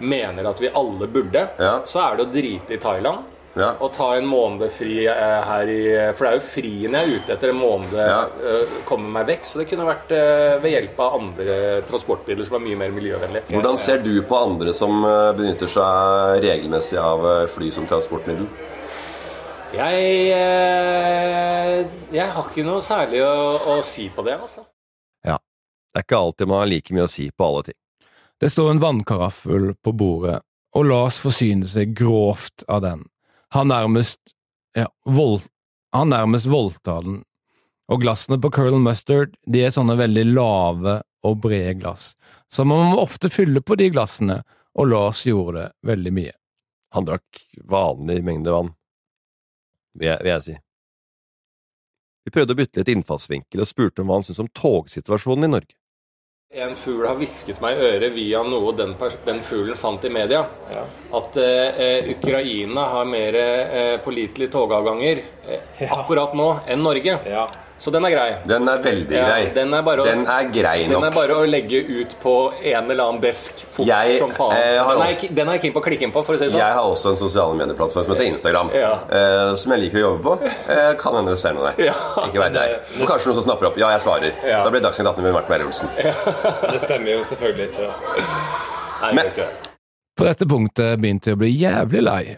mener 0.00 0.46
at 0.46 0.60
vi 0.62 0.70
alle 0.78 1.08
burde, 1.10 1.48
Ja. 1.58 1.80
så 1.84 2.04
er 2.04 2.16
det 2.20 2.26
å 2.28 2.32
drite 2.32 2.74
i 2.76 2.78
Thailand. 2.82 3.34
Ja. 3.58 3.72
Og 3.82 3.90
ta 3.96 4.12
en 4.14 4.26
måned 4.30 4.70
fri 4.70 5.00
eh, 5.08 5.40
her 5.42 5.66
i 5.72 5.80
For 6.14 6.26
det 6.26 6.30
er 6.30 6.36
jo 6.36 6.44
frien 6.46 6.94
jeg 6.94 7.08
er 7.08 7.16
ute 7.16 7.32
etter. 7.34 7.50
En 7.50 7.58
måned 7.58 7.96
Ja. 7.96 8.20
eh, 8.38 8.76
komme 8.86 9.10
meg 9.16 9.26
vekk. 9.26 9.42
Så 9.48 9.58
det 9.58 9.66
kunne 9.72 9.88
vært 9.88 10.12
eh, 10.14 10.60
ved 10.62 10.70
hjelp 10.76 11.00
av 11.02 11.16
andre 11.18 11.56
transportmidler 11.88 12.46
som 12.46 12.60
er 12.60 12.66
mye 12.68 12.78
mer 12.84 12.94
miljøvennlige. 12.94 13.48
Hvordan 13.50 13.76
ser 13.82 13.98
du 14.04 14.12
på 14.22 14.38
andre 14.38 14.72
som 14.72 15.02
eh, 15.02 15.32
benytter 15.40 15.66
seg 15.74 16.44
regelmessig 16.46 17.00
av 17.02 17.26
eh, 17.26 17.46
fly 17.50 17.72
som 17.74 17.86
transportmiddel? 17.90 18.46
Jeg, 19.68 20.04
eh, 20.32 21.82
jeg 22.14 22.32
har 22.32 22.46
ikke 22.48 22.64
noe 22.64 22.80
særlig 22.84 23.20
å, 23.20 23.32
å 23.68 23.74
si 23.84 24.06
på 24.08 24.24
det, 24.24 24.38
altså. 24.40 24.64
Ja. 25.26 25.36
Det 25.92 26.00
er 26.00 26.06
ikke 26.06 26.20
alltid 26.22 26.48
man 26.48 26.62
har 26.62 26.70
like 26.70 26.94
mye 26.96 27.04
å 27.04 27.10
si 27.12 27.28
på 27.28 27.48
alle 27.48 27.66
ting. 27.68 27.78
Det 28.40 28.48
står 28.52 28.70
en 28.70 28.80
vannkaraffel 28.80 29.72
på 29.84 29.92
bordet, 29.98 30.38
og 30.76 30.88
Lars 30.88 31.18
forsyner 31.20 31.68
seg 31.68 31.92
grovt 31.98 32.64
av 32.70 32.84
den. 32.84 33.04
Han 33.56 33.68
nærmest 33.72 34.34
ja, 34.78 34.86
vold, 35.04 35.44
han 35.96 36.12
nærmest 36.14 36.48
voldtar 36.48 37.04
den. 37.04 37.22
Og 37.88 38.02
glassene 38.04 38.38
på 38.40 38.52
Curl 38.52 38.76
Mustard 38.80 39.36
de 39.48 39.64
er 39.64 39.74
sånne 39.74 39.96
veldig 39.98 40.26
lave 40.30 40.98
og 41.26 41.40
brede 41.44 41.74
glass, 41.80 42.12
så 42.48 42.64
man 42.68 42.92
må 42.92 43.02
ofte 43.02 43.28
fylle 43.32 43.60
på 43.64 43.76
de 43.80 43.88
glassene, 43.92 44.42
og 44.78 44.92
Lars 44.92 45.24
gjorde 45.26 45.58
det 45.58 45.90
veldig 45.90 46.12
mye. 46.14 46.34
Han 46.94 47.08
drakk 47.08 47.40
vanlig 47.68 48.20
mengde 48.24 48.54
vann, 48.54 48.70
vil 49.98 50.10
jeg, 50.12 50.22
vil 50.24 50.32
jeg 50.34 50.46
si. 50.46 50.56
Vi 52.28 52.32
prøvde 52.34 52.54
å 52.54 52.58
bytte 52.58 52.82
litt 52.82 52.90
innfallsvinkel 52.92 53.62
og 53.64 53.68
spurte 53.70 54.02
om 54.02 54.10
hva 54.10 54.18
han 54.18 54.26
syntes 54.26 54.42
om 54.44 54.50
togsituasjonen 54.52 55.48
i 55.48 55.52
Norge. 55.56 55.76
En 56.48 56.72
fugl 56.80 57.04
har 57.04 57.18
hvisket 57.20 57.58
meg 57.60 57.76
i 57.76 57.88
øret 57.90 58.14
via 58.14 58.38
noe 58.40 58.70
den, 58.72 58.94
den 59.26 59.42
fuglen 59.44 59.76
fant 59.76 60.04
i 60.08 60.10
media. 60.12 60.46
At 61.12 61.36
eh, 61.42 62.08
Ukraina 62.14 62.86
har 62.94 63.08
mer 63.08 63.36
eh, 63.36 63.96
pålitelige 64.00 64.54
togavganger 64.54 65.20
eh, 65.44 65.82
akkurat 65.92 66.32
nå 66.36 66.46
enn 66.64 66.80
Norge. 66.80 67.18
Så 67.78 67.92
den 67.94 68.04
er 68.04 68.10
grei. 68.10 68.28
Den 68.50 68.66
er 68.68 68.78
veldig 68.82 69.12
Ja, 69.14 69.26
grei. 69.28 69.52
den 69.54 69.72
er 69.74 69.82
bare 69.86 70.02
å- 70.02 70.04
Den 70.04 70.26
er 70.26 70.44
grei 70.50 70.88
Den 70.88 71.04
er 71.04 71.10
bare 71.14 71.30
å 71.38 71.44
legge 71.46 71.78
ut 72.00 72.16
på 72.20 72.32
en 72.62 72.90
eller 72.90 73.04
annen 73.04 73.20
desk 73.22 73.60
fort 73.70 73.86
Jeg, 73.86 74.18
som 74.18 74.30
faen. 74.32 74.52
eh, 74.52 74.78
har 74.82 74.94
den, 74.96 75.02
er, 75.02 75.12
også- 75.14 75.22
jeg- 75.22 75.34
den 75.36 75.48
er 75.48 75.52
jeg 75.52 75.62
keen 75.62 75.72
på 75.72 75.80
å 75.80 75.84
klikke 75.84 76.02
inn 76.02 76.12
på, 76.12 76.24
for 76.26 76.34
å 76.34 76.38
si 76.38 76.44
det 76.44 76.52
sånn. 76.52 76.58
Jeg 76.58 76.74
har 76.74 76.82
også 76.82 77.10
en 77.10 77.16
sosiale 77.16 77.54
medieplattform 77.54 78.04
som 78.04 78.14
heter 78.16 78.26
Instagram, 78.32 78.70
Ja. 78.74 78.92
eh, 79.08 79.54
som 79.54 79.72
jeg 79.72 79.80
liker 79.80 79.98
å 79.98 80.18
jobbe 80.18 80.22
på. 80.24 80.50
Eh, 80.68 80.94
kan 80.98 81.14
hende 81.14 81.30
du 81.30 81.36
ser 81.36 81.52
noe 81.54 81.70
der. 81.72 81.84
Ja. 81.86 81.92
Ikke 82.26 82.38
vet 82.42 82.52
jeg. 82.54 82.80
Og 83.00 83.08
kanskje 83.08 83.26
noen 83.26 83.34
som 83.34 83.44
snapper 83.44 83.66
opp. 83.70 83.78
Ja, 83.78 83.90
jeg 83.90 84.00
svarer. 84.00 84.32
Ja. 84.44 84.64
Da 84.64 84.70
blir 84.70 84.80
Dagsnytt 84.80 85.06
18 85.06 85.22
med 85.22 85.32
Martin 85.32 85.50
Meyer-Olsen. 85.54 85.88
Det 86.72 86.80
stemmer 86.82 87.12
jo 87.14 87.20
selvfølgelig 87.22 87.68
ikke. 87.70 87.92
Nei, 89.02 89.12
Men- 89.14 89.26
ikke. 89.26 89.48
På 90.18 90.24
dette 90.24 90.46
punktet 90.50 90.98
begynte 91.00 91.26
jeg 91.30 91.36
å 91.36 91.38
bli 91.38 91.52
jævlig 91.56 92.02
lei. 92.02 92.36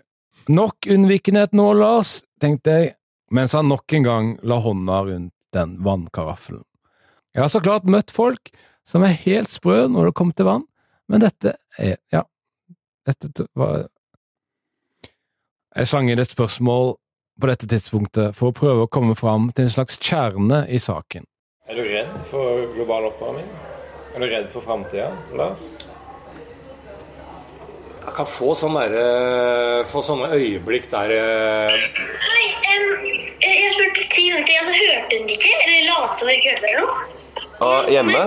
Nok 0.48 0.74
unnvikenhet 0.86 1.52
nå, 1.54 1.72
Lars, 1.78 2.22
tenkte 2.40 2.64
jeg, 2.66 2.94
mens 3.30 3.54
han 3.54 3.70
nok 3.70 3.92
en 3.96 4.06
gang 4.06 4.32
la 4.42 4.58
hånda 4.62 5.04
rundt 5.06 5.34
den 5.54 5.76
vannkaraffelen. 5.84 6.64
Jeg 7.34 7.42
har 7.44 7.50
så 7.52 7.62
klart 7.62 7.86
møtt 7.86 8.10
folk 8.10 8.50
som 8.86 9.04
er 9.06 9.18
helt 9.24 9.50
sprø 9.50 9.84
når 9.90 10.10
det 10.10 10.16
kommer 10.18 10.36
til 10.36 10.48
vann, 10.48 10.66
men 11.10 11.22
dette 11.22 11.54
er 11.78 11.96
ja, 12.12 12.24
dette 13.06 13.46
var 13.58 13.88
Jeg 15.70 15.86
slang 15.86 16.10
inn 16.10 16.18
et 16.18 16.30
spørsmål 16.30 16.96
på 17.40 17.48
dette 17.48 17.68
tidspunktet 17.70 18.34
for 18.36 18.50
å 18.50 18.56
prøve 18.56 18.84
å 18.84 18.90
komme 18.90 19.14
fram 19.14 19.52
til 19.54 19.68
en 19.68 19.72
slags 19.72 20.00
kjerne 20.02 20.64
i 20.68 20.80
saken. 20.82 21.24
Er 21.70 21.78
du 21.78 21.86
redd 21.86 22.16
for 22.26 22.66
global 22.74 23.06
oppvarming? 23.12 23.46
Er 24.10 24.24
du 24.24 24.26
redd 24.26 24.50
for 24.50 24.66
framtida, 24.66 25.12
Lars? 25.38 25.68
Jeg 28.10 28.16
kan 28.16 28.26
få, 28.26 28.54
sånne, 28.58 28.80
der, 28.90 29.84
få 29.86 30.00
sånne 30.02 30.32
øyeblikk 30.34 30.88
der 30.90 31.12
eh, 31.14 31.74
Hei, 32.24 32.46
um, 32.74 33.04
jeg 33.38 33.68
spurte 33.70 34.06
ti 34.10 34.24
ganger 34.32 34.48
til, 34.48 34.56
og 34.58 34.64
så 34.66 34.72
hørte 34.78 35.18
hun 35.20 35.28
det 35.28 35.36
ikke? 35.36 35.50
Eller 35.62 35.84
lot 35.86 36.16
som 36.18 36.26
hun 36.26 36.32
ikke 36.34 36.56
hørte 36.56 36.72
det? 36.72 37.44
Ah, 37.62 37.84
hjemme? 37.86 38.24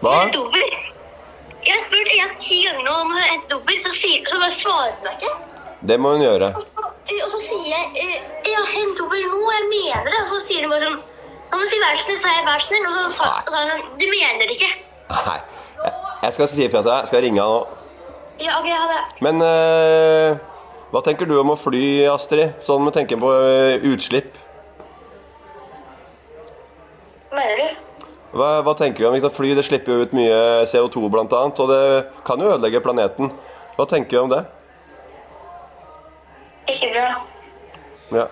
Hva? 0.00 0.14
Jeg 0.24 1.74
har 1.74 1.82
spurt 1.84 2.12
Ea 2.14 2.28
ti 2.40 2.62
ganger 2.64 2.86
nå 2.86 2.94
om 3.02 3.12
hun 3.12 3.20
hentet 3.26 3.52
doper, 3.52 3.76
så, 3.84 3.92
sier, 3.92 4.24
så 4.30 4.40
bare 4.40 4.56
svarer 4.56 4.94
hun 5.02 5.10
ikke. 5.12 5.32
Det 5.90 5.98
må 6.00 6.14
hun 6.14 6.24
gjøre. 6.24 6.48
Eh, 6.48 7.20
Og 7.26 7.28
så 7.34 7.40
sier 7.44 7.68
jeg 7.68 8.06
eh, 8.06 8.16
ja, 8.54 8.62
hent 8.72 8.96
doper 9.02 9.20
nå, 9.34 9.42
jeg 9.52 9.66
mener 9.74 10.08
det. 10.08 10.22
Og 10.22 10.32
så 10.32 10.40
sier 10.46 10.64
hun 10.64 10.72
bare 10.72 10.88
sånn 10.88 11.00
Nå 11.50 11.56
må 11.60 11.64
du 11.64 11.68
si 11.74 11.82
vær 11.84 11.96
så 12.00 12.06
snill, 12.08 12.22
så 12.24 12.32
er 12.32 12.40
jeg 12.40 12.48
vær 12.48 12.64
så 12.64 12.72
snill. 12.72 12.88
Og 12.88 12.96
så 12.96 13.04
sa 13.20 13.28
og 13.36 13.52
så 13.52 13.52
sa 13.52 13.66
hun 13.66 13.74
sånn 13.74 13.84
Du 14.00 14.06
mener 14.16 14.48
det 14.48 14.56
ikke. 14.56 14.72
Nei. 15.28 15.38
Jeg 16.24 16.38
skal 16.38 16.50
si 16.50 16.64
ifra 16.64 16.80
til 16.80 16.88
deg. 16.90 17.04
Jeg 17.04 17.12
skal 17.12 17.22
ringe 17.28 17.44
han 17.44 17.52
nå. 17.52 17.77
Ja, 18.38 18.60
ok, 18.60 18.68
ha 18.70 18.84
det. 18.92 19.00
Men 19.24 19.42
eh, 19.42 20.38
hva 20.92 21.02
tenker 21.04 21.26
du 21.26 21.34
om 21.40 21.50
å 21.52 21.58
fly, 21.58 22.06
Astrid? 22.08 22.54
Sånn 22.64 22.84
med 22.86 22.94
tenke 22.94 23.18
på 23.18 23.32
eh, 23.34 23.82
utslipp. 23.90 24.36
Hva 27.28 27.40
mener 27.40 27.58
du? 27.60 27.84
Hva, 28.38 28.48
hva 28.62 28.74
tenker 28.78 29.02
du 29.02 29.08
om 29.08 29.16
liksom. 29.16 29.34
Fly 29.34 29.54
det 29.58 29.66
slipper 29.66 29.94
jo 29.94 30.06
ut 30.06 30.14
mye 30.16 30.38
CO2 30.70 31.10
blant 31.12 31.34
annet, 31.34 31.60
og 31.64 31.72
det 31.72 31.82
kan 32.28 32.40
jo 32.40 32.54
ødelegge 32.54 32.84
planeten. 32.84 33.32
Hva 33.76 33.88
tenker 33.90 34.16
du 34.16 34.22
om 34.22 34.32
det? 34.32 34.42
Ikke 36.68 36.92
bra. 36.94 37.08
Ja. 38.22 38.26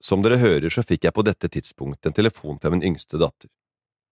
Som 0.00 0.24
dere 0.24 0.40
hører, 0.40 0.72
så 0.72 0.82
fikk 0.82 1.04
jeg 1.06 1.14
på 1.16 1.24
dette 1.26 1.48
tidspunktet 1.52 2.10
en 2.10 2.16
telefon 2.16 2.58
fra 2.60 2.72
min 2.72 2.84
yngste 2.92 3.20
datter. 3.20 3.50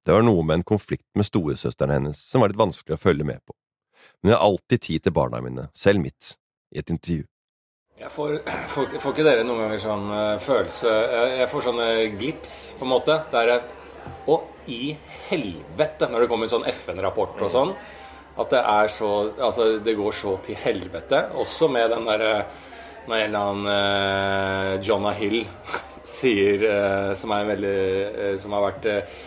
Det 0.05 0.15
var 0.15 0.25
noe 0.25 0.45
med 0.45 0.61
en 0.61 0.69
konflikt 0.69 1.09
med 1.17 1.27
storesøsteren 1.27 1.97
hennes 1.97 2.21
som 2.21 2.45
var 2.45 2.53
litt 2.53 2.61
vanskelig 2.61 2.97
å 2.97 3.01
følge 3.01 3.27
med 3.29 3.41
på. 3.45 3.57
Men 4.23 4.33
jeg 4.33 4.39
har 4.39 4.47
alltid 4.47 4.83
tid 4.83 5.05
til 5.05 5.15
barna 5.15 5.41
mine, 5.45 5.69
selv 5.79 6.03
mitt, 6.03 6.35
i 6.75 6.81
et 6.83 6.91
intervju. 6.91 7.27
Jeg 7.99 8.11
får, 8.15 8.37
får, 8.71 8.93
får 9.03 9.15
ikke 9.15 9.27
dere 9.27 9.45
noen 9.47 9.65
ganger 9.65 9.81
sånn 9.83 10.05
eh, 10.15 10.37
følelse 10.39 10.91
Jeg, 10.93 11.31
jeg 11.41 11.49
får 11.51 11.65
sånne 11.67 11.87
glips, 12.15 12.53
på 12.79 12.87
en 12.87 12.93
måte. 12.93 13.17
Der 13.33 13.51
jeg 13.51 13.63
Og 14.31 14.71
i 14.71 14.93
helvete! 15.29 16.07
Når 16.07 16.23
det 16.23 16.29
kommer 16.31 16.47
en 16.47 16.53
sånn 16.53 16.69
FN-rapport 16.71 17.43
og 17.43 17.51
sånn. 17.51 17.73
At 18.39 18.55
det 18.55 18.61
er 18.63 18.93
så 18.95 19.11
Altså, 19.35 19.67
det 19.83 19.97
går 19.99 20.15
så 20.15 20.37
til 20.47 20.61
helvete. 20.63 21.25
Også 21.43 21.71
med 21.75 21.91
den 21.91 22.07
derre 22.07 22.33
Når 23.09 23.17
en 23.17 23.25
eller 23.25 23.41
annen 23.41 23.67
uh, 23.73 24.85
Jonah 24.85 25.19
Hill 25.19 25.41
sier 26.19 26.69
uh, 26.69 27.17
Som 27.19 27.35
er 27.35 27.51
veldig 27.51 27.81
uh, 28.15 28.35
Som 28.39 28.55
har 28.55 28.69
vært 28.69 28.87
eh, 28.93 29.19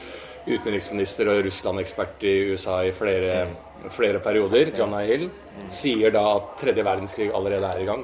utenriksminister 0.47 1.27
og 1.29 1.43
Russland-ekspert 1.45 2.23
i 2.25 2.37
USA 2.49 2.79
i 2.87 2.95
flere, 2.95 3.43
flere 3.89 4.19
perioder, 4.19 4.71
John 4.77 4.93
A. 4.93 5.01
Hill, 5.07 5.29
sier 5.69 6.11
da 6.13 6.25
at 6.37 6.57
tredje 6.61 6.83
verdenskrig 6.85 7.31
allerede 7.33 7.65
er 7.73 7.81
i 7.81 7.85
gang. 7.89 8.03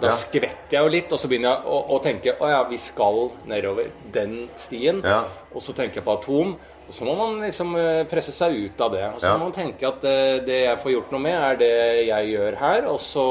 Da 0.00 0.08
skvetter 0.16 0.78
jeg 0.78 0.80
jo 0.86 0.88
litt, 0.94 1.10
og 1.12 1.18
så 1.20 1.28
begynner 1.28 1.50
jeg 1.58 1.66
å, 1.68 1.80
å 1.92 1.98
tenke 2.00 2.32
å 2.40 2.48
ja, 2.48 2.62
vi 2.70 2.78
skal 2.80 3.26
nedover 3.50 3.90
den 4.14 4.46
stien. 4.56 5.02
Ja. 5.04 5.24
Og 5.52 5.60
så 5.60 5.74
tenker 5.76 6.00
jeg 6.00 6.06
på 6.06 6.14
atom. 6.14 6.54
Og 6.88 6.92
så 6.94 7.04
må 7.04 7.14
man 7.18 7.38
liksom 7.42 7.74
eh, 7.80 8.02
presse 8.08 8.32
seg 8.32 8.54
ut 8.64 8.80
av 8.80 8.92
det. 8.92 9.04
Og 9.14 9.20
så 9.20 9.26
Ja. 9.28 9.36
må 9.36 9.48
man 9.50 9.52
tenke 9.56 9.88
at 9.88 10.04
eh, 10.08 10.38
det 10.46 10.58
jeg 10.66 10.80
får 10.80 10.92
gjort 10.94 11.12
noe 11.12 11.20
med, 11.26 11.36
er 11.36 11.56
det 11.60 11.72
jeg 12.08 12.32
gjør 12.32 12.58
her. 12.60 12.88
Og 12.92 12.98
så 13.00 13.26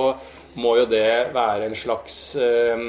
må 0.62 0.76
jo 0.78 0.86
det 0.86 1.34
være 1.34 1.72
en 1.72 1.76
slags 1.78 2.36
eh, 2.36 2.86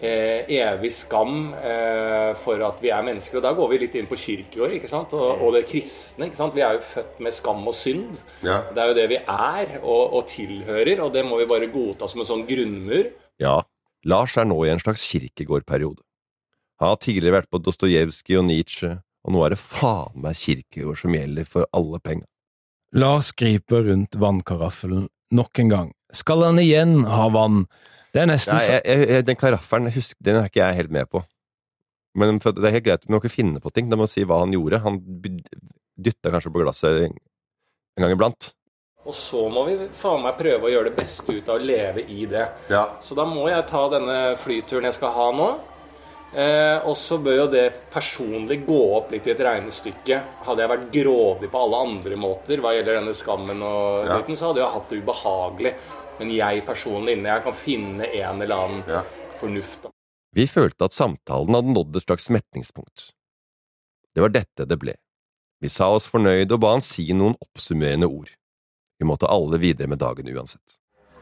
eh, 0.00 0.48
evig 0.56 0.90
skam 0.94 1.52
eh, 1.54 2.32
for 2.38 2.62
at 2.66 2.80
vi 2.82 2.90
er 2.94 3.04
mennesker. 3.06 3.38
Og 3.38 3.44
da 3.44 3.52
går 3.56 3.70
vi 3.72 3.80
litt 3.84 3.98
inn 3.98 4.08
på 4.10 4.18
kirkeår 4.18 4.76
ikke 4.78 4.90
sant? 4.90 5.14
Og, 5.18 5.44
og 5.44 5.54
det 5.56 5.64
kristne. 5.70 6.28
ikke 6.28 6.40
sant? 6.40 6.56
Vi 6.56 6.64
er 6.64 6.78
jo 6.78 6.86
født 6.88 7.22
med 7.26 7.36
skam 7.36 7.62
og 7.70 7.76
synd. 7.78 8.24
Ja. 8.46 8.62
Det 8.74 8.82
er 8.82 8.90
jo 8.90 8.98
det 8.98 9.06
vi 9.12 9.20
er 9.20 9.76
og, 9.82 10.02
og 10.18 10.26
tilhører, 10.32 11.04
og 11.06 11.14
det 11.14 11.24
må 11.26 11.38
vi 11.40 11.48
bare 11.50 11.70
godta 11.72 12.10
som 12.10 12.24
en 12.24 12.30
sånn 12.32 12.46
grunnmur. 12.48 13.12
Ja, 13.42 13.60
Lars 14.04 14.36
er 14.36 14.46
nå 14.48 14.58
i 14.66 14.72
en 14.72 14.82
slags 14.82 15.06
kirkegårdperiode. 15.10 16.02
Han 16.82 16.92
har 16.92 17.00
tidligere 17.00 17.38
vært 17.38 17.50
på 17.54 17.62
Dostojevskij 17.62 18.38
og 18.40 18.48
Nietzsche, 18.50 18.90
og 19.24 19.32
nå 19.32 19.44
er 19.46 19.54
det 19.54 19.62
faen 19.62 20.18
meg 20.20 20.36
kirkegård 20.36 21.00
som 21.00 21.14
gjelder 21.16 21.48
for 21.48 21.68
alle 21.72 22.00
penga. 22.04 22.26
Lars 22.94 23.32
griper 23.34 23.86
rundt 23.88 24.18
vannkaraffelen 24.20 25.08
nok 25.34 25.58
en 25.62 25.70
gang. 25.72 25.88
Skal 26.14 26.44
han 26.46 26.60
igjen 26.62 27.02
ha 27.10 27.26
vann? 27.32 27.64
Det 28.14 28.22
er 28.22 28.30
nesten 28.30 28.54
Nei, 28.54 28.62
så 28.62 28.76
jeg, 28.78 29.06
jeg, 29.10 29.26
den 29.26 29.38
karaffelen 29.38 29.90
husk, 29.90 30.12
husker, 30.14 30.26
den 30.28 30.38
er 30.38 30.50
ikke 30.50 30.62
jeg 30.62 30.80
helt 30.84 30.92
med 30.94 31.10
på. 31.10 31.24
Men 32.14 32.38
for, 32.42 32.54
det 32.54 32.68
er 32.68 32.76
helt 32.76 32.86
greit, 32.86 33.06
man 33.08 33.16
må 33.16 33.22
ikke 33.24 33.34
finne 33.34 33.62
på 33.62 33.72
ting. 33.74 33.88
Da 33.90 33.98
må 33.98 34.06
man 34.06 34.12
si 34.12 34.22
hva 34.22 34.38
han 34.44 34.54
gjorde. 34.54 34.82
Han 34.84 35.00
dytta 35.98 36.30
kanskje 36.30 36.52
på 36.54 36.62
glasset 36.62 37.08
en, 37.08 37.16
gang 37.98 38.14
iblant. 38.14 38.52
Og 39.04 39.12
så 39.12 39.42
må 39.52 39.66
vi 39.66 39.76
faen 39.92 40.22
meg 40.24 40.38
prøve 40.38 40.68
å 40.68 40.72
gjøre 40.72 40.92
det 40.92 40.96
beste 40.96 41.34
ut 41.34 41.50
av 41.50 41.58
å 41.58 41.66
leve 41.66 42.06
i 42.08 42.24
det. 42.30 42.46
Ja. 42.72 42.86
Så 43.04 43.18
da 43.18 43.26
må 43.28 43.48
jeg 43.50 43.66
ta 43.68 43.82
denne 43.92 44.18
flyturen 44.40 44.88
jeg 44.88 44.96
skal 44.96 45.12
ha 45.18 45.26
nå. 45.34 45.48
Eh, 46.34 46.86
og 46.88 46.96
så 46.98 47.20
bør 47.22 47.36
jo 47.44 47.50
det 47.52 47.66
personlig 47.92 48.64
gå 48.66 48.78
opp 48.96 49.12
litt 49.14 49.28
i 49.28 49.34
et 49.34 49.42
regnestykke. 49.44 50.16
Hadde 50.46 50.64
jeg 50.64 50.72
vært 50.72 50.88
grådig 50.96 51.50
på 51.52 51.60
alle 51.66 51.82
andre 51.86 52.18
måter 52.18 52.62
hva 52.62 52.72
gjelder 52.74 52.98
denne 52.98 53.14
skammen, 53.14 53.62
og 53.62 54.08
Ja. 54.08 54.18
så 54.34 54.48
hadde 54.48 54.64
jeg 54.64 54.72
hatt 54.72 54.88
det 54.88 55.02
ubehagelig. 55.02 55.74
Men 56.20 56.30
jeg 56.30 56.64
personlig 56.66 57.16
inne, 57.18 57.32
jeg 57.34 57.44
kan 57.46 57.56
finne 57.58 58.06
en 58.20 58.42
eller 58.44 58.56
annen 58.66 59.10
fornuft. 59.40 59.82
Da. 59.82 59.90
Vi 60.34 60.46
følte 60.50 60.88
at 60.88 60.94
samtalen 60.96 61.54
hadde 61.54 61.74
nådd 61.74 61.96
et 61.98 62.06
slags 62.06 62.30
metningspunkt. 62.34 63.10
Det 64.14 64.22
var 64.22 64.32
dette 64.34 64.66
det 64.70 64.78
ble. 64.78 64.94
Vi 65.62 65.70
sa 65.72 65.88
oss 65.94 66.06
fornøyd 66.10 66.52
og 66.54 66.60
ba 66.62 66.72
han 66.74 66.82
si 66.84 67.06
noen 67.16 67.36
oppsummerende 67.42 68.06
ord. 68.10 68.30
Vi 68.98 69.06
måtte 69.08 69.30
alle 69.30 69.58
videre 69.62 69.90
med 69.90 69.98
dagen 70.02 70.28
uansett. 70.30 70.78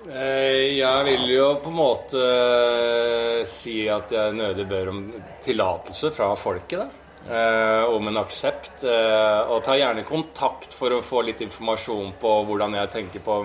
Eh, 0.09 0.77
Jeg 0.81 1.05
vil 1.07 1.29
jo 1.31 1.47
på 1.63 1.71
en 1.71 1.77
måte 1.79 2.23
eh, 2.23 3.45
si 3.49 3.85
at 3.89 4.11
jeg 4.13 4.35
nødig 4.35 4.67
bør 4.69 4.91
om 4.93 5.05
tillatelse 5.45 6.11
fra 6.13 6.33
folket. 6.37 6.83
da. 6.83 6.89
Eh, 7.23 7.85
om 7.95 8.09
en 8.09 8.17
aksept. 8.19 8.83
eh, 8.85 9.41
og 9.53 9.63
ta 9.65 9.77
gjerne 9.79 10.03
kontakt 10.05 10.75
for 10.75 10.91
å 10.91 11.03
få 11.07 11.23
litt 11.25 11.41
informasjon 11.41 12.17
på 12.21 12.33
hvordan 12.49 12.75
jeg 12.81 12.91
tenker 12.91 13.21
på 13.23 13.37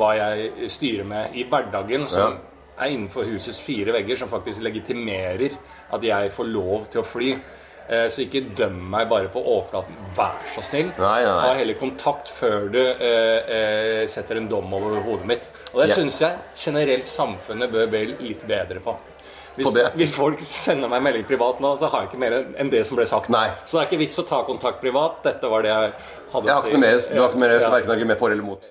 hva 0.00 0.14
jeg 0.16 0.70
styrer 0.72 1.06
med 1.08 1.36
i 1.36 1.44
hverdagen, 1.50 2.08
som 2.10 2.38
er 2.80 2.94
innenfor 2.94 3.28
husets 3.28 3.60
fire 3.60 3.92
vegger, 3.92 4.16
som 4.20 4.30
faktisk 4.32 4.62
legitimerer 4.64 5.56
at 5.92 6.04
jeg 6.06 6.32
får 6.32 6.48
lov 6.54 6.86
til 6.92 7.02
å 7.02 7.06
fly. 7.06 7.32
Eh, 7.90 8.06
Så 8.08 8.22
ikke 8.22 8.44
døm 8.54 8.76
meg 8.92 9.08
bare 9.10 9.28
på 9.34 9.40
overflaten. 9.42 9.96
Vær 10.14 10.38
så 10.54 10.62
snill. 10.62 10.92
Nei, 10.94 11.24
nei. 11.26 11.34
Ta 11.34 11.54
heller 11.58 11.78
kontakt 11.80 12.30
før 12.30 12.68
du 12.70 12.78
eh, 12.78 13.50
eh, 13.56 14.04
setter 14.08 14.38
en 14.38 14.46
dom 14.48 14.70
over 14.78 15.00
hodet 15.02 15.26
mitt. 15.26 15.48
Og 15.72 15.82
det 15.82 15.88
yeah. 15.90 15.98
syns 15.98 16.20
jeg 16.22 16.38
generelt 16.54 17.10
samfunnet 17.10 17.72
bør 17.72 17.90
bli 17.90 18.04
litt 18.20 18.46
bedre 18.46 18.82
på. 18.84 18.94
Hvis, 19.56 19.66
På 19.66 19.88
hvis 19.98 20.12
folk 20.14 20.40
sender 20.46 20.88
meg 20.88 21.02
melding 21.02 21.26
privat 21.26 21.58
nå, 21.60 21.74
så 21.80 21.90
har 21.90 22.04
jeg 22.04 22.12
ikke 22.12 22.20
mer 22.22 22.36
enn 22.62 22.70
det 22.70 22.84
som 22.86 22.96
ble 22.96 23.08
sagt. 23.10 23.26
Så 23.26 23.76
det 23.76 23.82
er 23.82 23.88
ikke 23.90 24.04
vits 24.04 24.22
å 24.22 24.26
ta 24.28 24.44
kontakt 24.46 24.78
privat. 24.80 25.18
Dette 25.26 25.50
var 25.50 25.66
det 25.66 25.72
jeg 25.74 25.90
hadde 26.32 26.54
å 26.54 26.62
si. 26.62 26.76
du 27.10 27.18
har 27.20 27.32
ikke 27.32 27.42
mer 27.42 27.56
Ja. 27.58 27.72
verken 27.74 27.90
argument 27.90 28.22
for 28.22 28.30
eller 28.30 28.46
mot. 28.46 28.70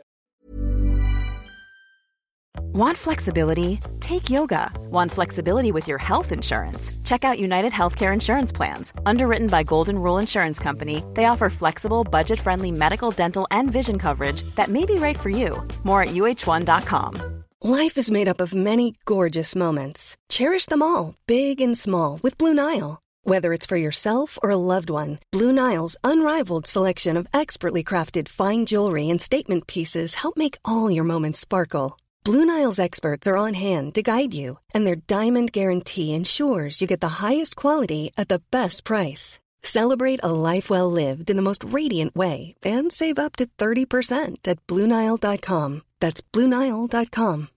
Want 2.72 2.96
flexibility? 2.96 3.80
Take 4.00 4.30
yoga. 4.30 4.72
Want 4.92 5.12
flexibility 5.12 5.72
with 5.72 5.88
your 5.88 5.98
health 5.98 6.32
insurance? 6.32 6.92
Check 7.04 7.24
out 7.24 7.40
United 7.40 7.72
Healthcare 7.72 8.14
Insurance 8.14 8.52
Plans. 8.52 8.94
Underwritten 9.08 9.48
by 9.48 9.64
Golden 9.64 9.98
Rule 9.98 10.20
Insurance 10.20 10.60
Company, 10.60 11.04
they 11.16 11.26
offer 11.26 11.50
flexible, 11.50 12.04
budget 12.04 12.40
friendly 12.40 12.72
medical, 12.72 13.10
dental, 13.10 13.48
and 13.50 13.72
vision 13.72 13.98
coverage 13.98 14.44
that 14.54 14.68
may 14.68 14.86
be 14.86 14.94
right 14.96 15.18
for 15.20 15.32
you. 15.32 15.68
More 15.84 16.04
at 16.04 16.10
uh1.com. 16.10 17.44
Life 17.64 17.98
is 17.98 18.12
made 18.12 18.28
up 18.28 18.40
of 18.40 18.54
many 18.54 18.94
gorgeous 19.04 19.56
moments. 19.56 20.16
Cherish 20.30 20.68
them 20.68 20.84
all, 20.84 21.16
big 21.26 21.62
and 21.62 21.76
small, 21.76 22.20
with 22.22 22.38
Blue 22.38 22.54
Nile. 22.54 23.00
Whether 23.24 23.52
it's 23.52 23.66
for 23.66 23.78
yourself 23.78 24.38
or 24.44 24.52
a 24.52 24.58
loved 24.58 24.92
one, 24.92 25.18
Blue 25.32 25.52
Nile's 25.52 25.98
unrivaled 26.04 26.68
selection 26.68 27.18
of 27.18 27.26
expertly 27.34 27.84
crafted 27.84 28.28
fine 28.28 28.68
jewelry 28.68 29.10
and 29.10 29.20
statement 29.20 29.66
pieces 29.66 30.14
help 30.22 30.38
make 30.38 30.60
all 30.64 30.92
your 30.92 31.04
moments 31.04 31.40
sparkle. 31.40 31.98
Blue 32.26 32.46
Nile's 32.46 32.80
experts 32.80 33.28
are 33.28 33.38
on 33.38 33.54
hand 33.54 33.96
to 33.96 34.04
guide 34.04 34.34
you, 34.34 34.60
and 34.74 34.86
their 34.86 34.96
diamond 34.96 35.52
guarantee 35.52 36.14
ensures 36.14 36.82
you 36.82 36.88
get 36.88 37.00
the 37.00 37.22
highest 37.24 37.56
quality 37.56 38.12
at 38.18 38.28
the 38.28 38.42
best 38.52 38.84
price. 38.84 39.40
Celebrate 39.64 40.20
a 40.22 40.32
life 40.32 40.70
well 40.70 40.92
lived 40.92 41.30
in 41.30 41.38
the 41.38 41.42
most 41.42 41.64
radiant 41.64 42.16
way 42.16 42.56
and 42.64 42.92
save 42.92 43.20
up 43.20 43.36
to 43.38 43.46
30% 43.58 44.48
at 44.48 44.60
BlueNile.com. 44.68 45.82
That's 46.02 46.22
BlueNile.com. 46.22 47.48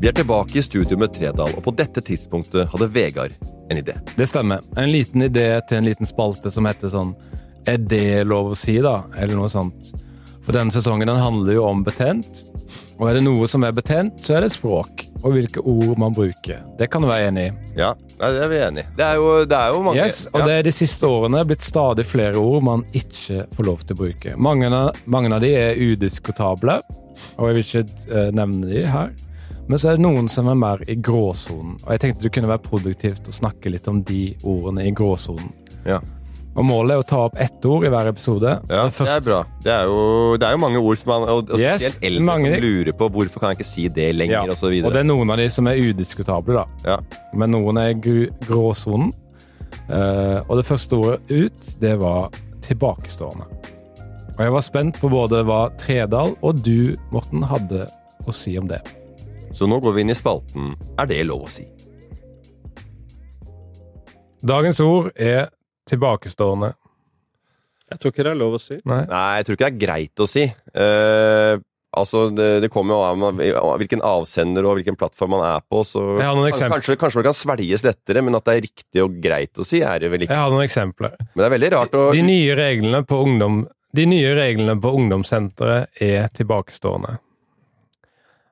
Vi 0.00 0.08
er 0.08 0.12
tilbake 0.12 0.58
i 0.58 0.62
studio 0.62 0.98
med 0.98 1.12
Tredal, 1.12 1.54
og 1.56 1.62
på 1.64 1.72
dette 1.72 2.00
tidspunktet 2.00 2.68
hadde 2.68 2.88
Vegard 2.94 3.55
en 3.68 3.80
idé. 3.80 3.96
Det 4.16 4.26
stemmer. 4.26 4.60
En 4.76 4.90
liten 4.92 5.22
idé 5.22 5.48
til 5.68 5.80
en 5.80 5.88
liten 5.88 6.06
spalte 6.06 6.50
som 6.54 6.66
heter 6.68 6.92
sånn 6.92 7.14
Er 7.66 7.80
det 7.82 8.24
lov 8.28 8.52
å 8.52 8.58
si, 8.58 8.76
da? 8.82 9.00
Eller 9.18 9.34
noe 9.34 9.50
sånt. 9.50 9.90
For 10.46 10.54
denne 10.54 10.70
sesongen 10.70 11.08
den 11.10 11.18
handler 11.18 11.56
jo 11.56 11.64
om 11.66 11.82
betent. 11.82 12.44
Og 12.96 13.08
er 13.10 13.18
det 13.18 13.24
noe 13.26 13.48
som 13.50 13.64
er 13.66 13.74
betent, 13.76 14.20
så 14.22 14.36
er 14.36 14.46
det 14.46 14.52
språk. 14.54 15.02
Og 15.24 15.34
hvilke 15.34 15.60
ord 15.66 15.98
man 15.98 16.14
bruker. 16.14 16.62
Det 16.78 16.86
kan 16.92 17.02
du 17.02 17.10
være 17.10 17.32
enig 17.32 17.48
i. 17.48 17.54
Ja, 17.80 17.90
det 18.20 18.44
er 18.44 18.52
vi 18.52 18.60
enig 18.62 18.84
i. 18.84 18.86
Det, 18.96 19.08
det 19.50 19.58
er 19.58 19.74
jo 19.74 19.82
mange 19.84 19.98
Yes, 19.98 20.22
og 20.30 20.40
ja. 20.40 20.46
det 20.46 20.54
er 20.60 20.68
de 20.68 20.74
siste 20.76 21.10
årene 21.10 21.42
blitt 21.48 21.66
stadig 21.66 22.06
flere 22.08 22.38
ord 22.40 22.64
man 22.64 22.86
ikke 22.96 23.44
får 23.56 23.68
lov 23.68 23.82
til 23.82 23.98
å 23.98 24.00
bruke. 24.04 24.36
Mange, 24.38 24.70
mange 25.04 25.34
av 25.34 25.42
de 25.44 25.52
er 25.58 25.82
udiskutable, 25.82 26.78
og 27.36 27.50
jeg 27.50 27.58
vil 27.58 27.66
ikke 27.66 27.84
eh, 28.14 28.30
nevne 28.36 28.70
de 28.70 28.86
her. 28.94 29.12
Men 29.66 29.80
så 29.82 29.90
er 29.90 29.98
det 29.98 30.04
noen 30.04 30.28
som 30.30 30.46
er 30.50 30.58
mer 30.58 30.82
i 30.86 30.94
gråsonen, 30.94 31.74
og 31.82 31.88
jeg 31.94 32.02
tenkte 32.04 32.26
det 32.28 32.34
kunne 32.36 32.50
være 32.52 32.62
produktivt 32.66 33.26
å 33.26 33.34
snakke 33.34 33.72
litt 33.72 33.88
om 33.90 34.02
de 34.06 34.28
ordene 34.46 34.86
i 34.86 34.92
gråsonen. 34.94 35.48
Ja. 35.86 35.98
Og 36.56 36.64
målet 36.64 36.94
er 36.94 37.02
å 37.02 37.04
ta 37.04 37.18
opp 37.26 37.34
ett 37.42 37.66
ord 37.68 37.84
i 37.84 37.90
hver 37.92 38.08
episode. 38.08 38.54
Ja, 38.70 38.86
det 38.88 39.08
er 39.12 39.24
bra. 39.26 39.42
Det 39.60 39.72
er 39.74 39.90
jo, 39.90 39.98
det 40.40 40.46
er 40.48 40.54
jo 40.56 40.60
mange 40.62 40.80
ord 40.80 40.96
som 40.96 41.10
man 41.12 41.26
Og, 41.28 41.50
og 41.52 41.60
Yes, 41.60 41.82
spesielt 41.82 42.06
eldre 42.08 42.24
mange- 42.24 42.52
som 42.54 42.64
lurer 42.64 42.96
på 42.96 43.08
hvorfor 43.12 43.42
kan 43.42 43.52
jeg 43.52 43.58
ikke 43.58 43.68
si 43.68 43.88
det 43.88 44.08
lenger, 44.16 44.32
Ja, 44.32 44.42
og. 44.56 44.86
Og 44.86 44.92
det 44.94 45.02
er 45.02 45.08
noen 45.10 45.30
av 45.34 45.36
de 45.42 45.48
som 45.52 45.68
er 45.68 45.82
udiskutable, 45.82 46.64
da. 46.86 46.96
Men 47.34 47.52
noen 47.52 47.76
er 47.82 47.92
i 47.92 48.30
gråsonen. 48.46 49.12
Uh, 49.90 50.40
og 50.48 50.56
det 50.56 50.64
første 50.66 50.96
ordet 50.96 51.20
ut, 51.28 51.72
det 51.82 51.98
var 52.00 52.30
tilbakestående. 52.64 53.44
Og 54.36 54.40
jeg 54.44 54.52
var 54.52 54.64
spent 54.64 54.98
på 55.00 55.10
både 55.12 55.42
hva 55.44 55.66
Tredal 55.76 56.34
og 56.40 56.62
du, 56.64 56.96
Morten, 57.12 57.42
hadde 57.42 57.84
å 58.26 58.32
si 58.34 58.56
om 58.58 58.66
det. 58.68 58.80
Så 59.56 59.68
nå 59.70 59.78
går 59.80 59.94
vi 59.96 60.04
inn 60.04 60.12
i 60.12 60.16
spalten 60.16 60.74
Er 61.00 61.08
det 61.08 61.22
lov 61.24 61.46
å 61.46 61.52
si? 61.52 61.64
Dagens 64.46 64.78
ord 64.84 65.08
er 65.16 65.48
tilbakestående. 65.88 66.74
Jeg 67.90 68.02
tror 68.02 68.12
ikke 68.12 68.26
det 68.26 68.34
er 68.34 68.38
lov 68.38 68.58
å 68.58 68.60
si. 68.60 68.76
Nei, 68.86 69.00
jeg 69.38 69.46
tror 69.46 69.56
ikke 69.56 69.64
det 69.64 69.72
er 69.72 69.80
greit 69.80 70.22
å 70.22 70.26
si. 70.28 70.44
Uh, 70.76 71.56
altså, 71.96 72.26
det, 72.34 72.48
det 72.62 72.70
kommer 72.74 72.94
jo 72.94 73.00
an 73.06 73.40
på 73.40 73.64
hvilken 73.80 74.04
avsender 74.06 74.66
og 74.68 74.78
hvilken 74.78 74.98
plattform 74.98 75.36
man 75.38 75.44
er 75.48 75.64
på. 75.66 75.82
Så 75.88 76.04
Jeg 76.20 76.28
har 76.28 76.38
noen 76.38 76.50
kanskje, 76.50 76.54
eksempler. 76.58 76.74
kanskje, 76.76 76.98
kanskje 77.02 77.20
man 77.22 77.28
kan 77.28 77.38
svelges 77.40 77.86
lettere, 77.86 78.24
men 78.26 78.38
at 78.38 78.46
det 78.46 78.56
er 78.56 78.64
riktig 78.68 79.04
og 79.06 79.18
greit 79.24 79.62
å 79.62 79.66
si, 79.66 79.82
er 79.82 80.02
det 80.04 80.12
vel 80.12 80.26
ikke. 80.26 80.34
Jeg 80.36 80.44
har 80.44 80.54
noen 80.54 80.66
eksempler. 80.66 81.18
Men 81.32 81.42
det 81.42 81.48
er 81.48 81.54
veldig 81.56 81.74
rart 81.78 81.98
å 81.98 82.08
De 82.14 82.24
nye 82.26 82.58
reglene 82.60 83.02
på, 83.08 83.22
ungdom, 83.26 83.62
de 83.96 84.08
nye 84.10 84.34
reglene 84.38 84.78
på 84.82 84.94
ungdomssenteret 85.00 86.02
er 86.06 86.28
tilbakestående. 86.36 87.16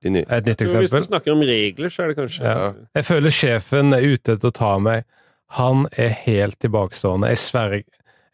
Et 0.04 0.46
nytt 0.46 0.60
eksempel. 0.60 0.84
Hvis 0.84 0.90
du 0.90 1.10
snakker 1.10 1.32
om 1.32 1.40
regler, 1.40 1.88
så 1.88 2.04
er 2.04 2.12
det 2.12 2.16
kanskje 2.18 2.44
Ja. 2.44 2.72
Jeg 2.94 3.04
føler 3.04 3.30
sjefen 3.30 3.94
er 3.96 4.02
ute 4.04 4.36
etter 4.36 4.48
å 4.48 4.52
ta 4.52 4.78
meg. 4.78 5.04
Han 5.58 5.86
er 5.96 6.08
helt 6.24 6.58
tilbakestående. 6.60 7.28
Jeg 7.28 7.38
sverger. 7.38 7.84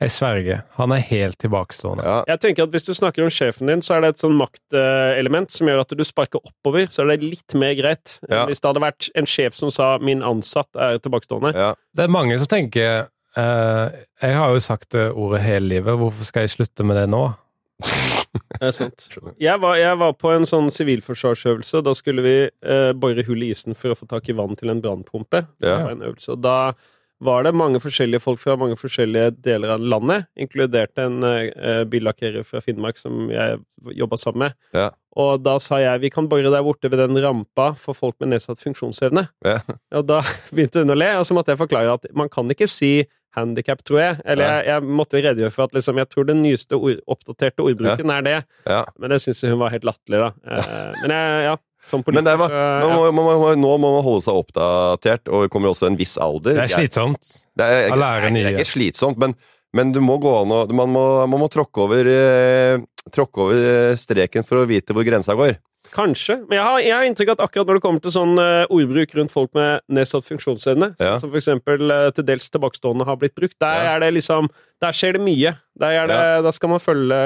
Jeg 0.00 0.10
sverger. 0.14 0.62
Han 0.78 0.92
er 0.96 1.02
helt 1.04 1.36
tilbakestående. 1.38 2.24
Jeg 2.26 2.40
tenker 2.40 2.62
at 2.64 2.70
Hvis 2.72 2.86
du 2.86 2.94
snakker 2.96 3.22
om 3.22 3.28
sjefen 3.28 3.66
din, 3.68 3.82
så 3.84 3.96
er 3.98 4.00
det 4.00 4.08
et 4.14 4.22
sånn 4.22 4.36
maktelement 4.38 5.50
som 5.52 5.68
gjør 5.68 5.82
at 5.84 5.92
du 5.96 6.04
sparker 6.04 6.40
oppover, 6.40 6.88
så 6.88 7.04
er 7.04 7.16
det 7.16 7.28
litt 7.28 7.54
mer 7.54 7.74
greit 7.76 8.16
enn 8.24 8.32
Ja. 8.36 8.46
hvis 8.46 8.60
det 8.60 8.68
hadde 8.70 8.80
vært 8.80 9.10
en 9.14 9.26
sjef 9.26 9.54
som 9.54 9.70
sa 9.70 9.98
'min 9.98 10.22
ansatt 10.22 10.68
er 10.74 10.98
tilbakestående'. 10.98 11.74
Det 11.94 12.04
er 12.04 12.08
mange 12.08 12.38
som 12.38 12.46
tenker 12.46 13.08
uh, 13.36 13.90
Jeg 14.22 14.34
har 14.34 14.48
jo 14.52 14.58
sagt 14.58 14.90
det 14.90 15.12
ordet 15.12 15.42
hele 15.42 15.68
livet. 15.68 15.98
Hvorfor 15.98 16.24
skal 16.24 16.42
jeg 16.42 16.50
slutte 16.50 16.82
med 16.82 16.96
det 16.96 17.08
nå? 17.08 17.34
Det 18.32 18.68
er 18.68 18.74
sant. 18.76 19.08
Jeg 19.42 19.58
var, 19.62 19.74
jeg 19.80 19.98
var 19.98 20.12
på 20.14 20.30
en 20.34 20.46
sånn 20.46 20.68
sivilforsvarsøvelse. 20.70 21.80
Da 21.86 21.94
skulle 21.98 22.22
vi 22.22 22.34
eh, 22.46 22.92
bore 22.94 23.24
hull 23.26 23.42
i 23.42 23.50
isen 23.54 23.74
for 23.78 23.94
å 23.94 23.98
få 23.98 24.06
tak 24.10 24.28
i 24.30 24.36
vann 24.38 24.54
til 24.58 24.70
en 24.70 24.82
brannpumpe. 24.84 25.46
Det 25.60 25.68
Ja. 25.68 25.82
var 25.84 25.96
en 25.96 26.02
øvelse. 26.10 26.32
Og 26.36 26.42
da 26.44 26.72
var 27.20 27.42
det 27.44 27.52
mange 27.54 27.76
forskjellige 27.82 28.22
folk 28.24 28.38
fra 28.40 28.54
mange 28.56 28.78
forskjellige 28.80 29.34
deler 29.44 29.74
av 29.74 29.80
landet, 29.84 30.24
inkludert 30.40 30.96
en 31.02 31.18
eh, 31.26 31.82
billakkerer 31.84 32.46
fra 32.48 32.62
Finnmark 32.64 32.96
som 32.96 33.26
jeg 33.28 33.58
jobba 33.98 34.16
sammen 34.16 34.46
med. 34.46 34.54
Ja. 34.72 34.86
Og 35.20 35.42
da 35.42 35.58
sa 35.60 35.76
jeg 35.82 36.00
vi 36.00 36.08
kan 36.14 36.28
bore 36.30 36.48
der 36.48 36.62
borte 36.64 36.88
ved 36.88 36.96
den 37.02 37.18
rampa 37.20 37.74
for 37.76 37.92
folk 37.98 38.14
med 38.20 38.30
nedsatt 38.36 38.62
funksjonsevne. 38.62 39.26
Ja. 39.44 39.58
Og 39.98 40.06
da 40.08 40.22
begynte 40.54 40.80
hun 40.84 40.94
å 40.94 40.96
le, 40.96 41.10
og 41.18 41.26
så 41.28 41.34
måtte 41.36 41.52
jeg 41.52 41.60
forklare 41.60 41.98
at 41.98 42.06
man 42.16 42.30
kan 42.32 42.48
ikke 42.54 42.68
si 42.70 43.02
handikap, 43.36 43.82
tror 43.86 44.00
jeg. 44.02 44.20
Eller 44.24 44.48
jeg, 44.48 44.66
jeg 44.70 44.94
måtte 45.00 45.22
redegjøre 45.22 45.54
for 45.54 45.68
at 45.68 45.76
liksom, 45.78 46.00
jeg 46.02 46.10
tror 46.10 46.28
den 46.28 46.42
nyeste 46.44 46.78
ord, 46.78 47.00
oppdaterte 47.10 47.64
ordbruken 47.64 48.14
er 48.14 48.26
det. 48.26 48.36
Ja. 48.66 48.84
Men 49.00 49.14
det 49.14 49.20
syns 49.24 49.42
jeg 49.44 49.54
hun 49.54 49.62
var 49.62 49.74
helt 49.74 49.86
latterlig, 49.86 50.22
da. 50.24 50.30
Eh, 50.50 50.94
men 51.04 51.14
jeg, 51.16 51.44
ja, 51.48 51.56
som 51.90 52.04
Men 52.06 52.26
så 52.26 52.36
man 52.38 52.92
må, 52.94 53.06
man 53.10 53.24
må, 53.26 53.54
nå 53.58 53.70
må 53.82 53.94
man 53.96 54.04
holde 54.06 54.22
seg 54.26 54.36
oppdatert, 54.42 55.30
og 55.32 55.48
kommer 55.52 55.72
også 55.72 55.88
en 55.90 55.98
viss 55.98 56.16
alder. 56.22 56.58
Det 56.58 56.66
er 56.68 56.74
slitsomt. 56.76 57.32
Det 57.58 57.66
er, 57.66 57.88
Å 57.90 57.98
lære 57.98 58.30
nei, 58.30 58.44
det 58.44 58.52
er 58.52 58.60
ikke 58.60 58.74
slitsomt, 58.76 59.18
men, 59.20 59.34
men 59.76 59.94
du 59.94 59.98
må 60.04 60.20
gå 60.22 60.30
an 60.42 60.54
og 60.54 60.74
Man 60.76 60.92
må, 60.94 61.04
man 61.26 61.42
må 61.42 61.48
tråkke 61.52 61.86
over, 61.86 62.10
eh, 62.12 62.78
tråkke 63.10 63.46
over 63.46 63.58
eh, 63.72 63.98
streken 63.98 64.46
for 64.46 64.62
å 64.62 64.68
vite 64.70 64.94
hvor 64.94 65.06
grensa 65.06 65.34
går. 65.38 65.56
Kanskje. 65.94 66.36
Men 66.48 66.58
jeg 66.58 66.64
har, 66.66 66.78
jeg 66.84 66.94
har 66.94 67.06
inntrykk 67.08 67.32
av 67.32 67.36
at 67.38 67.44
akkurat 67.48 67.66
når 67.70 67.78
det 67.78 67.82
kommer 67.84 68.02
til 68.04 68.12
sånn 68.14 68.34
eh, 68.38 68.64
ordbruk 68.70 69.14
rundt 69.18 69.32
folk 69.34 69.50
med 69.58 69.80
nedsatt 69.90 70.26
funksjonsevne, 70.28 70.92
Ja. 71.02 71.16
som 71.18 71.30
for 71.32 71.40
eksempel 71.40 71.90
eh, 71.90 72.10
til 72.14 72.26
dels 72.28 72.46
tilbakestående 72.54 73.06
har 73.08 73.16
blitt 73.18 73.34
brukt, 73.34 73.56
der 73.60 73.88
er 73.96 74.00
det 74.04 74.12
liksom 74.14 74.48
Der 74.80 74.92
skjer 74.96 75.18
det 75.18 75.20
mye. 75.24 75.54
Der, 75.80 75.96
er 76.04 76.06
det, 76.08 76.20
der 76.46 76.52
skal 76.56 76.70
man 76.72 76.80
følge 76.80 77.18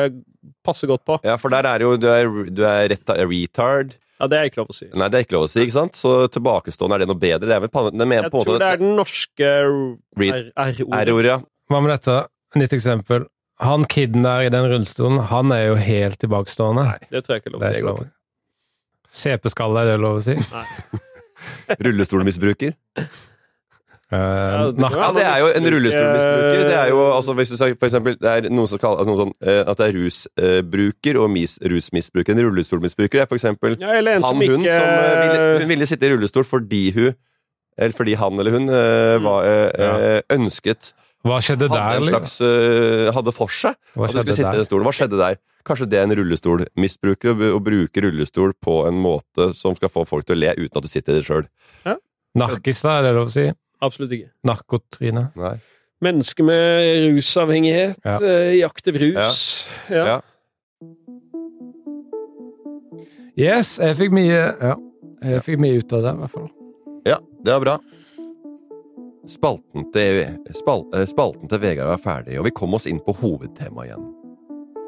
passe 0.65 0.89
godt 0.89 1.05
på. 1.05 1.19
Ja, 1.25 1.37
for 1.37 1.53
der 1.53 1.69
er 1.69 1.85
jo 1.85 1.97
Du 2.01 2.09
er, 2.09 2.25
du 2.51 2.65
er 2.65 2.89
retta, 2.89 3.15
retard. 3.21 3.95
Ja, 4.21 4.29
det 4.31 4.39
er 4.39 4.49
ikke 4.49 4.63
lov 4.63 4.71
å 4.71 4.75
si. 4.77 4.87
Nei, 4.95 5.09
det 5.11 5.19
er 5.19 5.25
ikke 5.27 5.35
lov 5.37 5.45
å 5.49 5.51
si, 5.51 5.61
ikke 5.65 5.75
sant? 5.75 5.97
Så 5.99 6.15
tilbakestående, 6.33 6.95
er 6.97 7.03
det 7.05 7.09
noe 7.11 7.19
bedre? 7.21 7.49
Det 7.51 7.55
er 7.57 7.63
vel 7.67 7.73
på, 7.75 7.83
det 7.91 8.07
med, 8.07 8.23
Jeg 8.23 8.33
på 8.33 8.45
tror 8.47 8.61
det 8.63 8.69
er 8.71 8.81
den 8.81 8.95
norske 8.97 9.49
R-ordet. 10.17 11.27
Ja. 11.29 11.41
Hva 11.71 11.81
med 11.83 11.95
dette? 11.95 12.19
Nytt 12.59 12.77
eksempel. 12.77 13.27
Han 13.63 13.85
kiden 13.91 14.23
der 14.27 14.47
i 14.47 14.51
den 14.53 14.67
rullestolen, 14.71 15.21
han 15.31 15.53
er 15.55 15.69
jo 15.69 15.75
helt 15.79 16.19
tilbakestående. 16.23 16.85
Nei, 16.91 17.09
Det 17.11 17.25
tror 17.25 17.37
jeg 17.37 17.43
ikke 17.45 17.53
er 17.53 17.57
lov 17.59 17.99
å 17.99 18.05
si. 18.05 18.11
CP-skalle, 19.15 19.85
er 19.85 19.93
det 19.95 20.01
lov 20.03 20.19
å 20.19 20.25
si? 20.25 20.35
Rullestolmisbruker. 21.87 22.75
Eh, 24.15 24.73
det 24.77 24.91
Ja, 24.93 25.09
det 25.17 25.25
er 25.25 25.39
jo 25.41 25.47
en 25.49 25.63
misbruk, 25.65 25.75
rullestolmisbruker. 25.75 26.65
Det 26.69 26.77
er 26.77 26.89
jo 26.93 26.99
eh, 27.07 27.15
altså 27.17 27.35
hvis 27.39 27.51
du 27.51 27.57
sier 27.57 27.73
for 27.81 27.89
eksempel 27.89 28.17
Det 28.21 28.31
er 28.31 28.49
noen 28.53 28.69
som 28.71 28.79
kaller 28.83 29.01
altså, 29.01 29.11
noe 29.15 29.21
sånn, 29.23 29.33
eh, 29.43 29.63
at 29.65 29.81
det 29.81 29.87
er 29.89 29.97
rusbruker 29.97 31.19
og 31.25 31.31
mis, 31.33 31.57
rusmisbruker. 31.73 32.37
En 32.37 32.43
rullestolmisbruker 32.47 33.23
er 33.25 33.31
for 33.31 33.41
eksempel 33.41 33.79
Ja, 33.81 33.95
eller 33.97 34.19
en 34.19 34.27
han, 34.27 34.35
som 34.37 34.43
hun 34.45 34.61
ikke- 34.61 34.77
som 34.77 35.23
ville, 35.23 35.47
hun 35.65 35.69
ville 35.73 35.87
sitte 35.91 36.07
i 36.07 36.13
rullestol 36.15 36.45
fordi 36.47 36.83
hun 36.95 37.15
Eller 37.79 37.97
fordi 37.97 38.15
han 38.15 38.39
eller 38.39 38.51
hun 38.55 38.69
eh, 38.69 39.17
var, 39.25 39.41
eh, 39.49 39.71
ja. 39.79 40.21
ønsket 40.37 40.93
Hva 41.25 41.41
skjedde 41.41 41.71
der? 41.73 41.97
en 41.97 42.03
liksom? 42.05 42.13
slags 42.13 42.41
eh, 42.45 43.11
Hadde 43.17 43.33
for 43.35 43.49
seg 43.51 43.75
Hva 43.97 44.05
at 44.05 44.13
du 44.13 44.21
skulle 44.21 44.37
sitte 44.37 44.37
sitte 44.37 44.55
i 44.55 44.63
den 44.63 44.69
stolen. 44.69 44.85
Hva 44.87 44.95
skjedde 45.01 45.19
der? 45.19 45.41
Kanskje 45.65 45.87
det 45.89 45.99
er 45.99 46.05
en 46.09 46.13
rullestolmisbruker 46.19 47.31
å, 47.33 47.51
å 47.57 47.61
bruke 47.65 48.03
rullestol 48.05 48.53
på 48.61 48.83
en 48.89 48.99
måte 49.01 49.51
som 49.57 49.77
skal 49.79 49.89
få 49.93 50.05
folk 50.09 50.27
til 50.29 50.37
å 50.37 50.41
le 50.43 50.51
uten 50.59 50.77
at 50.77 50.85
du 50.85 50.91
sitter 50.91 51.17
i 51.17 51.23
det 51.23 51.27
sjøl. 51.29 51.47
Narkis, 52.37 52.83
da, 52.85 52.99
er 52.99 53.07
det 53.09 53.15
lov 53.17 53.31
å 53.31 53.33
si? 53.33 53.47
Absolutt 53.85 54.13
ikke. 54.17 54.31
Narkotrine. 54.49 55.29
Nei. 55.39 55.55
Menneske 56.05 56.45
med 56.45 57.07
rusavhengighet, 57.15 57.97
Ja. 58.05 58.19
i 58.53 58.61
aktiv 58.67 58.99
rus. 59.01 59.69
Ja. 59.89 60.05
Ja. 60.05 60.21
Yes, 63.39 63.79
jeg 63.83 63.97
fikk 63.99 64.13
mye 64.15 64.37
Ja, 64.63 64.75
jeg 65.25 65.43
fikk 65.47 65.63
mye 65.63 65.79
ut 65.81 65.93
av 65.97 66.05
det, 66.05 66.13
i 66.13 66.21
hvert 66.23 66.35
fall. 66.35 66.51
Ja, 67.09 67.19
det 67.45 67.57
var 67.57 67.65
bra. 67.65 67.77
Spalten 69.29 69.87
til, 69.95 70.21
spal, 70.59 70.85
eh, 70.95 71.07
spalten 71.09 71.49
til 71.49 71.59
Vegard 71.63 71.89
var 71.89 72.03
ferdig, 72.03 72.37
og 72.39 72.45
vi 72.45 72.53
kom 72.53 72.77
oss 72.77 72.87
inn 72.91 73.01
på 73.01 73.15
hovedtemaet 73.23 73.89
igjen. 73.89 74.05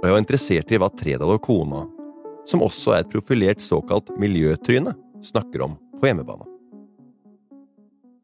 Og 0.06 0.12
jeg 0.12 0.14
var 0.14 0.22
interessert 0.22 0.70
i 0.70 0.78
hva 0.78 0.86
Tredal 0.94 1.32
og 1.34 1.40
kona, 1.42 1.80
som 2.46 2.60
også 2.62 2.92
er 2.94 3.00
et 3.02 3.08
profilert 3.10 3.58
såkalt 3.58 4.12
miljøtryne, 4.22 4.92
snakker 5.26 5.64
om 5.66 5.72
på 5.98 6.06
hjemmebane. 6.06 6.46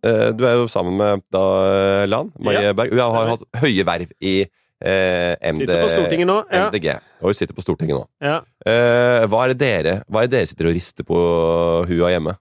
Eh, 0.07 0.29
Du 0.31 0.45
er 0.47 0.61
jo 0.61 0.68
sammen 0.71 0.95
med 0.95 1.25
da 1.35 2.07
Lan 2.07 2.31
Marie 2.38 2.68
Ja. 2.68 2.73
Berg. 2.73 2.95
Hun 2.95 3.01
har 3.03 3.33
hatt 3.33 3.42
høye 3.64 3.83
verv 3.88 4.14
i 4.23 4.47
eh, 4.47 5.35
MD, 5.42 5.66
nå, 6.23 6.38
ja. 6.55 6.68
MDG. 6.71 6.87
Og 7.18 7.33
hun 7.33 7.35
sitter 7.35 7.59
på 7.59 7.66
Stortinget 7.66 7.99
nå. 7.99 8.07
Ja. 8.23 8.38
Eh, 8.62 9.27
hva 9.27 9.42
er 9.42 9.55
det 9.57 9.59
dere 9.59 9.99
Hva 10.07 10.23
er 10.23 10.31
det 10.31 10.38
dere 10.38 10.47
sitter 10.53 10.71
og 10.71 10.79
rister 10.79 11.03
på 11.03 11.18
hua 11.90 12.14
hjemme? 12.14 12.38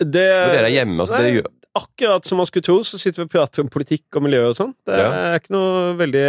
Det, 0.00 0.24
Når 0.24 0.56
dere 0.56 0.64
er 0.72 0.76
hjemme, 0.78 1.00
altså, 1.04 1.20
Nei, 1.20 1.36
dere 1.36 1.54
Akkurat 1.76 2.24
som 2.24 2.40
man 2.40 2.48
skulle 2.48 2.64
tro, 2.64 2.80
så 2.80 2.96
sitter 2.96 3.20
vi 3.20 3.28
og 3.28 3.36
prater 3.36 3.60
om 3.62 3.68
politikk 3.68 4.16
og 4.16 4.24
miljø 4.24 4.46
og 4.48 4.56
sånn. 4.56 4.72
Det 4.88 4.96
er 4.96 5.36
ikke 5.38 5.52
noe 5.52 5.92
veldig 6.00 6.24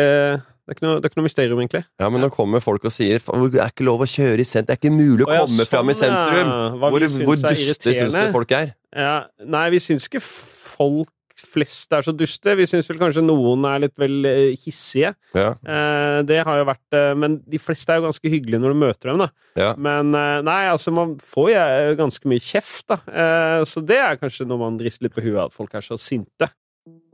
Det 0.70 0.76
er 0.76 0.78
ikke 0.78 0.86
noe, 0.86 0.98
det 1.02 1.08
er 1.08 1.10
ikke 1.10 1.18
noe 1.18 1.26
mysterium, 1.26 1.60
egentlig. 1.64 1.80
Ja, 1.98 2.08
men 2.14 2.22
nå 2.22 2.28
kommer 2.30 2.62
folk 2.62 2.84
og 2.86 2.92
sier 2.94 3.18
"Faen, 3.18 3.48
det 3.50 3.58
er 3.64 3.72
ikke 3.74 3.88
lov 3.88 4.04
å 4.06 4.08
kjøre 4.10 4.44
i 4.44 4.46
sentrum, 4.46 4.68
det 4.70 4.76
er 4.76 4.82
ikke 4.84 4.94
mulig 4.94 5.26
å 5.26 5.30
Å, 5.32 5.34
ja, 5.34 5.46
komme 5.48 5.66
fram 5.66 5.90
i 5.90 5.96
sånn, 5.98 6.14
ja. 6.14 6.26
sentrum! 6.30 6.52
Hva 6.78 6.92
Hvor, 6.94 7.06
hvor 7.26 7.40
duste 7.42 7.94
syns 7.98 8.14
du 8.14 8.28
folk 8.36 8.54
er? 8.54 8.76
Ja, 8.94 9.16
nei, 9.50 9.64
vi 9.74 9.80
syns 9.82 10.06
ikke 10.06 10.22
folk 10.22 11.10
flest 11.40 11.94
er 11.96 12.06
så 12.06 12.14
duste. 12.14 12.54
Vi 12.60 12.68
syns 12.70 12.90
vel 12.92 13.00
kanskje 13.02 13.24
noen 13.26 13.66
er 13.66 13.82
litt 13.86 13.96
vel 13.98 14.28
eh, 14.28 14.54
hissige. 14.60 15.14
Ja. 15.34 15.56
Eh, 15.64 16.20
det 16.30 16.42
har 16.46 16.62
jo 16.62 16.68
vært 16.68 16.98
eh, 17.00 17.14
Men 17.18 17.40
de 17.50 17.58
fleste 17.62 17.94
er 17.96 18.02
jo 18.02 18.10
ganske 18.10 18.30
hyggelige 18.30 18.62
når 18.62 18.76
du 18.76 18.80
møter 18.84 19.10
dem, 19.12 19.24
da. 19.24 19.30
Ja. 19.58 19.74
Men 19.80 20.14
eh, 20.14 20.38
nei, 20.46 20.62
altså, 20.70 20.94
man 20.94 21.16
får 21.24 21.52
jo 21.56 21.66
ganske 22.04 22.30
mye 22.30 22.44
kjeft, 22.44 22.86
da. 22.92 23.00
Eh, 23.10 23.66
så 23.66 23.82
det 23.82 23.98
er 24.04 24.20
kanskje 24.22 24.46
når 24.52 24.62
man 24.68 24.80
rister 24.84 25.08
litt 25.08 25.16
på 25.18 25.26
huet, 25.26 25.40
at 25.48 25.56
folk 25.56 25.74
er 25.74 25.86
så 25.86 25.98
sinte. 25.98 26.52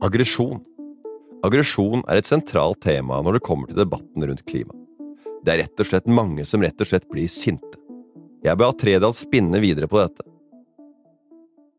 Aggresjon. 0.04 0.60
Aggresjon 1.46 2.02
er 2.10 2.18
et 2.18 2.28
sentralt 2.28 2.80
tema 2.82 3.20
når 3.22 3.38
det 3.38 3.46
kommer 3.46 3.70
til 3.70 3.78
debatten 3.78 4.24
rundt 4.26 4.44
klima. 4.48 4.74
Det 5.44 5.52
er 5.52 5.62
rett 5.62 5.82
og 5.82 5.86
slett 5.86 6.08
mange 6.10 6.46
som 6.48 6.64
rett 6.64 6.80
og 6.82 6.88
slett 6.90 7.06
blir 7.10 7.28
sinte. 7.30 7.78
Jeg 8.44 8.58
ber 8.58 8.74
Tredal 8.78 9.14
spinne 9.16 9.60
videre 9.62 9.88
på 9.90 10.00
dette. 10.00 10.26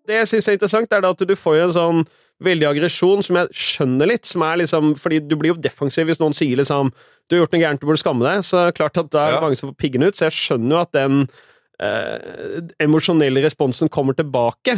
Det 0.08 0.22
jeg 0.22 0.30
syns 0.32 0.48
er 0.48 0.56
interessant, 0.56 0.94
er 0.96 1.04
at 1.04 1.20
du 1.28 1.36
får 1.36 1.66
en 1.66 1.76
sånn 1.76 2.02
veldig 2.44 2.68
aggresjon 2.70 3.24
som 3.26 3.40
jeg 3.42 3.60
skjønner 3.60 4.12
litt, 4.12 4.28
som 4.30 4.44
er 4.46 4.60
liksom 4.62 4.92
Fordi 5.02 5.18
du 5.26 5.34
blir 5.36 5.56
jo 5.56 5.62
defensiv 5.62 6.06
hvis 6.06 6.20
noen 6.22 6.36
sier 6.38 6.60
liksom 6.60 6.92
Du 7.26 7.36
har 7.36 7.42
gjort 7.42 7.56
noe 7.56 7.64
gærent, 7.64 7.82
du 7.82 7.88
burde 7.90 8.00
skamme 8.04 8.24
deg. 8.28 8.46
Så 8.46 8.68
klart 8.78 9.00
at 9.02 9.10
da 9.12 9.24
er 9.26 9.32
det 9.32 9.40
Ja. 9.40 9.42
mange 9.42 9.58
som 9.58 9.72
får 9.72 9.80
piggene 9.82 10.08
ut. 10.08 10.16
Så 10.16 10.30
jeg 10.30 10.38
skjønner 10.38 10.78
jo 10.78 10.82
at 10.86 10.92
den 10.94 11.28
eh, 11.82 12.62
emosjonelle 12.80 13.44
responsen 13.44 13.90
kommer 13.90 14.16
tilbake. 14.16 14.78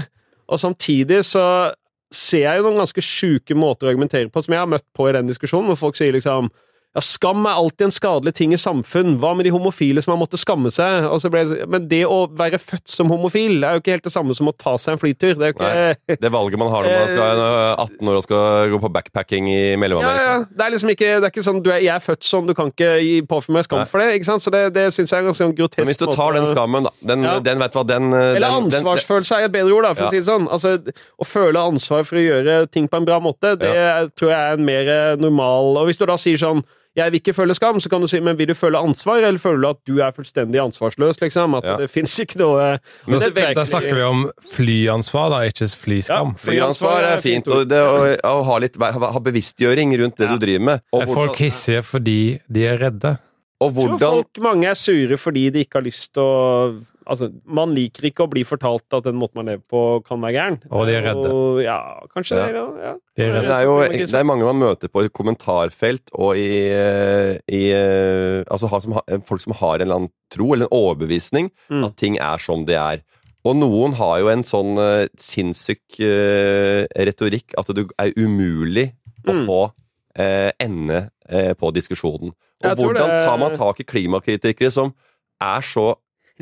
Og 0.50 0.58
samtidig 0.58 1.22
så 1.28 1.74
ser 2.14 2.46
jeg 2.46 2.60
jo 2.60 2.66
noen 2.66 2.82
ganske 2.82 3.04
sjuke 3.06 3.58
måter 3.58 3.88
å 3.88 3.92
argumentere 3.94 4.32
på, 4.34 4.42
som 4.42 4.56
jeg 4.56 4.64
har 4.64 4.72
møtt 4.72 4.88
på 4.98 5.10
i 5.10 5.14
den 5.16 5.30
diskusjonen, 5.30 5.70
hvor 5.72 5.80
folk 5.88 6.00
sier 6.00 6.16
liksom 6.16 6.50
ja, 6.96 7.02
Skam 7.06 7.46
er 7.46 7.54
alltid 7.54 7.86
en 7.86 7.92
skadelig 7.94 8.32
ting 8.34 8.54
i 8.56 8.58
samfunn. 8.58 9.20
Hva 9.22 9.36
med 9.38 9.46
de 9.46 9.52
homofile 9.54 10.02
som 10.02 10.10
har 10.16 10.18
måttet 10.20 10.42
skamme 10.42 10.72
seg? 10.74 11.06
Og 11.14 11.20
så 11.22 11.30
ble 11.30 11.44
men 11.70 11.86
det 11.88 12.00
å 12.10 12.24
være 12.34 12.58
født 12.58 12.90
som 12.90 13.12
homofil 13.14 13.62
er 13.64 13.76
jo 13.78 13.84
ikke 13.84 13.94
helt 13.94 14.08
det 14.08 14.14
samme 14.16 14.34
som 14.34 14.50
å 14.50 14.54
ta 14.58 14.74
seg 14.82 14.96
en 14.96 15.02
flytur. 15.04 15.36
Det 15.38 15.52
ikke 15.54 15.68
Nei, 15.70 16.18
det 16.24 16.32
valget 16.34 16.58
man 16.58 16.72
har 16.74 16.88
når 16.90 16.98
man 16.98 17.12
skal 17.14 17.44
er 17.44 17.84
18 17.86 18.10
år 18.10 18.18
og 18.18 18.26
skal 18.26 18.74
gå 18.74 18.80
på 18.82 18.92
backpacking 18.96 19.52
i 19.54 19.60
Mellom-Amerika. 19.78 20.24
ja. 20.32 20.40
Det 20.50 20.66
er 20.66 20.74
liksom 20.74 20.90
ikke, 20.96 21.12
det 21.22 21.30
er 21.30 21.34
ikke 21.36 21.46
sånn 21.46 21.62
du 21.64 21.70
er, 21.70 21.78
Jeg 21.86 21.94
er 21.96 22.04
født 22.04 22.26
sånn, 22.26 22.50
du 22.50 22.56
kan 22.58 22.74
ikke 22.74 22.90
påføre 23.30 23.54
meg 23.60 23.68
skam 23.70 23.84
Nei. 23.84 23.86
for 23.94 24.02
det. 24.02 24.10
ikke 24.18 24.30
sant? 24.32 24.42
Så 24.48 24.52
det, 24.58 24.64
det 24.74 24.88
syns 24.98 25.14
jeg 25.14 25.22
er 25.22 25.30
ganske 25.30 25.44
sånn 25.46 25.56
grotesk 25.62 25.84
Men 25.84 25.92
hvis 25.94 26.02
du 26.02 26.08
tar 26.10 26.34
den 26.40 26.50
skammen, 26.50 26.90
da 26.90 26.92
Den, 27.14 27.24
Ja. 27.24 27.38
den 27.40 27.60
vet 27.62 27.78
hva, 27.78 27.86
den 27.86 28.10
den- 28.10 28.20
Eller 28.36 28.50
den- 28.50 28.66
ansvarsfølelse 28.66 29.38
er 29.38 29.46
et 29.46 29.52
bedre 29.54 29.78
ord, 29.78 29.84
da, 29.84 29.94
for 29.94 30.04
Ja. 30.04 30.10
å 30.10 30.12
si 30.12 30.20
det 30.20 30.26
sånn. 30.26 30.50
Altså, 30.50 30.74
Å 31.22 31.26
føle 31.26 31.62
ansvar 31.70 32.04
for 32.04 32.16
å 32.18 32.26
gjøre 32.26 32.72
ting 32.72 32.88
på 32.90 32.98
en 32.98 33.06
bra 33.06 33.20
måte, 33.22 33.54
det 33.60 34.16
tror 34.18 34.30
jeg 34.34 34.40
er 34.42 34.54
en 34.58 34.66
mer 34.66 34.90
eh, 34.90 35.16
normal 35.22 35.78
Og 35.78 35.86
hvis 35.88 35.98
du 36.02 36.06
da 36.08 36.18
sier 36.18 36.38
sånn 36.38 36.64
jeg 36.98 37.12
vil 37.12 37.20
ikke 37.22 37.36
føle 37.38 37.56
skam, 37.56 37.78
så 37.80 37.90
kan 37.92 38.02
du 38.02 38.08
si 38.10 38.20
men 38.24 38.38
vil 38.40 38.50
du 38.50 38.56
føle 38.58 38.80
ansvar, 38.82 39.22
eller 39.22 39.40
føler 39.42 39.62
du 39.62 39.68
at 39.70 39.80
du 39.88 40.02
er 40.04 40.16
fullstendig 40.16 40.62
ansvarsløs? 40.64 41.22
liksom? 41.22 41.56
At 41.60 41.64
Ja. 41.64 41.78
det 41.78 41.90
fins 41.90 42.18
ikke 42.20 42.40
noe 42.42 42.80
Men 43.08 43.20
det 43.20 43.56
da 43.56 43.66
snakker 43.66 43.96
vi 43.96 44.04
om 44.04 44.32
flyansvar, 44.56 45.30
da, 45.30 45.40
ikke 45.48 45.70
flyskam. 45.70 46.36
Flyansvar 46.36 47.04
er 47.04 47.22
fint, 47.22 47.48
og 47.48 47.70
det 47.70 47.80
å, 47.80 48.04
å 48.26 48.44
ha 48.44 48.60
litt 48.60 48.76
ha, 48.82 49.20
bevisstgjøring 49.20 49.98
rundt 50.02 50.18
det 50.18 50.30
du 50.30 50.38
driver 50.38 50.66
med. 50.66 50.86
Og 50.92 51.02
Er 51.02 51.14
folk 51.14 51.38
hissige 51.38 51.84
fordi 51.86 52.40
de 52.50 52.66
er 52.66 52.80
redde? 52.80 53.18
Og 53.60 53.74
hvordan... 53.76 53.92
Jeg 53.92 54.00
tror 54.00 54.24
folk 54.24 54.44
mange 54.44 54.70
er 54.72 54.78
sure 54.80 55.18
fordi 55.20 55.50
de 55.52 55.66
ikke 55.66 55.80
har 55.82 55.86
lyst 55.86 56.14
til 56.16 56.24
å 56.24 56.82
Altså, 57.10 57.32
man 57.46 57.72
liker 57.74 58.06
ikke 58.12 58.24
å 58.28 58.30
bli 58.30 58.44
fortalt 58.46 58.86
at 58.94 59.04
den 59.08 59.16
måten 59.18 59.40
man 59.40 59.48
lever 59.50 59.64
på, 59.68 59.80
kan 60.06 60.22
være 60.22 60.36
gæren. 60.36 60.58
Og 60.70 60.86
de 60.88 60.94
er 60.94 61.02
redde. 61.08 61.32
Og, 61.34 61.62
ja, 61.64 61.78
kanskje 62.14 62.38
Ja. 62.38 62.46
det. 62.46 62.54
Ja. 62.86 62.94
De 63.18 63.24
er 63.24 63.42
Det 63.42 63.56
er 63.56 63.64
jo 63.66 63.76
det 63.82 64.14
er 64.14 64.24
mange 64.30 64.46
man 64.46 64.60
møter 64.62 64.88
på 64.94 65.04
i 65.06 65.10
kommentarfelt 65.10 66.14
og 66.14 66.38
i, 66.38 66.70
eh, 66.70 67.40
i 67.50 67.64
eh, 67.74 68.44
Altså 68.50 68.70
som, 68.82 68.94
folk 69.26 69.42
som 69.42 69.54
har 69.54 69.76
en 69.76 69.82
eller 69.82 69.96
annen 69.96 70.12
tro 70.32 70.54
eller 70.54 70.68
en 70.70 70.78
overbevisning 70.78 71.50
Mm. 71.70 71.84
at 71.86 71.98
ting 71.98 72.18
er 72.20 72.38
som 72.38 72.66
det 72.66 72.76
er. 72.78 73.02
Og 73.46 73.56
noen 73.56 73.94
har 73.96 74.20
jo 74.20 74.28
en 74.28 74.44
sånn 74.44 74.78
uh, 74.78 75.08
sinnssyk 75.18 76.00
uh, 76.04 76.86
retorikk 77.08 77.54
at 77.58 77.68
det 77.74 77.88
er 77.98 78.12
umulig 78.18 78.92
å 79.26 79.34
Mm. 79.34 79.46
få 79.48 79.72
uh, 80.20 80.52
ende 80.60 81.10
på 81.30 81.72
diskusjonen. 81.74 82.34
Og 82.64 82.76
hvordan 82.78 83.08
det- 83.10 83.26
tar 83.26 83.38
man 83.38 83.56
tak 83.56 83.80
i 83.80 83.84
klimakritikere 83.84 84.72
som 84.72 84.94
er 85.40 85.62
så 85.62 85.96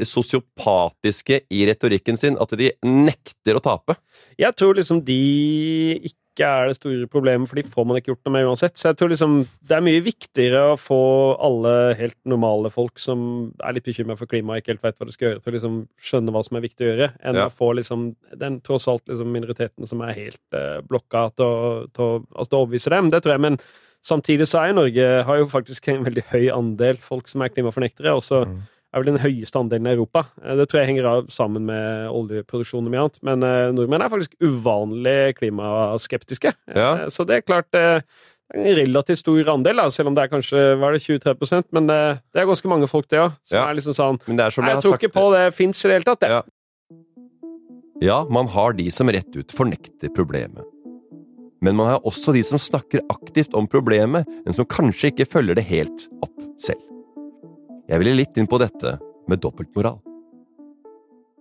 sosiopatiske 0.05 1.41
i 1.49 1.65
retorikken 1.69 2.17
sin 2.19 2.37
at 2.41 2.53
de 2.59 2.71
nekter 2.85 3.57
å 3.57 3.63
tape? 3.63 3.97
Jeg 4.37 4.53
tror 4.59 4.77
liksom 4.77 5.01
de 5.07 5.19
ikke 6.05 6.45
er 6.45 6.67
det 6.69 6.75
store 6.77 7.07
problemet, 7.09 7.49
for 7.49 7.57
de 7.57 7.63
får 7.65 7.85
man 7.89 7.97
ikke 7.97 8.11
gjort 8.11 8.27
noe 8.27 8.33
med 8.35 8.45
uansett. 8.45 8.75
Så 8.77 8.91
jeg 8.91 8.97
tror 8.99 9.09
liksom 9.09 9.39
det 9.65 9.73
er 9.73 9.81
mye 9.81 10.03
viktigere 10.05 10.59
å 10.69 10.75
få 10.77 10.99
alle 11.41 11.71
helt 11.97 12.17
normale 12.29 12.69
folk 12.69 13.01
som 13.01 13.23
er 13.57 13.73
litt 13.73 13.87
bekymra 13.89 14.13
for 14.19 14.29
klimaet 14.29 14.59
og 14.59 14.61
ikke 14.61 14.75
helt 14.75 14.85
vet 14.85 14.99
hva 15.01 15.07
de 15.09 15.15
skal 15.15 15.27
gjøre, 15.31 15.41
til 15.41 15.49
å 15.49 15.55
liksom 15.55 15.79
skjønne 15.97 16.35
hva 16.35 16.43
som 16.45 16.59
er 16.59 16.65
viktig 16.67 16.85
å 16.85 16.91
gjøre, 16.91 17.09
enn 17.25 17.41
Ja. 17.41 17.47
å 17.49 17.55
få 17.57 17.71
liksom 17.79 18.05
den 18.37 18.61
tross 18.61 18.85
alt 18.87 19.01
liksom 19.09 19.33
minoriteten 19.33 19.89
som 19.89 20.05
er 20.05 20.13
helt 20.13 20.43
uh, 20.53 20.77
blokka 20.85 21.25
til 21.33 21.45
å, 21.49 21.89
til 21.89 22.05
å 22.05 22.13
altså, 22.37 22.53
å 22.53 22.61
overbevise 22.61 22.93
dem. 22.93 23.09
Det 23.09 23.23
tror 23.25 23.33
jeg. 23.33 23.45
Men 23.47 23.57
samtidig 24.05 24.45
så 24.47 24.61
er 24.61 24.77
Norge 24.77 25.09
har 25.25 25.41
jo 25.41 25.49
faktisk 25.49 25.89
en 25.89 26.05
veldig 26.05 26.27
høy 26.29 26.51
andel 26.53 27.01
folk 27.01 27.27
som 27.33 27.41
er 27.41 27.49
klimafornektere. 27.49 28.13
også 28.13 28.45
er 28.93 29.01
vel 29.03 29.09
den 29.11 29.19
høyeste 29.21 29.59
andelen 29.59 29.87
i 29.89 29.95
Europa. 29.95 30.25
Eh, 30.43 30.55
Det 30.55 30.69
tror 30.69 30.79
jeg 30.81 30.87
henger 30.93 31.05
av 31.11 31.27
sammen 31.33 31.65
med 31.67 32.07
oljeproduksjon 32.09 32.85
og 32.87 32.91
mye 32.93 33.03
annet. 33.05 33.19
Men 33.23 33.43
eh, 33.43 33.71
nordmenn 33.75 34.01
er 34.05 34.09
faktisk 34.13 34.33
uvanlig 34.41 35.35
klimaskeptiske. 35.41 36.53
Ja. 36.75 36.89
Eh, 37.03 37.09
Så 37.09 37.25
det 37.27 37.35
er 37.41 37.47
klart 37.47 37.73
en 37.75 38.01
relativt 38.77 39.19
stor 39.19 39.49
andel, 39.51 39.75
da, 39.75 39.89
selv 39.91 40.07
om 40.07 40.15
det 40.15 40.23
er 40.23 40.31
kanskje 40.31 40.61
hva 40.79 40.87
er 40.87 40.95
det, 40.95 41.03
23% 41.03 41.67
men 41.75 41.89
eh, 41.91 42.15
det 42.31 42.41
er 42.41 42.47
ganske 42.47 42.69
mange 42.71 42.87
folk, 42.87 43.07
det 43.11 43.19
òg. 43.19 43.33
Som 43.43 43.57
Ja. 43.57 43.65
er 43.69 43.75
liksom 43.75 43.93
sånn 43.97 44.19
Men 44.27 44.37
det 44.37 44.45
er 44.45 44.51
som 44.55 44.63
jeg 44.63 44.69
jeg 44.71 44.75
har 44.77 44.81
tror 44.85 44.97
ikke 45.01 45.13
på 45.17 45.25
det 45.35 45.53
fins 45.53 45.83
i 45.83 45.87
det 45.89 45.95
hele 45.99 46.07
tatt, 46.07 46.19
det. 46.23 46.29
Ja. 46.31 46.41
Ja, 47.99 48.17
man 48.29 48.47
har 48.47 48.73
de 48.77 48.89
som 48.93 49.09
rett 49.09 49.35
ut 49.35 49.51
fornekter 49.51 50.07
problemet. 50.15 50.63
Men 51.59 51.75
man 51.75 51.87
har 51.89 51.99
også 52.05 52.31
de 52.31 52.43
som 52.45 52.59
snakker 52.61 53.01
aktivt 53.09 53.55
om 53.57 53.65
problemet, 53.67 54.23
men 54.45 54.53
som 54.53 54.63
kanskje 54.69 55.09
ikke 55.11 55.25
følger 55.25 55.55
det 55.57 55.65
helt 55.65 56.05
opp 56.21 56.37
selv. 56.61 56.79
Jeg 57.87 58.01
ville 58.03 58.17
litt 58.19 58.37
inn 58.41 58.49
på 58.51 58.59
dette 58.59 58.97
med 59.31 59.39
dobbeltmoral. 59.43 60.01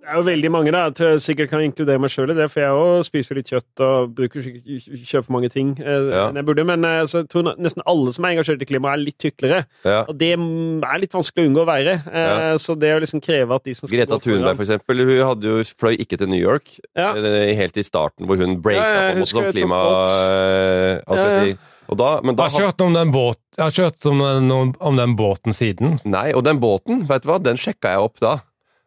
Det 0.07 0.13
er 0.15 0.19
jo 0.21 0.27
veldig 0.29 0.51
mange, 0.55 0.71
da. 0.71 0.85
Jeg 0.95 1.19
sikkert 1.25 1.49
kan 1.51 1.63
inkludere 1.67 1.99
meg 1.99 2.13
sjøl 2.15 2.31
i 2.31 2.35
det, 2.39 2.45
for 2.53 2.63
jeg 2.63 2.75
òg 2.79 3.01
spiser 3.09 3.35
litt 3.41 3.49
kjøtt 3.51 3.81
og 3.83 4.13
bruker 4.15 4.45
kjøper 4.47 5.33
mange 5.35 5.49
ting 5.51 5.73
eh, 5.83 6.05
Ja. 6.13 6.29
enn 6.29 6.39
jeg 6.39 6.47
burde. 6.47 6.63
Men 6.69 6.87
eh, 6.87 7.01
så 7.11 7.25
jeg 7.25 7.29
tror 7.33 7.49
nesten 7.59 7.83
alle 7.91 8.13
som 8.15 8.23
er 8.29 8.37
engasjert 8.37 8.63
i 8.63 8.69
klima, 8.71 8.93
er 8.95 9.03
litt 9.03 9.19
tyklere. 9.19 9.65
Ja. 9.83 10.05
Og 10.07 10.15
det 10.21 10.29
er 10.39 11.03
litt 11.03 11.17
vanskelig 11.19 11.43
å 11.43 11.51
unngå 11.51 11.65
å 11.65 11.67
være. 11.73 11.97
Eh, 12.07 12.55
Så 12.63 12.79
det 12.79 12.93
å 12.95 13.03
liksom 13.03 13.19
kreve 13.27 13.59
at 13.59 13.67
de 13.67 13.75
som 13.75 13.89
skal 13.91 13.99
Greta 14.05 14.21
Thunberg, 14.23 14.55
for 14.61 14.69
eksempel, 14.69 15.03
hun 15.11 15.25
hadde 15.33 15.51
jo, 15.51 15.59
fløy 15.83 15.97
ikke 15.99 16.21
til 16.23 16.31
New 16.31 16.39
York 16.45 16.77
eh, 16.95 17.51
helt 17.59 17.83
i 17.83 17.83
starten, 17.91 18.31
hvor 18.31 18.39
hun 18.39 18.61
breaka 18.63 18.87
Ja, 18.87 18.95
ja, 18.95 19.09
på 19.11 19.17
en 19.19 19.25
måte 19.27 19.35
som 19.35 19.51
klima... 19.59 19.83
eh, 19.83 21.01
Hva 21.03 21.19
skal 21.19 21.27
Ja, 21.27 21.27
ja. 21.27 21.41
jeg 21.43 21.57
si? 21.59 21.59
Da, 21.87 22.09
men 22.27 22.35
da 22.35 22.47
har 22.47 22.51
ikke 22.51 22.67
hørt 22.67 22.83
om 22.83 22.95
den, 22.97 23.13
båt, 23.15 23.39
om 24.11 24.19
den, 24.25 24.75
om 24.81 24.97
den 24.99 25.15
båten 25.17 25.55
siden. 25.55 25.99
Nei, 26.09 26.33
og 26.35 26.43
den 26.47 26.59
båten, 26.63 27.05
vet 27.07 27.23
du 27.23 27.31
hva, 27.31 27.39
den 27.43 27.61
sjekka 27.61 27.95
jeg 27.95 28.09
opp 28.09 28.19
da. 28.25 28.35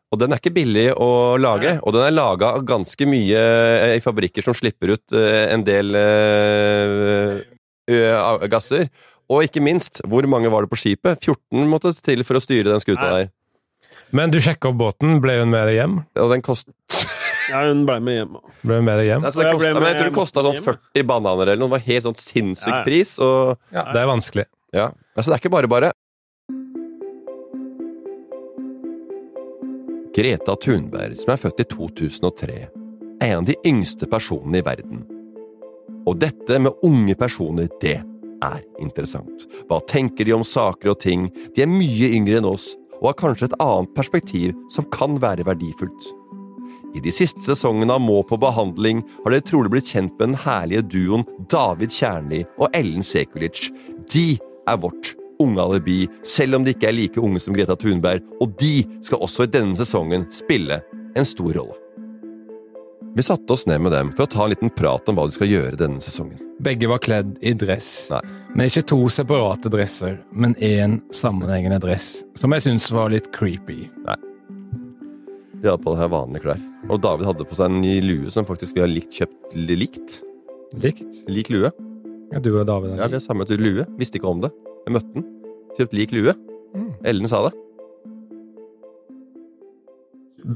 Og 0.10 0.18
den 0.20 0.34
er 0.34 0.42
ikke 0.42 0.56
billig 0.56 0.88
å 0.98 1.38
lage, 1.38 1.76
og 1.86 1.94
den 1.94 2.08
er 2.08 2.16
laga 2.16 2.56
av 2.58 2.64
ganske 2.68 3.06
mye 3.06 3.40
eh, 3.40 3.96
i 4.00 4.02
fabrikker 4.02 4.42
som 4.46 4.56
slipper 4.58 4.96
ut 4.96 5.14
eh, 5.16 5.46
en 5.54 5.64
del 5.68 5.94
ø- 5.94 7.44
gasser. 8.50 8.90
Og 9.30 9.46
ikke 9.46 9.62
minst, 9.62 10.02
hvor 10.10 10.26
mange 10.26 10.50
var 10.50 10.66
det 10.66 10.72
på 10.74 10.80
skipet? 10.82 11.22
14 11.22 11.70
måtte 11.70 11.94
til 12.02 12.26
for 12.26 12.40
å 12.40 12.42
styre 12.42 12.72
den 12.72 12.82
skuta 12.82 13.06
der. 13.14 13.30
Men 14.10 14.34
du 14.34 14.40
sjekka 14.42 14.72
opp 14.72 14.80
båten, 14.82 15.20
ble 15.22 15.38
hun 15.44 15.52
med 15.54 15.70
deg 15.70 15.76
hjem? 15.84 16.00
Og 16.18 16.34
den 16.34 16.42
kost... 16.46 16.72
Ja, 17.50 17.64
hun 17.68 17.86
ble 17.88 18.00
med 18.06 18.18
hjem. 18.20 18.36
Ble 18.64 18.76
hun 18.80 18.86
med 18.86 19.00
deg 19.02 19.08
hjem? 19.10 19.26
Altså, 19.26 19.42
det 19.44 19.52
kostet, 19.54 19.70
jeg 19.74 19.86
jeg 19.90 20.00
tror 20.00 20.10
det 20.12 20.16
kosta 20.20 20.44
sånn 20.46 20.60
40 20.66 21.08
bananer 21.10 21.48
eller 21.54 21.62
noe. 21.62 21.70
Det 21.70 21.76
var 21.78 21.86
helt 21.88 22.08
sånn 22.10 22.20
sinnssyk 22.22 22.72
Ja, 22.74 22.78
ja. 22.82 22.84
pris. 22.88 23.16
Og, 23.20 23.58
Ja, 23.74 23.86
det 23.94 24.02
er 24.04 24.08
vanskelig. 24.12 24.46
ja. 24.74 24.92
Altså, 25.18 25.32
det 25.32 25.36
er 25.38 25.42
ikke 25.44 25.56
bare 25.58 25.68
bare. 25.68 25.92
Greta 30.16 30.56
Thunberg, 30.56 31.16
som 31.18 31.34
er 31.34 31.40
født 31.40 31.62
i 31.64 31.68
2003, 31.70 32.56
er 33.22 33.32
en 33.34 33.42
av 33.44 33.48
de 33.48 33.56
yngste 33.68 34.08
personene 34.10 34.60
i 34.60 34.66
verden. 34.66 35.04
Og 36.08 36.18
dette 36.20 36.58
med 36.60 36.74
unge 36.84 37.16
personer, 37.20 37.70
det 37.84 38.00
er 38.44 38.62
interessant. 38.82 39.46
Hva 39.70 39.80
tenker 39.88 40.26
de 40.28 40.34
om 40.36 40.44
saker 40.48 40.92
og 40.94 41.00
ting? 41.04 41.28
De 41.56 41.64
er 41.64 41.72
mye 41.72 42.10
yngre 42.18 42.40
enn 42.40 42.48
oss, 42.50 42.72
og 43.00 43.12
har 43.12 43.20
kanskje 43.22 43.48
et 43.52 43.58
annet 43.64 43.94
perspektiv 43.96 44.56
som 44.74 44.88
kan 44.92 45.16
være 45.22 45.46
verdifullt. 45.48 46.10
I 46.96 47.02
de 47.04 47.12
siste 47.14 47.44
sesongene 47.46 47.94
av 47.94 48.02
Må 48.02 48.22
på 48.26 48.38
behandling 48.42 49.04
har 49.24 49.34
dere 49.34 49.46
trolig 49.46 49.74
blitt 49.76 49.92
kjent 49.94 50.16
med 50.18 50.32
den 50.32 50.40
herlige 50.46 50.86
duoen 50.90 51.26
David 51.52 51.94
Kjernli 51.94 52.44
og 52.58 52.70
Ellen 52.78 53.06
Sekulic. 53.06 53.68
De 54.10 54.40
er 54.70 54.80
vårt 54.82 55.14
unge 55.40 55.62
alibi, 55.62 56.00
selv 56.26 56.58
om 56.58 56.66
de 56.66 56.74
ikke 56.76 56.90
er 56.90 56.98
like 56.98 57.22
unge 57.22 57.42
som 57.44 57.56
Greta 57.56 57.78
Thunberg, 57.80 58.26
og 58.42 58.58
de 58.60 58.82
skal 59.06 59.22
også 59.24 59.46
i 59.46 59.54
denne 59.54 59.78
sesongen 59.80 60.26
spille 60.34 60.82
en 61.16 61.28
stor 61.28 61.54
rolle. 61.56 61.78
Vi 63.16 63.24
satte 63.26 63.54
oss 63.54 63.66
ned 63.68 63.82
med 63.82 63.92
dem 63.92 64.12
for 64.14 64.28
å 64.28 64.30
ta 64.30 64.44
en 64.46 64.54
liten 64.54 64.72
prat 64.74 65.10
om 65.10 65.18
hva 65.18 65.26
de 65.28 65.36
skal 65.36 65.50
gjøre 65.50 65.80
denne 65.80 66.02
sesongen. 66.04 66.42
Begge 66.62 66.90
var 66.92 67.02
kledd 67.02 67.38
i 67.42 67.56
dress. 67.58 68.10
Men 68.54 68.70
ikke 68.70 68.86
to 68.92 69.00
separate 69.14 69.72
dresser, 69.72 70.20
men 70.32 70.56
én 70.56 71.00
sammenhengende 71.16 71.82
dress, 71.84 72.20
som 72.38 72.54
jeg 72.54 72.68
syns 72.68 72.92
var 72.94 73.14
litt 73.14 73.32
creepy. 73.36 73.88
Nei. 74.06 74.20
De 75.60 75.68
hadde 75.68 75.84
på 75.84 75.94
seg 76.00 76.12
vanlige 76.14 76.46
klær. 76.46 76.60
Og 76.88 77.02
David 77.04 77.28
hadde 77.28 77.48
på 77.48 77.58
seg 77.58 77.72
en 77.72 77.82
ny 77.84 77.98
lue 78.04 78.32
som 78.32 78.48
faktisk 78.48 78.78
vi 78.78 78.84
har 78.84 78.92
likt 78.92 79.16
kjøpt 79.20 79.56
likt. 79.60 80.20
Likt? 80.80 81.24
Lik 81.28 81.50
lue. 81.52 81.72
Ja, 82.30 82.40
du 82.40 82.52
og 82.54 82.68
David 82.70 82.96
Ja, 82.96 83.10
vi 83.10 83.18
har 83.18 83.24
samme 83.24 83.48
lue. 83.50 83.88
Visste 84.00 84.20
ikke 84.20 84.30
om 84.32 84.44
det. 84.44 84.54
Jeg 84.86 84.96
møtte 84.96 85.16
den. 85.18 85.26
Kjøpt 85.80 85.98
lik 85.98 86.14
lue. 86.16 86.36
Ellen 87.08 87.28
sa 87.32 87.42
det. 87.48 87.56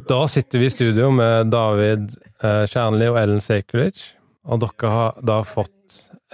Da 0.10 0.24
sitter 0.32 0.62
vi 0.62 0.70
i 0.70 0.74
studio 0.74 1.10
med 1.12 1.52
David 1.52 2.14
eh, 2.42 2.64
Kjernli 2.72 3.10
og 3.12 3.20
Ellen 3.20 3.42
Sekulic, 3.44 4.14
og 4.48 4.64
dere 4.64 4.92
har 4.94 5.20
da 5.28 5.42
fått 5.46 5.83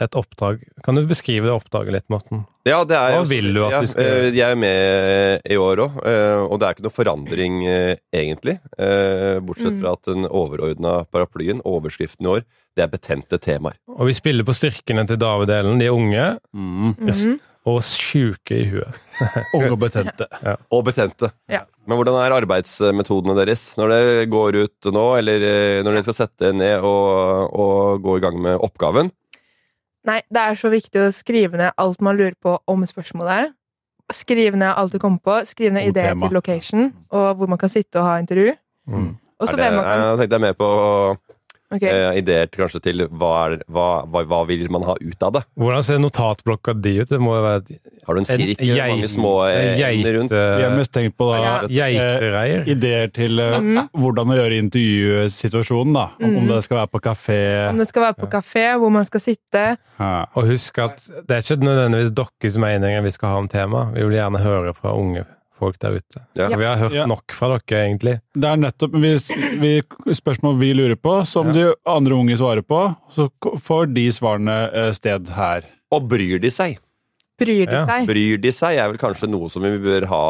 et 0.01 0.15
oppdrag. 0.15 0.61
Kan 0.85 0.95
du 0.95 1.03
beskrive 1.09 1.45
det 1.49 1.53
oppdraget 1.53 1.93
litt, 1.97 2.05
Morten? 2.09 2.45
Ja, 2.67 2.83
det 2.87 2.95
er 2.95 3.15
Hva 3.17 3.25
vil 3.27 3.49
du 3.55 3.63
at 3.65 3.71
ja, 3.73 3.79
de 3.83 3.87
skal 3.91 4.03
eh, 4.05 4.13
gjøre? 4.13 4.35
Jeg 4.37 4.51
er 4.55 4.59
med 4.61 5.41
i 5.49 5.57
år 5.59 5.81
òg, 5.85 5.99
og 6.51 6.55
det 6.61 6.67
er 6.69 6.75
ikke 6.77 6.85
noe 6.87 6.95
forandring 6.95 7.59
eh, 7.67 7.95
egentlig. 8.15 8.59
eh, 8.77 9.39
Bortsett 9.43 9.73
Mm. 9.75 9.81
fra 9.81 9.91
at 9.97 10.03
den 10.11 10.25
overordna 10.29 10.93
paraplyen, 11.11 11.61
overskriften 11.65 12.25
i 12.27 12.33
år, 12.37 12.43
det 12.77 12.83
er 12.85 12.91
betente 12.93 13.39
temaer. 13.41 13.75
Og 13.97 14.07
vi 14.07 14.13
spiller 14.15 14.43
på 14.47 14.55
styrkene 14.55 15.07
til 15.09 15.17
David 15.19 15.49
Ellen. 15.49 15.79
De 15.81 15.85
er 15.89 15.95
unge 15.95 16.39
Mhm. 16.53 17.39
og 17.67 17.81
sjuke 17.83 18.55
i 18.55 18.65
huet. 18.71 18.95
Unge 19.57 19.71
og 19.75 19.79
betente. 19.79 20.25
Ja. 20.45 20.55
Og 20.71 20.85
betente. 20.87 21.31
Ja. 21.51 21.65
Men 21.85 21.97
hvordan 21.97 22.15
er 22.21 22.35
arbeidsmetodene 22.37 23.35
deres 23.35 23.73
når 23.77 23.89
dere 23.91 24.25
går 24.29 24.55
ut 24.63 24.89
nå, 24.93 25.05
eller 25.19 25.41
eh, 25.41 25.81
når 25.83 25.97
dere 25.97 26.03
skal 26.07 26.17
sette 26.21 26.39
dere 26.45 26.53
ned 26.55 26.83
og, 26.85 27.49
og 27.59 28.01
gå 28.05 28.17
i 28.17 28.23
gang 28.23 28.37
med 28.41 28.59
oppgaven? 28.61 29.11
Nei, 30.09 30.19
det 30.33 30.41
er 30.41 30.57
så 30.57 30.71
viktig 30.73 31.01
å 31.05 31.13
skrive 31.13 31.59
ned 31.59 31.75
alt 31.77 32.01
man 32.01 32.17
lurer 32.17 32.37
på 32.41 32.55
om 32.69 32.85
spørsmålet. 32.87 33.53
Skrive 34.15 34.57
ned 34.57 34.73
alt 34.73 34.95
du 34.95 34.97
kommer 35.01 35.21
på. 35.21 35.35
Skrive 35.45 35.75
ned 35.75 35.91
ideer 35.91 36.17
til 36.17 36.33
location, 36.33 36.91
og 37.13 37.35
hvor 37.37 37.51
man 37.51 37.61
kan 37.61 37.69
sitte 37.69 38.01
og 38.01 38.07
ha 38.07 38.17
intervju. 38.23 38.55
Og 38.89 39.47
så 39.47 39.55
hvem 39.55 39.77
man 39.77 39.85
kan 39.85 40.01
Jeg 40.01 40.17
tenkte 40.23 40.39
jeg 40.39 40.45
mer 40.47 40.57
på 40.57 40.69
Ok. 41.71 41.83
eh, 41.85 42.17
ideer 42.17 42.47
til, 42.49 42.63
kanskje 42.63 42.79
til 42.81 43.03
hva, 43.13 43.31
er, 43.45 43.59
hva, 43.69 44.03
hva, 44.09 44.23
hva 44.25 44.39
vil 44.49 44.63
man 44.73 44.81
ha 44.87 44.95
ut 44.99 45.21
av 45.23 45.33
det? 45.35 45.43
Hvordan 45.59 45.83
ser 45.85 45.99
notatblokka 46.01 46.73
di 46.81 46.95
ut? 47.01 47.09
Det 47.09 47.19
må 47.21 47.35
jo 47.37 47.43
være 47.45 47.77
Har 48.07 48.15
du 48.15 48.19
en 48.23 48.25
sirkel, 48.25 48.71
gei- 48.73 48.87
mange 48.89 49.07
små, 49.13 49.33
eh, 49.51 49.77
ender 49.77 50.17
rundt? 50.17 50.31
Vi 50.33 50.63
har 50.65 50.73
mest 50.75 50.91
tenkt 50.95 51.13
på 51.15 51.27
da 51.29 51.37
Ja. 51.43 51.53
Geitereier. 51.69 52.63
eh, 52.65 52.71
ideer 52.73 53.07
til 53.13 53.39
eh, 53.39 53.59
mm. 53.59 53.89
hvordan 53.93 54.33
å 54.33 54.39
gjøre 54.39 54.57
intervjusituasjonen. 54.63 55.93
da. 55.93 56.07
Om, 56.19 56.25
om 56.25 56.43
Mhm. 56.43 56.47
det 56.55 56.63
skal 56.63 56.77
være 56.77 56.87
på 56.91 56.99
kafé 57.01 57.69
Om 57.69 57.77
det 57.77 57.87
skal 57.87 58.01
være 58.03 58.17
på 58.17 58.27
kafé, 58.29 58.65
hvor 58.79 58.89
man 58.91 59.05
skal 59.05 59.19
sitte. 59.19 59.77
Og 60.35 60.45
husk 60.47 60.77
at 60.79 60.97
det 61.27 61.31
er 61.37 61.41
ikke 61.45 61.63
nødvendigvis 61.63 62.11
deres 62.15 62.57
meninger 62.57 63.01
vi 63.03 63.11
skal 63.11 63.29
ha 63.29 63.37
om 63.37 63.47
temaet. 63.47 63.93
Vi 63.93 64.01
vil 64.03 64.17
gjerne 64.17 64.39
høre 64.41 64.73
fra 64.73 64.93
unge 64.97 65.25
folk 65.59 65.79
der 65.83 65.99
ute. 65.99 66.23
Ja. 66.39 66.47
Vi 66.55 66.65
har 66.65 66.77
hørt 66.79 66.95
Ja. 66.95 67.05
nok 67.09 67.31
fra 67.35 67.51
dere, 67.57 67.81
egentlig. 67.85 68.17
Det 68.33 68.49
er 68.49 68.59
nettopp 68.59 68.95
vi, 68.95 69.13
vi, 69.61 69.73
spørsmål 70.15 70.57
vi 70.59 70.73
lurer 70.73 70.95
på, 70.99 71.19
som 71.27 71.51
de 71.55 71.69
andre 71.85 72.15
unge 72.17 72.37
svarer 72.39 72.63
på. 72.65 72.81
Så 73.15 73.29
får 73.63 73.91
de 73.93 74.07
svarene 74.15 74.59
eh, 74.73 74.91
sted 74.97 75.29
her. 75.35 75.67
Og 75.91 76.07
bryr 76.09 76.39
de 76.41 76.51
seg? 76.53 76.79
Bryr 77.39 77.69
de 77.69 77.83
seg? 77.87 78.07
Bryr 78.09 78.41
de 78.43 78.51
seg 78.55 78.79
er 78.79 78.89
vel 78.91 78.99
kanskje 78.99 79.29
noe 79.31 79.47
som 79.51 79.63
vi 79.63 79.77
bør 79.79 80.05
ha 80.11 80.23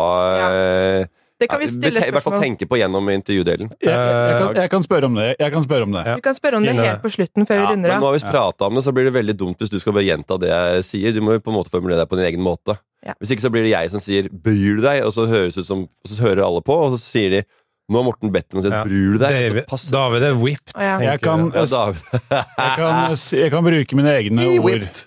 eh, 0.45 1.07
Det 1.41 1.47
kan 1.49 1.61
vi 1.61 1.69
stille 1.71 1.95
spørsmål 1.95 2.11
I 2.11 2.13
hvert 2.13 2.25
fall 2.27 2.43
tenke 2.43 2.67
på 2.69 2.77
gjennom 2.77 3.09
intervjudelen. 3.13 3.71
Jeg, 3.79 3.89
jeg, 3.95 4.35
kan, 4.43 4.59
jeg 4.59 4.71
kan 4.73 4.85
spørre 4.85 5.09
om 5.09 5.15
det. 5.17 5.29
Jeg 5.39 5.53
kan 5.55 5.65
spørre 5.65 5.87
om 5.87 5.95
det. 5.95 6.03
Du 6.19 6.25
kan 6.27 6.37
spørre 6.37 6.59
om 6.59 6.67
det 6.67 6.75
helt 6.77 7.01
på 7.01 7.11
slutten, 7.15 7.47
før 7.49 7.55
vi 7.55 7.63
runder 7.63 7.73
runder 7.73 7.95
men 7.95 8.03
nå 8.03 8.11
har 8.11 8.17
vi 8.19 8.23
prata 8.27 8.67
om 8.69 8.75
det, 8.77 8.83
så 8.85 8.93
blir 8.95 9.07
det 9.09 9.15
veldig 9.15 9.35
dumt 9.39 9.63
hvis 9.63 9.71
du 9.73 9.79
skal 9.79 9.95
bare 9.95 10.05
gjenta 10.09 10.37
det 10.41 10.51
jeg 10.51 10.85
sier. 10.91 11.15
Du 11.15 11.23
må 11.25 11.37
jo 11.37 11.43
på 11.45 11.53
en 11.53 11.57
måte 11.61 11.71
formulere 11.73 12.03
deg 12.03 12.11
på 12.11 12.19
din 12.19 12.27
egen 12.29 12.43
måte. 12.45 12.75
Ja. 13.05 13.13
Hvis 13.19 13.31
ikke 13.31 13.41
så 13.45 13.49
blir 13.53 13.63
det 13.63 13.71
jeg 13.71 13.91
som 13.91 13.99
sier 14.03 14.27
'bryr 14.27 14.75
du 14.77 14.81
deg', 14.83 15.05
og 15.05 15.13
så 15.15 15.25
høres 15.27 15.57
ut 15.57 15.65
som 15.65 15.83
og 15.87 16.07
Så 16.07 16.21
hører 16.21 16.43
alle 16.45 16.61
på, 16.61 16.73
og 16.75 16.91
så 16.91 16.99
sier 16.99 17.29
de 17.29 17.43
'nå 17.89 17.95
har 17.95 18.03
Morten 18.03 18.31
bedt 18.31 18.53
om 18.53 18.59
å 18.59 18.63
si 18.63 18.69
Ja. 18.69 18.83
'bryr 18.83 19.13
du 19.13 19.19
deg'. 19.19 19.29
David, 19.49 19.63
så 19.71 19.91
David 19.91 20.23
er 20.23 20.33
whipped. 20.35 20.73
Oh, 20.75 20.81
ja. 20.83 20.99
Jeg 20.99 21.21
kan, 21.21 21.51
Ja, 21.55 21.65
David. 21.65 22.01
jeg, 22.31 22.75
kan, 22.75 23.15
jeg 23.39 23.51
kan 23.51 23.63
bruke 23.63 23.95
mine 23.95 24.11
egne 24.19 24.59
ord. 24.59 24.65
whipped. 24.65 25.05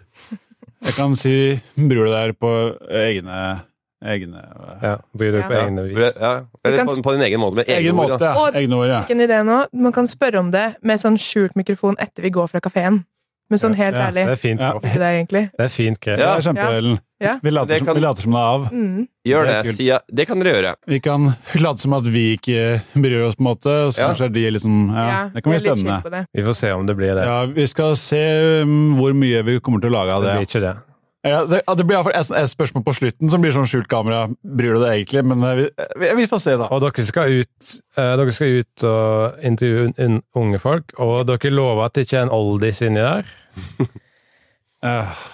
Jeg 0.84 0.94
kan 0.96 1.14
si 1.14 1.60
'bryr 1.76 2.04
du 2.06 2.10
deg' 2.10 2.38
på 2.40 2.52
egne, 2.90 3.60
egne 4.02 4.40
Ja, 4.82 4.96
bryr 5.16 5.32
deg 5.32 5.44
på 5.46 5.52
Ja. 5.52 5.66
egne 5.68 5.82
vis. 5.86 6.14
Ja, 6.18 6.32
eller 6.64 6.78
kan 6.78 6.86
på, 6.88 7.02
på 7.02 7.12
din 7.12 7.22
egen 7.22 7.40
måte. 7.40 7.54
Med 7.54 7.66
egne 7.68 7.78
Egen 7.78 7.98
ord, 7.98 8.08
måte, 8.10 8.24
ja. 8.24 8.34
Og- 8.34 8.54
Egne 8.56 8.74
ord, 8.74 8.88
ja. 8.88 9.02
Ikke 9.04 9.14
en 9.20 9.20
idé 9.28 9.42
nå. 9.44 9.66
Man 9.72 9.92
kan 9.92 10.06
spørre 10.06 10.38
om 10.40 10.50
det 10.50 10.76
med 10.82 10.98
sånn 10.98 11.16
skjult 11.18 11.54
mikrofon 11.54 11.94
etter 12.00 12.22
vi 12.22 12.30
går 12.30 12.48
fra 12.48 12.60
kafeen. 12.60 13.04
Men 13.52 13.60
sånn 13.60 13.74
helt 13.76 13.94
Ja, 13.98 14.06
ærlig. 14.08 14.22
det 14.30 14.32
er 14.32 14.40
fint. 14.40 14.60
Ja. 14.64 14.72
det, 14.82 15.08
egentlig. 15.12 15.42
Det 15.58 15.64
er 15.66 15.72
fint 15.74 15.98
grep. 16.00 16.18
Det 16.22 16.28
er 16.30 16.44
kjempeduellen. 16.46 17.00
Ja. 17.22 17.34
Vi 17.44 17.50
later, 17.52 17.78
som, 17.78 17.86
kan- 17.86 17.94
vi 17.98 18.02
later 18.02 18.24
som 18.24 18.32
det 18.34 18.40
er 18.40 18.48
av. 18.56 18.62
Mm. 18.72 19.02
Gjør 19.28 19.44
Det 19.46 19.76
det. 19.76 19.84
Ja, 19.86 19.98
det 20.10 20.26
kan 20.26 20.40
dere 20.42 20.54
gjøre. 20.56 20.72
Vi 20.90 20.98
kan 21.04 21.28
late 21.62 21.78
som 21.84 21.92
at 21.94 22.08
vi 22.10 22.24
ikke 22.38 22.62
bryr 22.96 23.26
oss, 23.28 23.36
på 23.36 23.44
en 23.44 23.50
måte. 23.52 23.74
Så 23.94 24.00
Ja. 24.00 24.08
kanskje 24.08 24.24
er 24.26 24.32
de 24.34 24.46
liksom 24.56 24.78
Ja, 24.90 25.04
Ja, 25.12 25.20
det 25.34 25.44
kan 25.44 25.52
bli 25.52 25.60
spennende. 25.60 26.00
chill 26.00 26.08
på 26.08 26.10
det. 26.16 26.24
Vi 26.34 26.42
får 26.48 26.56
se 26.56 26.72
om 26.72 26.86
det 26.86 26.96
blir 26.96 27.14
det. 27.14 27.24
Ja, 27.28 27.44
Vi 27.46 27.66
skal 27.68 27.94
se 27.96 28.62
um, 28.62 28.96
hvor 28.98 29.12
mye 29.14 29.44
vi 29.44 29.60
kommer 29.60 29.80
til 29.84 29.90
å 29.92 29.94
lage 30.00 30.10
av 30.16 30.22
det 30.24 30.32
det. 30.32 30.38
blir 30.40 30.48
ikke 30.50 30.64
det. 30.66 30.76
Ja, 31.24 31.44
det, 31.46 31.60
ja, 31.68 31.74
det 31.78 31.84
blir 31.86 31.94
iallfall 32.00 32.16
et, 32.18 32.30
et 32.34 32.50
spørsmål 32.50 32.82
på 32.82 32.92
slutten 32.98 33.30
som 33.30 33.40
blir 33.40 33.52
sånn 33.54 33.68
skjult 33.70 33.86
kamera. 33.86 34.24
Bryr 34.42 34.74
du 34.74 34.80
deg 34.82 35.06
egentlig? 35.06 35.22
Men 35.24 35.44
eh, 35.46 35.54
vi, 35.54 35.68
vi, 36.00 36.08
vi 36.16 36.26
får 36.26 36.40
se, 36.42 36.56
da. 36.58 36.66
Og 36.74 36.80
dere 36.82 37.04
skal 37.06 37.30
ut, 37.30 37.78
eh, 37.96 38.16
dere 38.18 38.32
skal 38.34 38.56
ut 38.58 38.84
og 38.90 39.38
intervjue 39.46 40.20
unge 40.34 40.58
folk, 40.58 40.90
og 40.98 41.28
dere 41.30 41.52
lover 41.54 41.84
at 41.86 41.94
det 41.94 42.08
ikke 42.08 42.18
er 42.18 42.26
en 42.26 42.34
oldis 42.34 42.82
inni 42.82 42.98
der. 43.06 43.22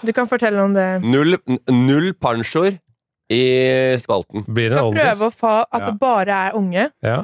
Du 0.04 0.12
kan 0.12 0.28
fortelle 0.28 0.60
om 0.60 0.74
det. 0.76 0.86
Null, 1.00 1.38
null 1.72 2.10
pansjoer 2.20 2.74
i 3.32 3.42
spalten. 4.02 4.44
Blir 4.44 4.70
det 4.74 4.76
Skal 4.80 4.92
prøve 4.98 5.28
å 5.30 5.32
få 5.32 5.52
at 5.64 5.80
Ja. 5.80 5.86
det 5.90 5.98
bare 6.00 6.36
er 6.48 6.56
unge. 6.58 6.90
Ja. 7.02 7.22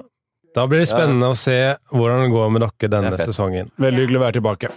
Da 0.54 0.66
blir 0.70 0.80
det 0.80 0.88
spennende 0.88 1.28
å 1.28 1.36
se 1.36 1.76
hvordan 1.92 2.22
det 2.24 2.30
går 2.32 2.50
med 2.54 2.62
dere 2.62 2.88
denne 2.88 3.10
Det 3.10 3.20
er 3.20 3.24
fett. 3.26 3.34
sesongen. 3.34 3.70
Veldig 3.78 4.00
hyggelig 4.06 4.20
å 4.20 4.24
være 4.24 4.36
tilbake. 4.40 4.70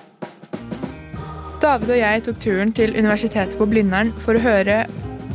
David 1.62 1.90
og 1.90 1.98
jeg 1.98 2.24
tok 2.24 2.40
turen 2.40 2.72
til 2.74 2.94
Universitetet 2.98 3.58
på 3.58 3.66
Blindern 3.70 4.12
for 4.24 4.36
å 4.38 4.40
høre 4.44 4.88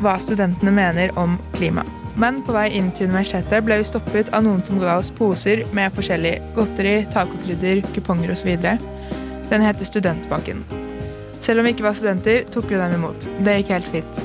hva 0.03 0.17
studentene 0.19 0.73
mener 0.75 1.11
om 1.19 1.39
klima. 1.55 1.85
Men 2.17 2.43
på 2.43 2.53
vei 2.53 2.69
inn 2.77 2.91
til 2.93 3.09
universitetet 3.09 3.65
ble 3.65 3.79
vi 3.81 3.85
stoppet 3.89 4.29
av 4.35 4.43
noen 4.45 4.63
som 4.65 4.79
ga 4.83 4.99
oss 4.99 5.11
poser 5.11 5.65
med 5.73 5.93
forskjellig 5.97 6.35
godteri, 6.55 7.07
tacokrydder, 7.13 7.81
kuponger 7.95 8.35
osv. 8.35 8.51
Den 9.51 9.65
heter 9.65 9.89
Studentbanken. 9.89 10.65
Selv 11.43 11.59
om 11.61 11.67
vi 11.67 11.73
ikke 11.75 11.89
var 11.89 11.97
studenter, 11.99 12.45
tok 12.55 12.71
vi 12.71 12.79
dem 12.79 12.95
imot. 12.95 13.27
Det 13.43 13.57
gikk 13.59 13.73
helt 13.75 13.89
fint. 13.91 14.21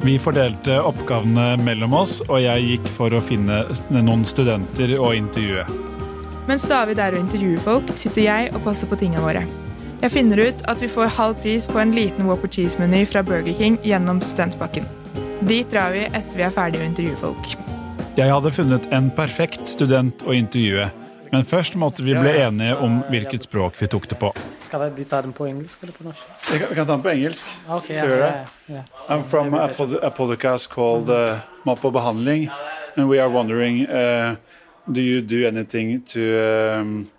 Vi 0.00 0.14
fordelte 0.22 0.78
oppgavene 0.80 1.56
mellom 1.60 1.92
oss, 1.98 2.20
og 2.28 2.38
jeg 2.40 2.68
gikk 2.68 2.86
for 2.94 3.12
å 3.12 3.20
finne 3.20 3.64
noen 3.92 4.22
studenter 4.24 4.94
å 4.96 5.10
intervjue. 5.12 5.66
Mens 6.48 6.64
David 6.70 7.02
er 7.02 7.16
og 7.16 7.26
intervjuer 7.26 7.60
folk, 7.66 7.90
sitter 8.00 8.24
jeg 8.24 8.54
og 8.54 8.62
passer 8.64 8.88
på 8.88 8.96
tingene 9.02 9.26
våre. 9.26 9.42
Jeg 10.00 10.14
finner 10.14 10.40
ut 10.40 10.62
at 10.72 10.80
vi 10.80 10.88
får 10.88 11.12
halv 11.18 11.36
pris 11.42 11.66
på 11.68 11.82
en 11.82 11.92
liten 11.92 12.24
Whopper 12.30 12.48
Cheese-meny 12.48 13.02
fra 13.10 13.20
Burger 13.26 13.52
King 13.58 13.76
gjennom 13.84 14.22
studentpakken. 14.24 14.86
Dit 15.44 15.68
drar 15.74 15.92
vi 15.92 16.06
etter 16.08 16.38
vi 16.38 16.46
er 16.46 16.54
ferdige 16.54 16.86
å 16.86 16.88
intervjue 16.88 17.20
folk. 17.20 17.52
Jeg 18.16 18.32
hadde 18.32 18.54
funnet 18.54 18.88
en 18.96 19.10
perfekt 19.12 19.68
student 19.68 20.24
å 20.24 20.32
intervjue, 20.36 20.88
men 21.30 21.44
først 21.46 21.76
måtte 21.78 22.02
vi 22.02 22.14
bli 22.14 22.32
enige 22.42 22.76
om 22.82 23.00
hvilket 23.10 23.46
språk 23.46 23.78
vi 23.80 23.88
tok 23.90 24.08
det 24.10 24.18
på. 24.20 24.32
Skal 24.60 24.88
vi 24.96 25.04
ta 25.04 25.22
den 25.22 25.32
på 25.36 25.46
engelsk 25.46 25.82
eller 25.82 25.94
på 25.96 26.06
norsk? 26.08 26.24
Vi 26.50 26.58
kan, 26.58 26.68
vi 26.68 26.74
kan 26.74 26.86
ta 26.86 26.92
den 26.92 27.04
på 27.04 27.12
engelsk. 27.12 27.54
Ok, 27.68 27.84
Skal 27.84 28.10
ja, 28.10 28.16
det? 28.16 28.74
ja. 28.74 28.82
I'm 29.08 29.22
from 29.22 29.54
a, 29.54 29.68
pod 29.76 29.94
a 30.02 30.10
podcast 30.10 30.70
called 30.72 31.10
uh, 31.10 31.38
og 31.66 31.92
behandling, 31.92 32.48
and 32.96 33.08
we 33.08 33.20
are 33.20 33.28
wondering, 33.28 33.86
uh, 33.88 34.36
do 34.92 35.00
you 35.00 35.20
do 35.20 35.46
anything 35.46 36.02
to 36.06 36.20
um, 36.20 37.10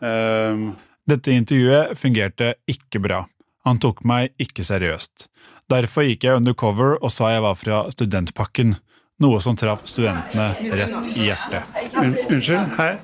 um... 0.00 0.76
Dette 1.08 1.32
intervjuet 1.32 1.98
fungerte 1.98 2.54
ikke 2.68 3.00
bra. 3.00 3.24
Han 3.64 3.80
tok 3.80 4.04
meg 4.06 4.34
ikke 4.40 4.64
seriøst. 4.64 5.26
Derfor 5.70 6.06
gikk 6.06 6.24
jeg 6.26 6.40
undercover 6.40 6.96
og 6.98 7.12
sa 7.14 7.32
jeg 7.34 7.42
var 7.44 7.58
fra 7.58 7.82
studentpakken, 7.92 8.76
noe 9.20 9.40
som 9.44 9.56
traff 9.58 9.84
studentene 9.90 10.54
rett 10.76 11.10
i 11.12 11.28
hjertet. 11.28 11.66
unnskyld, 11.96 12.72
hei. 12.78 12.94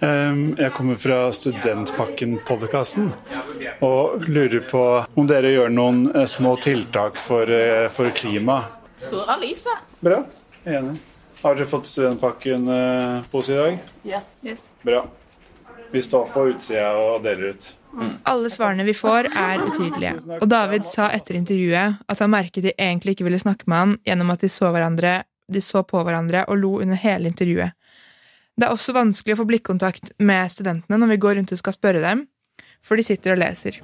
Um, 0.00 0.40
jeg 0.58 0.72
kommer 0.76 0.98
fra 1.00 1.18
Studentpakken-podkasten 1.32 3.06
og 3.84 4.26
lurer 4.28 4.60
på 4.68 4.82
om 5.16 5.28
dere 5.28 5.54
gjør 5.54 5.72
noen 5.72 6.02
eh, 6.12 6.26
små 6.28 6.52
tiltak 6.60 7.16
for, 7.20 7.48
eh, 7.48 7.86
for 7.92 8.12
klima. 8.16 8.58
Skrur 9.00 9.24
av 9.24 9.40
lyset. 9.40 9.86
Bra. 10.04 10.20
Enig. 10.68 10.98
Har 11.40 11.56
dere 11.56 11.68
fått 11.70 11.88
Studentpakken-pose 11.88 13.54
i 13.54 13.56
dag? 13.56 13.78
Yes. 14.04 14.68
Bra. 14.84 15.06
Vi 15.92 16.02
står 16.02 16.28
på 16.34 16.44
utsida 16.50 16.92
og 17.00 17.24
deler 17.24 17.54
ut. 17.56 17.70
Alle 18.28 18.50
svarene 18.52 18.84
vi 18.84 18.92
får, 18.96 19.30
er 19.32 19.64
utydelige. 19.64 20.18
Og 20.40 20.48
David 20.50 20.84
sa 20.84 21.08
etter 21.14 21.38
intervjuet 21.38 22.02
at 22.04 22.20
han 22.20 22.32
merket 22.32 22.68
de 22.68 22.74
egentlig 22.74 23.16
ikke 23.16 23.28
ville 23.30 23.40
snakke 23.40 23.68
med 23.70 23.78
han 23.78 23.96
gjennom 24.04 24.34
at 24.34 24.44
de 24.44 24.50
så, 24.52 24.68
hverandre, 24.74 25.22
de 25.48 25.62
så 25.64 25.80
på 25.88 26.02
hverandre 26.04 26.44
og 26.50 26.60
lo 26.60 26.72
under 26.84 27.00
hele 27.00 27.32
intervjuet. 27.32 27.72
Det 28.56 28.64
er 28.64 28.72
også 28.72 28.94
vanskelig 28.96 29.34
å 29.34 29.42
få 29.42 29.44
blikkontakt 29.50 30.14
med 30.24 30.48
studentene 30.48 30.96
når 30.96 31.10
vi 31.10 31.16
går 31.20 31.34
rundt 31.36 31.50
og 31.52 31.58
skal 31.60 31.74
spørre 31.76 32.00
dem, 32.00 32.22
for 32.80 32.96
de 32.96 33.02
sitter 33.04 33.34
og 33.34 33.42
leser. 33.42 33.82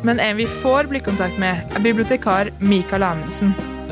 Men 0.00 0.16
en 0.22 0.38
vi 0.38 0.46
får 0.48 0.88
blikkontakt 0.88 1.36
med, 1.42 1.60
er 1.76 1.84
bibliotekar 1.84 2.48
Mikael 2.64 3.04
Amundsen. 3.04 3.50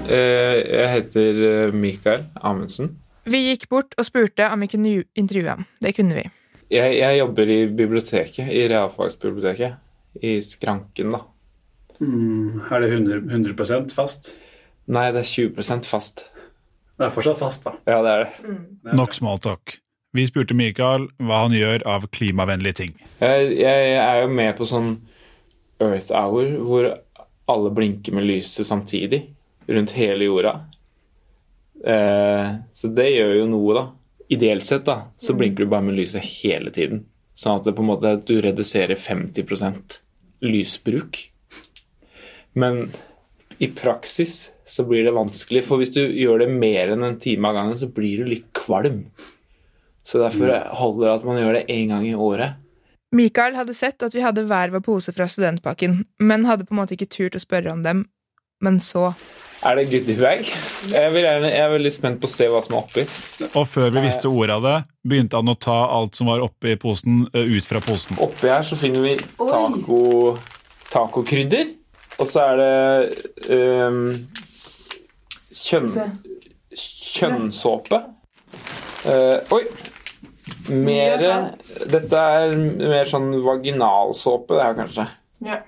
Eh, 0.09 0.57
Jeg 0.65 0.87
heter 0.95 1.41
eh, 1.49 1.75
Mikael 1.77 2.25
Amundsen. 2.41 2.95
Vi 3.29 3.43
gikk 3.45 3.67
bort 3.69 3.93
og 4.01 4.09
spurte 4.09 4.47
om 4.49 4.65
vi 4.65 4.71
kunne 4.73 4.95
intervjue 5.21 5.53
ham. 5.53 5.69
Det 5.85 5.93
kunne 5.99 6.17
vi. 6.17 6.25
Jeg, 6.73 6.97
jeg 6.97 7.21
jobber 7.21 7.53
i 7.53 7.59
biblioteket, 7.69 8.49
i 8.49 8.65
realfagsbiblioteket. 8.73 9.77
I 10.25 10.39
skranken, 10.43 11.13
da. 11.13 11.21
Mm, 12.01 12.65
er 12.73 12.87
det 12.87 12.91
100, 12.95 13.21
100 13.53 13.93
fast? 13.93 14.33
Nei, 14.89 15.11
det 15.13 15.27
er 15.27 15.31
20% 15.53 15.85
fast. 15.87 16.25
Det 16.97 17.05
er 17.05 17.15
fortsatt 17.15 17.45
fast, 17.45 17.69
da. 17.69 17.77
Ja, 17.85 18.01
det 18.01 18.17
er 18.17 18.25
det. 18.25 18.97
Nok 18.97 19.13
smalltalk. 19.21 19.77
Vi 20.17 20.25
spurte 20.27 20.57
Mikael 20.59 21.07
hva 21.23 21.45
han 21.45 21.55
gjør 21.55 21.85
av 21.87 22.09
klimavennlige 22.11 22.81
ting. 22.83 22.97
Jeg, 23.21 23.53
jeg 23.61 23.95
er 24.01 24.25
jo 24.25 24.33
med 24.35 24.57
på 24.59 24.67
sånn 24.67 24.97
Earth 25.81 26.11
Hour, 26.11 26.57
hvor 26.67 26.91
alle 27.51 27.71
blinker 27.75 28.17
med 28.17 28.27
lyset 28.27 28.67
samtidig 28.67 29.23
rundt 29.71 29.95
hele 29.95 30.27
jorda. 30.27 30.55
Eh, 31.87 32.51
så 32.73 32.91
det 32.95 33.09
gjør 33.13 33.37
jo 33.39 33.49
noe, 33.53 33.79
da. 33.79 33.87
Ideelt 34.31 34.67
sett 34.67 34.87
da, 34.87 34.99
så 35.19 35.35
blinker 35.39 35.67
du 35.67 35.73
bare 35.73 35.87
med 35.87 35.99
lyset 35.99 36.27
hele 36.43 36.75
tiden. 36.75 37.05
Sånn 37.35 37.61
at 37.61 37.67
det 37.67 37.75
på 37.79 37.85
en 37.85 37.91
måte 37.91 38.19
du 38.27 38.37
reduserer 38.43 38.99
50% 38.99 40.01
lysbruk. 40.47 41.23
Men 42.59 42.85
i 43.63 43.71
praksis 43.75 44.51
så 44.67 44.85
blir 44.87 45.07
det 45.07 45.15
vanskelig, 45.15 45.65
for 45.67 45.81
hvis 45.81 45.95
du 45.95 46.03
gjør 46.03 46.45
det 46.45 46.51
mer 46.53 46.95
enn 46.95 47.07
en 47.07 47.19
time 47.21 47.51
av 47.51 47.59
gangen, 47.59 47.79
så 47.79 47.91
blir 47.95 48.23
du 48.23 48.31
litt 48.31 48.51
kvalm. 48.57 49.07
Så 50.11 50.19
derfor 50.19 50.51
holder 50.75 51.07
det 51.07 51.15
at 51.15 51.27
man 51.29 51.39
gjør 51.39 51.57
det 51.61 51.67
én 51.71 51.93
gang 51.93 52.07
i 52.09 52.17
året. 52.19 52.59
Mikael 53.15 53.55
hadde 53.59 53.75
sett 53.75 54.03
at 54.03 54.15
vi 54.15 54.23
hadde 54.23 54.43
hver 54.47 54.73
vår 54.75 54.83
pose 54.87 55.15
fra 55.15 55.27
studentpakken, 55.31 56.05
men 56.23 56.47
hadde 56.47 56.67
på 56.67 56.75
en 56.75 56.81
måte 56.81 56.97
ikke 56.97 57.11
turt 57.11 57.39
å 57.39 57.43
spørre 57.43 57.71
om 57.75 57.85
dem. 57.87 58.05
Men 58.63 58.79
så 58.83 59.13
Er 59.63 59.77
det 59.77 59.91
goodiebag? 59.93 60.47
Jeg, 60.89 61.13
jeg 61.15 61.51
er 61.61 61.69
veldig 61.69 61.91
spent 61.93 62.21
på 62.21 62.29
å 62.29 62.33
se 62.33 62.47
hva 62.49 62.63
som 62.65 62.79
er 62.79 62.81
oppi. 62.81 63.03
Og 63.51 63.67
før 63.69 63.91
vi 63.93 64.05
visste 64.07 64.31
ordet 64.31 64.57
av 64.57 64.65
det, 64.65 64.77
begynte 65.05 65.37
han 65.37 65.53
å 65.53 65.57
ta 65.61 65.77
alt 65.93 66.17
som 66.17 66.31
var 66.33 66.41
oppi 66.45 66.79
posen, 66.81 67.27
ut 67.35 67.69
fra 67.69 67.83
posen. 67.85 68.17
Oppi 68.25 68.49
her 68.49 68.65
så 68.65 68.79
finner 68.81 69.05
vi 69.05 69.15
taco, 69.37 70.01
tacokrydder. 70.89 71.75
Og 72.21 72.29
så 72.29 72.47
er 72.47 72.61
det 72.61 73.53
um, 73.53 74.01
kjønn, 75.61 75.93
kjønnsåpe. 76.81 78.01
Uh, 79.05 79.57
oi! 79.57 79.65
Mer 80.71 81.19
Dette 81.91 82.21
er 82.41 82.55
mer 82.55 83.09
sånn 83.11 83.33
vaginalsåpe, 83.45 84.55
det 84.57 84.67
her 84.67 84.77
kanskje. 84.79 85.07
Ja. 85.47 85.61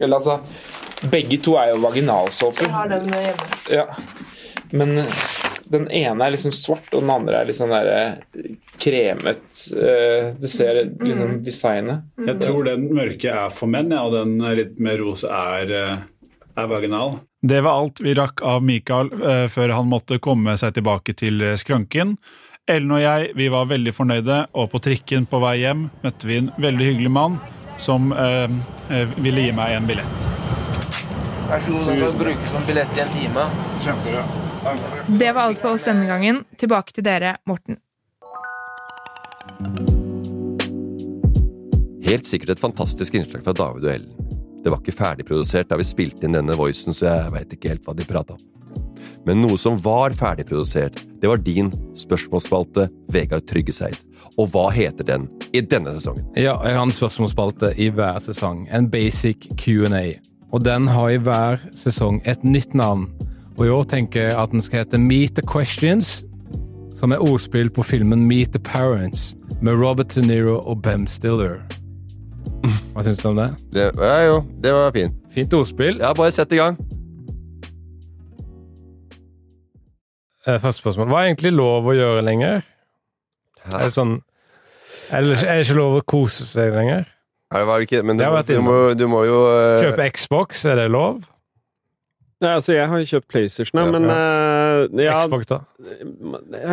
Eller 0.00 0.18
altså 0.18 0.38
Begge 1.10 1.38
to 1.42 1.56
er 1.58 1.72
jo 1.72 1.80
vaginalsåper. 1.82 2.68
den 2.90 3.08
hjemme. 3.10 3.48
Ja. 3.74 3.88
Men 4.72 4.98
eh, 5.02 5.22
den 5.72 5.88
ene 5.90 6.26
er 6.26 6.34
liksom 6.34 6.52
svart, 6.54 6.88
og 6.92 7.02
den 7.02 7.10
andre 7.12 7.40
er 7.40 7.48
litt 7.48 7.58
sånn 7.58 7.72
derre 7.72 8.02
kremet 8.82 9.62
eh, 9.76 10.30
Du 10.38 10.48
ser 10.50 10.82
liksom 10.86 11.38
designet. 11.44 12.06
Jeg 12.26 12.38
tror 12.42 12.66
den 12.68 12.86
mørke 12.94 13.32
er 13.34 13.52
for 13.56 13.70
menn, 13.72 13.92
ja, 13.92 14.04
og 14.06 14.14
den 14.16 14.36
litt 14.58 14.78
mer 14.82 15.00
rose 15.02 15.28
er, 15.28 15.74
eh, 15.78 16.21
er 16.56 16.66
vaginal. 16.70 17.18
Det 17.42 17.60
var 17.64 17.80
alt 17.80 18.00
vi 18.00 18.14
rakk 18.14 18.42
av 18.46 18.62
Mikael 18.64 19.10
eh, 19.12 19.46
før 19.50 19.74
han 19.76 19.90
måtte 19.90 20.20
komme 20.22 20.56
seg 20.60 20.76
tilbake 20.76 21.14
til 21.18 21.42
eh, 21.42 21.58
skranken. 21.60 22.16
Ellen 22.70 22.94
og 22.94 23.02
jeg 23.02 23.32
vi 23.34 23.48
var 23.50 23.66
veldig 23.70 23.94
fornøyde, 23.96 24.38
og 24.54 24.70
på 24.70 24.80
trikken 24.84 25.26
på 25.26 25.40
vei 25.42 25.56
hjem 25.64 25.88
møtte 26.04 26.28
vi 26.28 26.38
en 26.38 26.52
veldig 26.62 26.92
hyggelig 26.92 27.10
mann 27.10 27.40
som 27.80 28.12
eh, 28.12 28.46
eh, 28.92 29.16
ville 29.18 29.48
gi 29.48 29.54
meg 29.56 29.76
en 29.78 29.88
billett. 29.88 30.28
Vær 31.48 31.64
så 31.64 31.74
god, 31.74 31.88
du 31.90 32.04
kan 32.04 32.18
bruke 32.20 32.50
som 32.52 32.66
billett 32.68 32.96
i 32.96 33.02
en 33.02 33.14
time. 33.16 33.46
Kjempebra. 33.82 34.24
Det 35.06 35.32
var 35.32 35.48
alt 35.48 35.58
for 35.58 35.74
oss 35.74 35.88
denne 35.88 36.06
gangen. 36.06 36.44
Tilbake 36.56 36.94
til 36.94 37.04
dere, 37.06 37.36
Morten. 37.50 37.80
Helt 42.06 42.30
sikkert 42.30 42.54
et 42.54 42.62
fantastisk 42.62 43.18
innslag 43.18 43.42
fra 43.42 43.56
David 43.56 43.88
og 43.88 43.96
Ellen. 43.96 44.31
Det 44.62 44.70
var 44.70 44.78
ikke 44.78 44.94
ferdigprodusert 44.94 45.70
da 45.70 45.78
vi 45.80 45.86
spilte 45.86 46.26
inn 46.26 46.36
denne 46.36 46.56
voicen, 46.58 46.94
så 46.94 47.08
jeg 47.08 47.34
veit 47.34 47.54
ikke 47.56 47.72
helt 47.72 47.86
hva 47.86 47.94
de 47.98 48.06
prata 48.06 48.36
om. 48.36 48.48
Men 49.26 49.42
noe 49.42 49.58
som 49.58 49.76
var 49.78 50.14
ferdigprodusert, 50.18 50.98
det 51.22 51.30
var 51.30 51.42
din 51.42 51.70
spørsmålsspalte, 51.98 52.88
Vegard 53.14 53.46
Tryggeseid. 53.50 53.98
Og 54.38 54.50
hva 54.54 54.68
heter 54.74 55.06
den 55.06 55.28
i 55.54 55.62
denne 55.62 55.94
sesongen? 55.94 56.24
Ja, 56.38 56.56
jeg 56.66 56.78
har 56.78 56.86
en 56.86 56.94
spørsmålsspalte 56.94 57.72
i 57.78 57.90
hver 57.94 58.18
sesong. 58.22 58.64
En 58.70 58.88
basic 58.90 59.46
Q&A. 59.60 60.18
Og 60.52 60.64
den 60.64 60.88
har 60.90 61.10
i 61.10 61.20
hver 61.22 61.62
sesong 61.76 62.20
et 62.28 62.42
nytt 62.44 62.74
navn. 62.74 63.08
Og 63.58 63.66
i 63.66 63.72
år 63.72 63.86
tenker 63.90 64.28
jeg 64.28 64.38
at 64.38 64.54
den 64.54 64.64
skal 64.64 64.82
hete 64.82 64.98
Meet 64.98 65.36
the 65.38 65.46
Questions, 65.46 66.22
som 66.98 67.12
er 67.12 67.22
ordspill 67.22 67.70
på 67.70 67.84
filmen 67.86 68.26
Meet 68.28 68.54
the 68.56 68.62
Parents 68.62 69.32
med 69.62 69.78
Robert 69.78 70.14
De 70.14 70.26
Niro 70.26 70.58
og 70.60 70.82
Ben 70.82 71.06
Stiller. 71.06 71.60
Hva 72.62 73.02
syns 73.06 73.18
du 73.22 73.28
om 73.32 73.38
det? 73.40 73.48
det 73.74 73.86
ja, 73.98 74.18
jo, 74.28 74.36
det 74.62 74.72
var 74.74 74.92
fint. 74.94 75.14
Fint 75.34 75.54
ordspill. 75.58 75.98
Ja, 76.02 76.12
bare 76.14 76.34
sett 76.34 76.52
i 76.54 76.60
gang. 76.60 76.76
Eh, 80.46 80.58
Første 80.62 80.82
spørsmål. 80.82 81.08
Hva 81.10 81.22
er 81.22 81.30
egentlig 81.32 81.52
lov 81.54 81.86
å 81.86 81.96
gjøre 81.96 82.22
lenger? 82.26 82.62
Er 83.70 83.84
det 83.86 83.92
sånn 83.94 84.16
Er 85.12 85.22
det 85.22 85.36
er 85.44 85.58
det 85.60 85.66
ikke 85.68 85.76
lov 85.78 85.98
å 86.00 86.06
kose 86.08 86.46
seg 86.48 86.72
lenger? 86.74 87.04
Nei, 87.52 87.60
det 87.60 87.68
var 87.68 87.84
ikke, 87.84 88.00
men 88.02 88.16
du, 88.16 88.22
Det 88.22 88.26
har 88.26 88.34
vært 88.38 88.50
du, 88.50 88.62
må, 88.64 88.76
du 88.96 89.04
må 89.12 89.20
jo 89.28 89.42
eh, 89.52 89.82
Kjøpe 89.84 90.08
Xbox, 90.16 90.64
er 90.66 90.80
det 90.80 90.88
lov? 90.90 91.20
Nei, 92.42 92.56
altså, 92.56 92.72
jeg 92.74 92.88
har 92.90 92.98
jo 93.02 93.06
kjøpt 93.12 93.28
PlayStation, 93.30 93.78
Ja, 93.78 93.84
men 93.92 94.08
eh, 94.10 94.61
Eh, 94.72 95.04
ja, 95.04 95.18
X-fakta? 95.22 95.58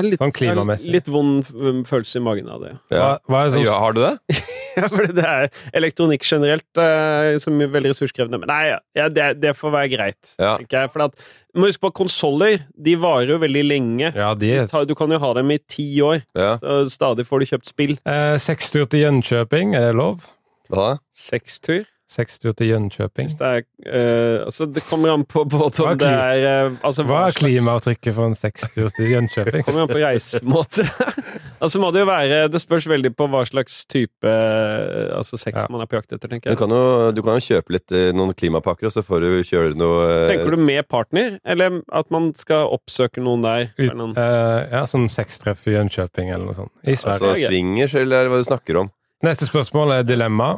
Litt, 0.06 0.20
sånn 0.22 0.34
klimamessig. 0.36 0.92
Litt 0.94 1.10
vond 1.12 1.44
mm, 1.50 1.84
følelse 1.90 2.22
i 2.22 2.24
magen 2.26 2.50
av 2.52 2.64
det. 2.66 2.72
Ja. 2.94 2.98
Hva, 3.00 3.12
hva 3.30 3.44
sånn? 3.54 3.66
ja, 3.66 3.76
har 3.82 3.98
du 3.98 4.02
det? 4.04 4.14
ja, 4.80 4.88
for 4.88 5.12
det 5.20 5.28
er 5.28 5.50
elektronikk 5.82 6.26
generelt 6.28 6.82
eh, 6.82 7.36
som 7.44 7.60
er 7.62 7.72
veldig 7.74 7.94
ressurskrevende. 7.94 8.42
Men 8.42 8.52
nei, 8.52 8.64
ja, 8.98 9.10
det, 9.12 9.30
det, 9.44 9.54
får 9.60 9.76
være 9.76 9.92
greit, 9.94 10.34
tenker 10.38 10.84
jeg. 10.84 10.94
For 10.96 11.06
at, 11.10 11.30
må 11.58 11.70
huske 11.70 11.84
på 11.84 11.94
at 11.94 12.00
konsoller 12.00 12.66
de 12.78 12.96
varer 13.02 13.36
jo 13.36 13.40
veldig 13.44 13.64
lenge. 13.68 14.12
De, 14.42 14.56
du 14.90 14.96
kan 14.98 15.14
jo 15.14 15.22
ha 15.22 15.32
dem 15.40 15.56
i 15.56 15.62
ti 15.70 15.88
år. 16.06 16.24
Så 16.34 16.82
stadig 16.94 17.28
får 17.30 17.44
du 17.44 17.54
kjøpt 17.54 17.72
spill. 17.72 17.96
Eh, 18.08 18.36
Sekstur 18.42 18.90
til 18.90 19.08
Jönköping, 19.08 19.78
er 19.78 19.90
det 19.92 19.96
lov? 20.00 20.28
Hva? 20.70 21.00
Sekstur? 21.18 21.88
60 22.10 22.54
til 22.58 22.70
Jönköping. 22.72 23.28
Det, 23.38 23.48
er, 23.48 23.66
uh, 23.86 24.46
altså 24.46 24.66
det 24.66 24.82
kommer 24.90 25.14
an 25.14 25.26
på 25.30 25.44
både 25.46 25.84
om 25.86 25.98
det 26.00 26.10
er 26.10 26.70
uh, 26.70 26.78
altså 26.86 27.06
Hva 27.06 27.28
er 27.28 27.38
klimaavtrykket 27.38 28.16
for 28.18 28.30
en 28.32 28.36
60 28.36 28.96
til 28.98 29.12
Jönköping? 29.14 29.60
det 29.60 29.66
kommer 29.68 29.86
an 29.86 29.92
på 29.92 30.00
reisemåte. 30.02 30.88
altså 31.64 31.82
må 31.84 31.92
det 31.94 32.02
jo 32.02 32.10
være 32.10 32.42
Det 32.50 32.62
spørs 32.62 32.88
veldig 32.90 33.12
på 33.14 33.28
hva 33.30 33.44
slags 33.50 33.84
type 33.86 34.26
uh, 34.26 35.18
altså 35.20 35.38
sex 35.38 35.62
ja. 35.62 35.68
man 35.70 35.86
er 35.86 35.92
på 35.92 36.00
jakt 36.00 36.18
etter, 36.18 36.26
tenker 36.32 36.50
jeg. 36.50 36.58
Du 36.58 36.64
kan 36.64 36.74
jo, 36.74 37.12
du 37.14 37.22
kan 37.26 37.38
jo 37.38 37.46
kjøpe 37.46 37.78
litt 37.78 37.98
noen 38.18 38.34
klimapakker, 38.34 38.90
og 38.90 38.96
så 38.96 39.06
får 39.06 39.26
du 39.26 39.30
kjøre 39.46 39.78
noe 39.78 40.08
Tenker 40.32 40.56
du 40.56 40.64
med 40.66 40.88
partner, 40.90 41.38
eller 41.46 41.82
at 41.94 42.10
man 42.14 42.32
skal 42.38 42.72
oppsøke 42.74 43.22
noen 43.22 43.46
der? 43.46 43.70
Ut, 43.78 43.94
noen? 43.94 44.16
ja, 44.18 44.82
som 44.90 45.06
sextreff 45.12 45.68
i 45.70 45.78
Jönköping 45.78 46.34
eller 46.34 46.50
noe 46.50 46.58
sånt. 46.58 46.74
I 46.82 46.96
altså, 46.96 47.14
Sverige. 47.20 47.36
Altså 47.36 47.54
swingers, 47.54 47.96
eller 48.00 48.32
hva 48.32 48.42
du 48.42 48.50
snakker 48.50 48.82
om? 48.82 48.90
Neste 49.26 49.50
spørsmål 49.50 49.98
er 49.98 50.06
dilemma. 50.08 50.54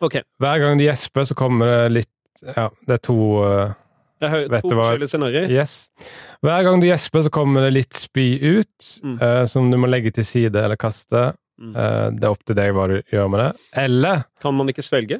Hver 0.00 0.58
gang 0.62 0.78
du 0.80 0.84
gjesper, 0.86 1.26
så 1.28 1.34
kommer 1.38 1.66
det 1.66 1.92
litt 2.00 2.42
Ja, 2.56 2.68
det 2.88 2.94
er 2.96 3.02
to 3.04 3.16
uh, 3.44 3.72
Jeg 4.22 4.30
hører 4.32 4.48
vet 4.54 4.62
to 4.64 4.76
forskjellige 4.78 5.08
scenarioer. 5.12 5.50
Yes. 5.52 5.74
Hver 6.44 6.64
gang 6.64 6.80
du 6.80 6.86
gjesper, 6.88 7.22
så 7.26 7.30
kommer 7.32 7.66
det 7.66 7.72
litt 7.74 7.96
spy 7.96 8.26
ut, 8.40 8.88
Mm. 9.04 9.18
uh, 9.20 9.44
som 9.46 9.70
du 9.70 9.76
må 9.80 9.88
legge 9.88 10.12
til 10.16 10.24
side 10.24 10.56
eller 10.56 10.76
kaste. 10.80 11.34
Eh, 11.60 12.06
det 12.16 12.24
er 12.24 12.30
opp 12.32 12.40
til 12.48 12.56
deg 12.56 12.70
hva 12.72 12.86
du 12.88 12.94
gjør 13.12 13.26
med 13.28 13.40
det. 13.42 13.48
Eller 13.82 14.22
Kan 14.40 14.54
man 14.56 14.70
ikke 14.72 14.80
svelge? 14.80 15.18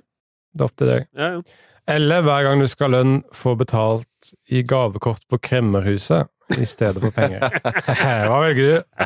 Det 0.55 0.63
er 0.63 0.65
opp 0.65 0.77
til 0.81 0.89
deg. 0.89 1.03
Ja, 1.13 1.27
ja. 1.35 1.43
Eller 1.87 2.23
hver 2.25 2.47
gang 2.47 2.63
du 2.63 2.67
skal 2.71 2.89
ha 2.89 2.95
lønn, 3.03 3.19
få 3.37 3.53
betalt 3.61 4.31
i 4.49 4.63
gavekort 4.65 5.21
på 5.29 5.37
Kremmerhuset 5.45 6.31
i 6.59 6.67
stedet 6.67 6.99
for 7.03 7.11
penger. 7.15 7.45
Hva 8.31 8.41
velger 8.47 8.67
du? 8.67 9.01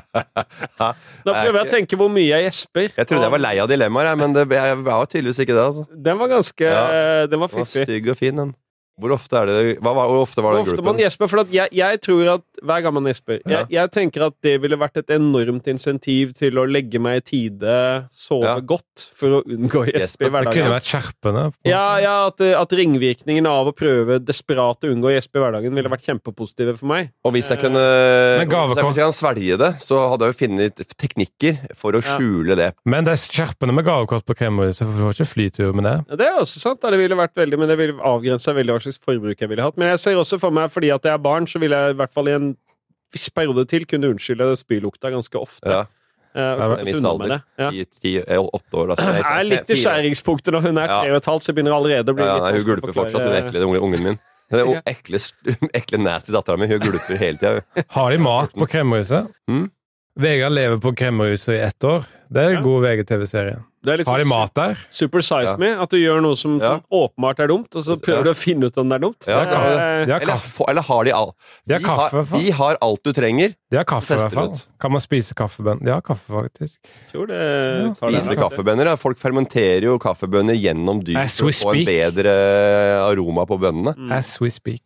Da 0.78 0.92
prøver 1.28 1.58
jeg 1.60 1.66
å 1.66 1.70
tenke 1.74 1.98
hvor 2.00 2.10
mye 2.12 2.26
jeg 2.30 2.46
gjesper. 2.48 2.90
Jeg 2.96 3.08
trodde 3.10 3.26
jeg 3.26 3.34
var 3.36 3.42
lei 3.44 3.54
av 3.62 3.68
dilemmaer, 3.70 4.14
men 4.20 4.32
det, 4.36 4.46
jeg 4.54 4.78
var 4.86 5.04
tydeligvis 5.10 5.42
ikke 5.44 5.56
det. 5.56 5.64
altså. 5.68 5.86
Den 6.08 6.20
var 6.22 6.32
ganske 6.32 6.64
Ja. 6.64 6.84
Den 7.28 7.40
var 7.42 7.50
Den 7.52 7.60
var 7.60 7.66
fiffig. 7.66 7.84
stygg 7.88 8.08
og 8.14 8.16
fin, 8.20 8.36
den. 8.40 8.54
Hvor 9.00 9.10
ofte 9.10 9.34
er 9.40 9.46
det 9.50 9.78
hva, 9.82 9.90
var- 9.94 10.06
Hvor 10.06 10.20
ofte 10.22 10.38
var 10.42 10.52
Hvor 10.54 10.64
den 10.64 10.74
ofte 10.76 10.84
man 10.86 10.98
gjesper, 11.02 11.28
for 11.28 11.40
at 11.40 11.48
jeg, 11.50 11.68
jeg 11.74 12.00
tror 12.00 12.28
at 12.36 12.42
hver 12.62 12.82
gang 12.84 12.94
man 12.94 13.04
gjesper 13.10 13.40
Ja. 13.42 13.64
jeg, 13.64 13.66
jeg 13.74 13.90
tenker 13.90 14.26
at 14.28 14.34
det 14.40 14.60
ville 14.62 14.76
vært 14.78 14.96
et 15.02 15.08
enormt 15.16 15.66
insentiv 15.66 16.32
til 16.38 16.52
å 16.62 16.64
legge 16.70 17.00
meg 17.02 17.16
i 17.16 17.20
tide, 17.26 18.06
sove 18.14 18.44
Ja. 18.46 18.60
godt, 18.60 19.08
for 19.14 19.40
å 19.40 19.42
unngå 19.44 19.82
å 19.82 19.86
gjespe 19.90 20.26
i 20.26 20.30
Det 20.30 20.52
kunne 20.54 20.70
vært 20.70 20.86
skjerpende. 20.86 21.52
Ja, 21.66 21.98
ja 21.98 22.26
at, 22.28 22.40
at 22.40 22.68
ringvirkningene 22.70 23.50
av 23.50 23.66
å 23.66 23.74
prøve 23.74 24.20
desperat 24.22 24.84
å 24.86 24.92
unngå 24.94 25.10
å 25.10 25.14
gjespe 25.18 25.40
i 25.40 25.42
hverdagen 25.42 25.74
ville 25.74 25.90
vært 25.90 26.06
kjempepositive 26.06 26.76
for 26.78 26.86
meg. 26.86 27.10
Og 27.24 27.32
hvis 27.34 27.48
jeg 27.50 27.58
kunne 27.64 27.82
Men 27.82 28.48
hvis 28.48 28.76
jeg, 28.78 28.94
jeg 28.94 29.04
kan 29.04 29.12
svelge 29.18 29.58
det, 29.58 29.72
så 29.82 30.08
hadde 30.12 30.28
jeg 30.28 30.34
jo 30.34 30.38
funnet 30.46 30.84
teknikker 30.96 31.58
for 31.76 31.92
å 31.92 32.02
Ja. 32.02 32.16
skjule 32.16 32.54
det. 32.56 32.70
Men 32.86 33.04
det 33.04 33.12
er 33.18 33.22
skjerpende 33.26 33.74
med 33.74 33.84
gavekort 33.84 34.24
på 34.24 34.36
Kremmerhuset, 34.38 34.86
for 34.86 34.94
du 34.94 35.02
får 35.02 35.18
ikke 35.18 35.32
flytur 35.34 35.74
med 35.74 35.84
det. 35.84 35.96
Ja, 36.10 36.16
Det 36.16 36.26
er 36.26 36.38
også 36.38 36.60
sant, 36.60 36.80
det 36.80 36.94
ville 36.98 37.16
vært 37.18 37.34
veldig, 37.34 37.58
men 37.58 37.68
det 37.68 37.76
ville 37.78 37.98
avgrensa 37.98 38.54
veldig 38.54 38.70
hva 38.70 38.83
slags 38.84 39.00
forbruk 39.02 39.40
jeg 39.40 39.48
ville 39.50 39.64
hatt. 39.64 39.76
Men 39.80 39.90
jeg 39.94 40.00
ser 40.04 40.20
også 40.20 40.38
for 40.42 40.54
meg, 40.54 40.70
fordi 40.74 40.90
at 40.94 41.02
jeg 41.08 41.12
er 41.16 41.22
barn, 41.24 41.46
så 41.50 41.58
ville 41.62 41.76
jeg 41.76 41.96
i 41.96 41.98
hvert 41.98 42.12
fall 42.14 42.28
i 42.30 42.36
en 42.36 42.52
viss 43.14 43.28
periode 43.30 43.64
til 43.70 43.84
kunne 43.86 44.10
unnskylde 44.14 44.52
spylukta 44.58 45.10
ganske 45.14 45.38
ofte. 45.40 45.70
Ja. 45.70 45.84
Uh, 46.34 46.40
Ja, 46.58 46.66
en 46.80 46.88
viss 46.88 47.04
alder. 47.06 47.36
Ja. 47.62 47.68
I 47.70 47.84
ti, 47.86 48.16
eh, 48.18 48.40
åtte 48.42 48.74
år. 48.80 48.88
Da. 48.90 48.94
Så 48.98 49.12
Jeg 49.14 49.26
er 49.38 49.44
litt 49.46 49.68
i 49.70 49.76
skjæringspunktet 49.78 50.50
når 50.56 50.64
hun 50.66 50.78
er 50.82 50.88
tre 50.90 51.10
og 51.12 51.18
et 51.20 51.28
halvt, 51.30 51.44
så 51.46 51.52
jeg 51.52 51.58
begynner 51.60 51.76
allerede 51.76 52.10
å 52.10 52.16
bli 52.18 52.24
Ja, 52.26 52.32
litt 52.34 52.42
nei, 52.48 52.52
hun 52.58 52.64
gulper 52.72 52.94
fortsatt, 52.96 53.22
hun 53.22 53.36
ekle 53.38 53.62
unge- 53.68 53.82
ungen 53.86 54.02
min. 54.08 54.18
Den 54.50 54.72
Ja. 54.74 54.80
ekle, 54.90 55.20
ekle 55.78 56.00
nasty 56.02 56.32
dattera 56.34 56.58
mi, 56.58 56.66
hun 56.66 56.80
gulper 56.82 57.16
hele 57.22 57.38
tida. 57.38 57.62
Har 57.96 58.10
de 58.10 58.18
mat 58.18 58.50
på 58.52 58.66
Kremmerhuset? 58.66 59.30
Mm. 59.48 59.70
Vegard 60.18 60.52
lever 60.58 60.82
på 60.82 60.92
Kremmerhuset 60.98 61.54
i 61.54 61.62
ett 61.68 61.86
år. 61.86 62.02
Det 62.34 62.42
er 62.42 62.56
en 62.56 62.66
god 62.66 62.82
VGTV-serie. 62.82 63.62
Det 63.84 63.92
er 63.92 63.98
litt 64.00 64.08
Har 64.08 64.16
de 64.18 64.24
sånn 64.24 64.30
mat 64.32 64.54
der? 64.56 64.78
Super 64.88 65.20
size 65.20 65.50
Ja. 65.52 65.56
me, 65.60 65.68
at 65.76 65.90
du 65.90 65.96
gjør 65.98 66.22
noe 66.24 66.36
som, 66.40 66.58
Ja. 66.58 66.68
som 66.78 66.82
åpenbart 66.90 67.38
er 67.44 67.48
dumt, 67.48 67.68
og 67.76 67.84
så 67.84 67.96
prøver 68.00 68.16
Ja. 68.16 68.22
du 68.22 68.30
å 68.30 68.34
finne 68.34 68.64
ut 68.64 68.78
om 68.78 68.88
det 68.88 68.94
er 68.96 68.98
dumt. 69.04 69.26
Ja, 69.28 69.44
Det 69.44 69.52
er- 69.52 70.06
De 70.06 70.12
har 70.12 70.20
Eller, 70.22 70.40
eller 70.70 70.82
har 70.82 71.04
de 71.04 71.12
all 71.12 71.32
de 71.66 71.74
har 71.74 71.80
vi, 71.80 71.84
kaffe, 71.84 71.84
i 71.84 72.10
har, 72.10 72.10
hvert 72.10 72.26
fall. 72.28 72.40
vi 72.40 72.50
har 72.50 72.76
alt 72.80 73.02
du 73.04 73.12
trenger. 73.12 73.54
De 73.70 73.76
har 73.76 73.84
kaffe, 73.84 74.10
i 74.14 74.16
hvert 74.18 74.32
fall. 74.32 74.54
Kan 74.80 74.92
man 74.92 75.00
spise 75.00 75.34
kaffebønner? 75.34 75.84
De 75.84 75.90
har 75.92 76.00
kaffe, 76.00 76.28
faktisk. 76.32 76.78
tror 77.12 77.26
det 77.26 77.38
det. 77.38 77.96
Spise 77.96 78.36
kaffebønner. 78.36 78.84
Ja. 78.86 78.96
Folk 78.96 79.18
fermenterer 79.18 79.82
jo 79.82 79.98
kaffebønner 79.98 80.54
gjennom 80.56 81.04
dyr 81.04 81.28
for 81.28 81.48
å 81.48 81.52
få 81.52 81.74
en 81.76 81.84
bedre 81.84 83.04
aroma 83.04 83.46
på 83.46 83.58
bønnene. 83.60 83.94
Mm. 83.96 84.12
As 84.12 84.40
we 84.40 84.48
speak. 84.50 84.82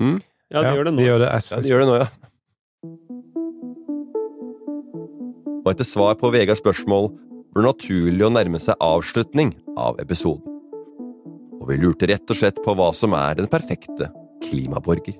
Mm? 0.00 0.22
Ja, 0.50 0.62
det 0.62 0.74
gjør 0.74 0.84
det 0.84 0.94
nå. 0.94 0.96
De 0.96 1.04
gjør 1.04 1.18
det 1.18 1.28
as 1.34 1.50
Ja, 1.50 1.60
de 1.60 1.68
gjør 1.68 1.80
det 1.80 1.88
nå, 1.88 1.98
ja. 1.98 2.08
Og 5.66 5.74
etter 5.74 5.84
svar 5.84 6.14
på 6.14 6.30
Vegards 6.32 6.60
spørsmål 6.62 7.10
det 7.60 7.70
naturlig 7.70 8.26
å 8.26 8.32
nærme 8.34 8.60
seg 8.62 8.78
avslutning 8.84 9.54
av 9.78 10.00
episoden. 10.02 10.44
Og 11.58 11.70
vi 11.70 11.78
lurte 11.82 12.08
rett 12.10 12.30
og 12.30 12.38
slett 12.38 12.60
på 12.64 12.74
hva 12.78 12.92
som 12.94 13.16
er 13.18 13.40
den 13.40 13.50
perfekte 13.50 14.12
klimaborger. 14.44 15.16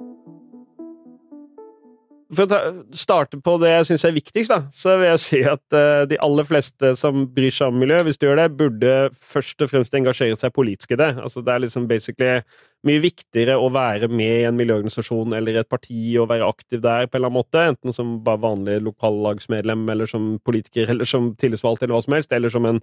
For 2.28 2.44
å 2.44 2.48
ta- 2.50 2.72
starte 2.92 3.38
på 3.40 3.54
det 3.62 3.70
jeg 3.70 3.86
syns 3.88 4.04
er 4.04 4.12
viktigst, 4.12 4.52
da, 4.52 4.58
så 4.74 4.98
vil 5.00 5.08
jeg 5.08 5.20
si 5.22 5.38
at 5.48 5.62
uh, 5.72 6.04
de 6.08 6.18
aller 6.20 6.44
fleste 6.44 6.90
som 7.00 7.22
bryr 7.32 7.54
seg 7.54 7.72
om 7.72 7.78
miljø, 7.80 8.02
hvis 8.04 8.20
du 8.20 8.26
gjør 8.26 8.42
det, 8.42 8.48
burde 8.58 8.96
først 9.16 9.64
og 9.64 9.70
fremst 9.72 9.96
engasjere 9.96 10.36
seg 10.36 10.52
politisk 10.52 10.92
i 10.92 11.00
det. 11.00 11.14
Altså, 11.16 11.40
det 11.40 11.54
er 11.54 11.64
liksom 11.64 11.88
basically 11.88 12.42
mye 12.86 13.00
viktigere 13.02 13.56
å 13.58 13.70
være 13.74 14.06
med 14.10 14.34
i 14.42 14.46
en 14.46 14.56
miljøorganisasjon 14.58 15.34
eller 15.34 15.58
et 15.58 15.68
parti 15.70 16.12
og 16.20 16.28
være 16.30 16.46
aktiv 16.46 16.82
der 16.84 17.08
på 17.08 17.16
en 17.16 17.20
eller 17.20 17.30
annen 17.32 17.38
måte, 17.40 17.64
enten 17.72 17.94
som 17.94 18.12
bare 18.24 18.40
vanlig 18.44 18.78
lokallagsmedlem 18.86 19.82
eller 19.94 20.10
som 20.10 20.28
politiker 20.46 20.88
eller 20.92 21.08
som 21.08 21.32
tillitsvalgt 21.40 21.82
eller 21.82 21.96
hva 21.96 22.04
som 22.06 22.14
helst, 22.14 22.32
eller 22.34 22.54
som 22.54 22.68
en 22.70 22.78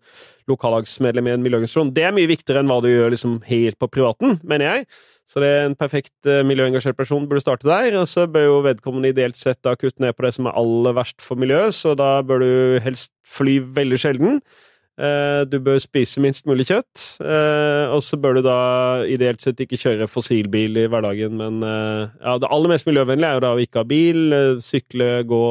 lokallagsmedlem 0.52 1.30
i 1.30 1.36
en 1.38 1.46
miljøorganisasjon. 1.46 1.94
Det 1.96 2.08
er 2.10 2.16
mye 2.18 2.32
viktigere 2.32 2.64
enn 2.64 2.72
hva 2.72 2.82
du 2.84 2.90
gjør 2.92 3.16
liksom 3.16 3.40
helt 3.48 3.80
på 3.80 3.92
privaten, 3.96 4.40
mener 4.44 4.72
jeg. 4.72 4.90
Så 5.26 5.42
det 5.42 5.50
er 5.50 5.64
en 5.70 5.80
perfekt 5.80 6.30
eh, 6.30 6.44
miljøengasjert 6.46 7.00
person 7.00 7.26
burde 7.30 7.42
starte 7.42 7.66
der, 7.70 7.96
og 7.98 8.06
så 8.12 8.28
bør 8.30 8.46
jo 8.46 8.62
vedkommende 8.68 9.10
ideelt 9.16 9.40
sett 9.40 9.64
da 9.66 9.74
kutte 9.80 10.04
ned 10.04 10.14
på 10.14 10.28
det 10.28 10.36
som 10.36 10.50
er 10.50 10.60
aller 10.60 11.00
verst 11.00 11.24
for 11.24 11.40
miljøet, 11.40 11.74
så 11.74 11.96
da 11.98 12.20
bør 12.22 12.44
du 12.44 12.52
helst 12.84 13.16
fly 13.26 13.58
veldig 13.80 14.02
sjelden. 14.02 14.42
Eh, 14.96 15.44
Du 15.52 15.58
bør 15.60 15.80
spise 15.84 16.22
minst 16.24 16.46
mulig 16.48 16.68
kjøtt, 16.70 17.20
eh, 17.20 17.92
og 17.92 18.00
så 18.04 18.16
bør 18.22 18.38
du 18.38 18.42
da 18.46 18.60
ideelt 19.12 19.44
sett 19.44 19.60
ikke 19.60 19.80
kjøre 19.82 20.08
fossilbil 20.08 20.78
i 20.80 20.88
hverdagen, 20.88 21.36
men 21.36 21.60
eh, 21.68 22.14
ja, 22.22 22.38
det 22.40 22.48
aller 22.50 22.72
mest 22.72 22.88
miljøvennlige 22.88 23.28
er 23.28 23.40
jo 23.40 23.44
da 23.44 23.52
å 23.56 23.60
ikke 23.60 23.84
ha 23.84 23.90
bil, 23.90 24.22
sykle, 24.64 25.10
gå, 25.28 25.42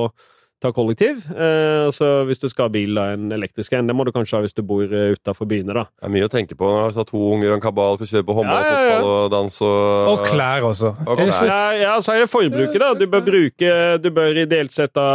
ta 0.65 0.73
kollektiv. 0.75 1.21
Eh, 1.31 1.85
altså 1.91 2.09
hvis 2.29 2.41
du 2.43 2.49
skal 2.51 2.67
ha 2.71 2.73
bil, 2.75 2.95
da 2.97 3.11
en 3.15 3.29
elektrisk 3.37 3.77
en. 3.77 3.87
Det 3.91 3.97
må 3.97 4.07
du 4.09 4.13
kanskje 4.17 4.39
ha 4.39 4.43
hvis 4.47 4.57
du 4.57 4.63
bor 4.67 4.85
utafor 4.89 5.49
byene, 5.51 5.77
da. 5.77 5.85
Det 6.01 6.09
er 6.09 6.15
mye 6.17 6.27
å 6.29 6.33
tenke 6.33 6.57
på 6.59 6.73
har 6.85 7.07
to 7.09 7.21
unger 7.35 7.53
og 7.53 7.59
en 7.61 7.65
kabal, 7.65 7.99
skal 8.01 8.11
kjøre 8.15 8.29
på 8.31 8.39
håndball, 8.41 8.65
Ja, 8.65 8.73
ja, 8.73 8.83
ja. 8.89 8.97
fotball 8.99 9.15
og 9.21 9.31
dans 9.37 9.61
og 9.69 10.11
Og 10.15 10.27
klær 10.27 10.67
også. 10.73 10.95
Og 11.07 11.21
klær. 11.23 11.47
Ja, 11.53 11.63
ja, 11.85 11.95
så 12.01 12.17
er 12.17 12.25
det 12.25 12.31
forbruket, 12.33 12.81
da. 12.81 12.93
Du 12.99 13.07
bør 13.07 13.25
bruke 13.29 13.73
Du 14.03 14.11
bør 14.11 14.43
ideelt 14.45 14.73
sett 14.75 14.95
da 14.97 15.09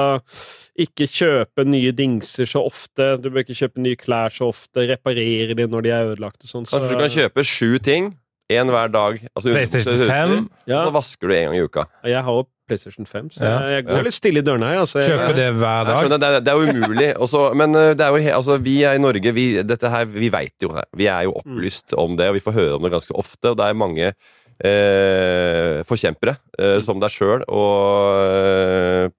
ikke 0.80 1.10
kjøpe 1.12 1.66
nye 1.68 1.92
dingser 1.92 2.48
så 2.48 2.62
ofte. 2.64 3.18
Du 3.20 3.28
bør 3.34 3.44
ikke 3.44 3.58
kjøpe 3.58 3.82
nye 3.84 3.98
klær 4.00 4.32
så 4.32 4.48
ofte. 4.54 4.86
Reparere 4.88 5.58
de 5.58 5.66
når 5.68 5.84
de 5.84 5.92
er 5.92 6.12
ødelagt 6.14 6.46
og 6.46 6.48
sånn. 6.54 6.68
Så, 6.70 6.80
Kanskje 6.80 6.96
du 6.96 7.02
kan 7.04 7.12
kjøpe 7.18 7.44
sju 7.44 7.80
ting, 7.84 8.14
én 8.50 8.72
hver 8.72 8.88
dag. 8.94 9.20
Altså, 9.36 9.52
PlayStation 9.52 9.98
så- 10.00 10.08
5. 10.08 10.50
Ja. 10.66 10.80
Og 10.80 10.88
så 10.88 10.94
vasker 10.96 11.28
du 11.28 11.34
en 11.36 11.46
gang 11.52 11.58
i 11.60 11.66
uka. 11.68 11.86
Jeg 12.08 12.24
har 12.24 12.46
PlayStation 12.70 13.10
5, 13.10 13.30
så 13.36 13.44
Ja. 13.44 13.52
jeg, 13.66 13.80
jeg 13.80 13.88
går 13.90 14.08
litt 14.08 14.18
stille 14.18 14.44
i 14.44 14.46
dørene 14.46 14.70
her. 14.72 14.80
Altså. 14.86 15.02
Kjøper 15.04 15.36
det 15.38 15.48
hver 15.58 15.90
dag. 15.90 16.00
skjønner, 16.04 16.22
det, 16.24 16.30
er, 16.30 16.44
det 16.46 16.54
er 16.54 16.60
jo 16.62 16.74
umulig. 16.78 17.10
Også, 17.28 17.44
men 17.58 17.76
uh, 17.76 17.92
det 17.98 18.06
er 18.06 18.14
jo, 18.16 18.36
altså, 18.40 18.60
vi 18.64 18.78
er 18.88 18.96
i 19.00 19.04
Norge, 19.04 19.34
vi, 19.36 19.48
dette 19.66 19.92
her, 19.92 20.06
vi 20.14 20.32
veit 20.34 20.56
jo 20.64 20.72
det. 20.78 20.86
Vi 21.02 21.10
er 21.12 21.28
jo 21.28 21.36
opplyst 21.42 21.98
om 21.98 22.16
det, 22.20 22.30
og 22.32 22.38
vi 22.40 22.46
får 22.46 22.56
høre 22.62 22.78
om 22.80 22.86
det 22.88 22.94
ganske 22.96 23.18
ofte. 23.18 23.52
Og 23.52 23.60
det 23.60 23.68
er 23.68 23.82
mange 23.84 24.12
eh, 24.60 25.80
forkjempere, 25.88 26.36
eh, 26.60 26.78
som 26.86 27.00
deg 27.02 27.14
sjøl, 27.14 27.46
og, 27.48 28.20
eh, 28.28 29.10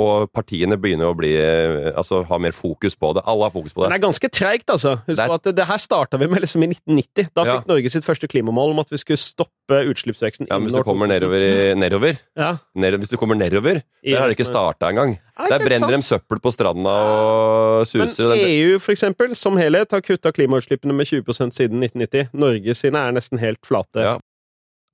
og 0.00 0.30
partiene 0.32 0.78
begynner 0.80 1.10
å 1.10 1.16
bli 1.16 1.34
eh, 1.36 1.90
Altså 1.92 2.22
ha 2.24 2.38
mer 2.40 2.54
fokus 2.56 2.94
på 2.96 3.10
det. 3.14 3.22
Alle 3.28 3.44
har 3.44 3.52
fokus 3.52 3.74
på 3.74 3.82
det. 3.82 3.90
Men 3.90 3.92
det. 3.92 3.98
er 4.00 4.06
ganske 4.08 4.28
treigt, 4.32 4.70
altså. 4.72 4.94
Husk 5.04 5.18
Det 5.18 5.26
er- 5.26 5.34
at 5.34 5.48
det, 5.56 5.66
her 5.68 5.76
starta 5.82 6.18
vi 6.18 6.26
med 6.32 6.40
liksom 6.40 6.62
i 6.64 6.68
1990. 6.72 7.28
Da 7.34 7.44
Ja. 7.44 7.56
fikk 7.60 7.66
Norge 7.68 7.90
sitt 7.92 8.04
første 8.04 8.26
klimamål 8.28 8.70
om 8.72 8.78
at 8.80 8.88
vi 8.88 8.96
skulle 8.96 9.18
stoppe 9.20 9.82
utslippsveksten 9.92 10.48
Ja, 10.48 10.58
men 10.58 10.68
hvis 10.68 10.76
du 10.78 10.82
kommer 10.82 11.06
nedover, 11.06 11.40
i, 11.44 11.74
nedover, 11.74 12.18
Ja. 12.36 12.56
nedover, 12.74 12.98
Hvis 13.04 13.10
du 13.10 13.16
kommer 13.18 13.34
nedover, 13.36 13.82
der 14.02 14.18
har 14.18 14.28
det 14.28 14.38
ikke 14.38 14.48
starta 14.48 14.88
engang. 14.88 15.18
Er 15.38 15.48
Der 15.48 15.58
brenner 15.58 15.88
de 15.96 16.02
søppel 16.02 16.40
på 16.40 16.52
stranda 16.52 16.88
og 16.88 17.86
suser. 17.86 18.28
Men 18.28 18.38
EU 18.38 18.78
for 18.78 18.92
eksempel, 18.92 19.34
som 19.36 19.56
helhet 19.56 19.90
har 19.90 20.00
kutta 20.00 20.32
klimautslippene 20.32 20.94
med 20.94 21.06
20% 21.06 21.52
siden 21.52 21.80
1990. 21.80 22.28
Norge 22.32 22.74
sine 22.74 22.96
er 22.96 23.12
nesten 23.12 23.38
helt 23.38 23.60
flate. 23.64 24.00
Ja. 24.00 24.18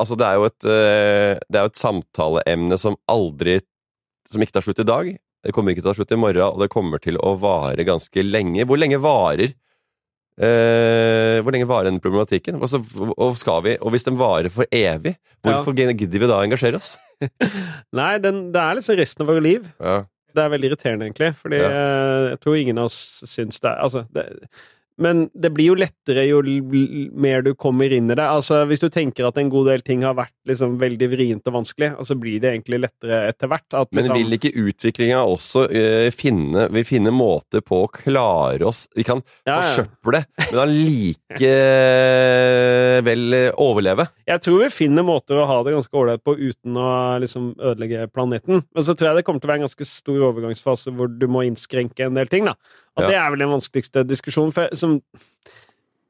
Altså, 0.01 0.17
det 0.17 0.27
er 0.27 0.35
jo 0.39 0.45
et, 0.45 0.65
eh, 0.65 1.39
det 1.51 1.59
er 1.59 1.65
et 1.67 1.75
samtaleemne 1.75 2.79
som 2.79 2.97
aldri 3.09 3.61
Som 4.33 4.43
ikke 4.45 4.53
tar 4.59 4.65
slutt 4.67 4.83
i 4.83 4.89
dag. 4.89 5.09
Det 5.45 5.53
kommer 5.55 5.73
ikke 5.73 5.81
til 5.85 5.89
å 5.89 5.93
ta 5.95 5.99
slutt 6.01 6.13
i 6.13 6.19
morgen, 6.21 6.43
og 6.51 6.61
det 6.61 6.69
kommer 6.73 7.01
til 7.01 7.17
å 7.23 7.33
vare 7.41 7.85
ganske 7.87 8.25
lenge. 8.27 8.67
Hvor 8.69 8.81
lenge 8.81 8.99
varer 9.01 9.53
eh, 10.43 11.39
Hvor 11.43 11.55
lenge 11.55 11.69
varer 11.71 11.89
den 11.91 12.01
problematikken? 12.03 12.59
Og, 12.61 12.69
så, 12.71 12.81
og, 13.15 13.37
skal 13.41 13.63
vi, 13.67 13.77
og 13.81 13.95
hvis 13.95 14.07
den 14.09 14.19
varer 14.21 14.51
for 14.53 14.69
evig, 14.75 15.15
hvorfor 15.47 15.77
gidder 15.79 16.19
vi 16.19 16.27
da 16.29 16.41
å 16.41 16.45
engasjere 16.47 16.81
oss? 16.81 16.97
Nei, 17.99 18.13
den, 18.23 18.49
det 18.55 18.63
er 18.63 18.79
liksom 18.79 18.99
resten 18.99 19.25
av 19.25 19.33
våre 19.33 19.45
liv. 19.45 19.67
Ja. 19.81 20.01
Det 20.35 20.43
er 20.45 20.51
veldig 20.53 20.69
irriterende, 20.73 21.07
egentlig. 21.09 21.31
Fordi 21.41 21.63
Ja. 21.63 21.71
eh, 21.71 22.25
jeg 22.35 22.41
tror 22.45 22.59
ingen 22.61 22.79
av 22.83 22.91
oss 22.91 22.99
syns 23.27 23.63
det 23.65 23.71
er 23.73 23.81
Altså, 23.87 24.05
det, 24.15 24.27
men 24.99 25.31
det 25.35 25.51
blir 25.55 25.67
jo 25.71 25.75
lettere 25.79 26.25
jo 26.27 26.41
mer 27.15 27.43
du 27.47 27.53
kommer 27.55 27.93
inn 27.95 28.11
i 28.11 28.15
det. 28.19 28.27
Altså, 28.27 28.65
Hvis 28.67 28.83
du 28.83 28.89
tenker 28.91 29.29
at 29.29 29.39
en 29.39 29.51
god 29.53 29.67
del 29.71 29.81
ting 29.87 30.03
har 30.03 30.17
vært 30.19 30.35
liksom 30.49 30.79
veldig 30.81 31.09
vrient 31.13 31.47
og 31.51 31.55
vanskelig, 31.61 31.91
og 32.01 32.07
så 32.09 32.15
blir 32.19 32.41
det 32.43 32.51
egentlig 32.51 32.79
lettere 32.83 33.29
etter 33.31 33.47
hvert. 33.51 33.69
At, 33.71 33.89
Men 33.93 33.99
liksom, 34.03 34.17
vil 34.19 34.33
ikke 34.39 34.57
utviklinga 34.65 35.21
også 35.23 35.61
uh, 35.71 36.11
finne 36.15 36.69
Vi 36.75 36.83
finner 36.89 37.13
måter 37.15 37.61
på 37.65 37.77
å 37.85 37.89
klare 37.93 38.65
oss 38.69 38.89
Vi 38.97 39.05
kan 39.07 39.21
Ja, 39.47 39.53
ja. 39.53 39.63
forsøple, 39.63 40.21
men 40.39 40.59
allikevel 40.65 43.35
eh, 43.39 43.53
overleve. 43.61 44.05
Jeg 44.29 44.41
tror 44.45 44.59
vi 44.65 44.71
finner 44.73 45.03
måter 45.07 45.35
å 45.39 45.49
ha 45.49 45.59
det 45.67 45.75
ganske 45.77 45.97
ålreit 46.01 46.23
på 46.25 46.33
uten 46.39 46.73
å 46.81 46.89
liksom 47.23 47.45
ødelegge 47.57 48.09
planeten. 48.13 48.55
Men 48.75 48.83
så 48.85 48.93
tror 48.97 49.09
jeg 49.11 49.17
det 49.21 49.27
kommer 49.29 49.41
til 49.43 49.49
å 49.49 49.53
være 49.53 49.61
en 49.63 49.69
ganske 49.69 49.87
stor 49.89 50.21
overgangsfase 50.33 50.89
hvor 50.97 51.09
du 51.13 51.27
må 51.31 51.41
innskrenke 51.47 52.03
en 52.07 52.17
del 52.19 52.29
ting. 52.31 52.45
da. 52.49 52.55
Og 52.99 53.05
Ja. 53.05 53.09
det 53.13 53.17
er 53.21 53.31
vel 53.31 53.45
den 53.45 53.53
vanskeligste 53.55 54.03
diskusjonen. 54.09 54.53
For, 54.53 54.69
som, 54.75 54.99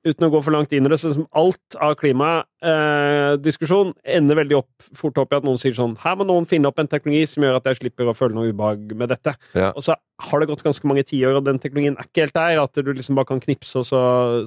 uten 0.06 0.26
å 0.26 0.30
gå 0.32 0.40
for 0.44 0.54
langt 0.54 0.72
inn 0.76 0.86
i 0.86 0.90
det, 0.92 0.98
sånn 1.02 1.14
som 1.16 1.26
alt 1.36 1.76
av 1.82 1.96
klimadiskusjon 1.98 3.92
ender 4.18 4.38
veldig 4.38 4.56
opp, 4.60 4.70
fort 4.98 5.18
opp 5.22 5.32
i 5.32 5.38
at 5.38 5.46
noen 5.46 5.58
sier 5.60 5.74
sånn 5.76 5.96
Her 6.02 6.16
må 6.18 6.24
noen 6.28 6.46
finne 6.48 6.70
opp 6.70 6.78
en 6.82 6.90
teknologi 6.90 7.26
som 7.30 7.44
gjør 7.44 7.58
at 7.58 7.66
jeg 7.70 7.80
slipper 7.80 8.10
å 8.10 8.14
føle 8.16 8.36
noe 8.36 8.50
ubehag 8.52 8.94
med 8.98 9.10
dette. 9.12 9.34
Ja. 9.58 9.72
Og 9.74 9.82
så 9.86 9.92
har 10.28 10.42
det 10.42 10.48
gått 10.50 10.64
ganske 10.66 10.86
mange 10.90 11.04
tiår, 11.06 11.36
og 11.38 11.44
den 11.46 11.60
teknologien 11.62 11.98
er 11.98 12.06
ikke 12.08 12.24
helt 12.26 12.36
der. 12.38 12.60
At 12.62 12.74
du 12.78 12.90
liksom 12.92 13.18
bare 13.18 13.28
kan 13.30 13.42
knipse, 13.42 13.74
og 13.78 13.86
så, 13.86 14.00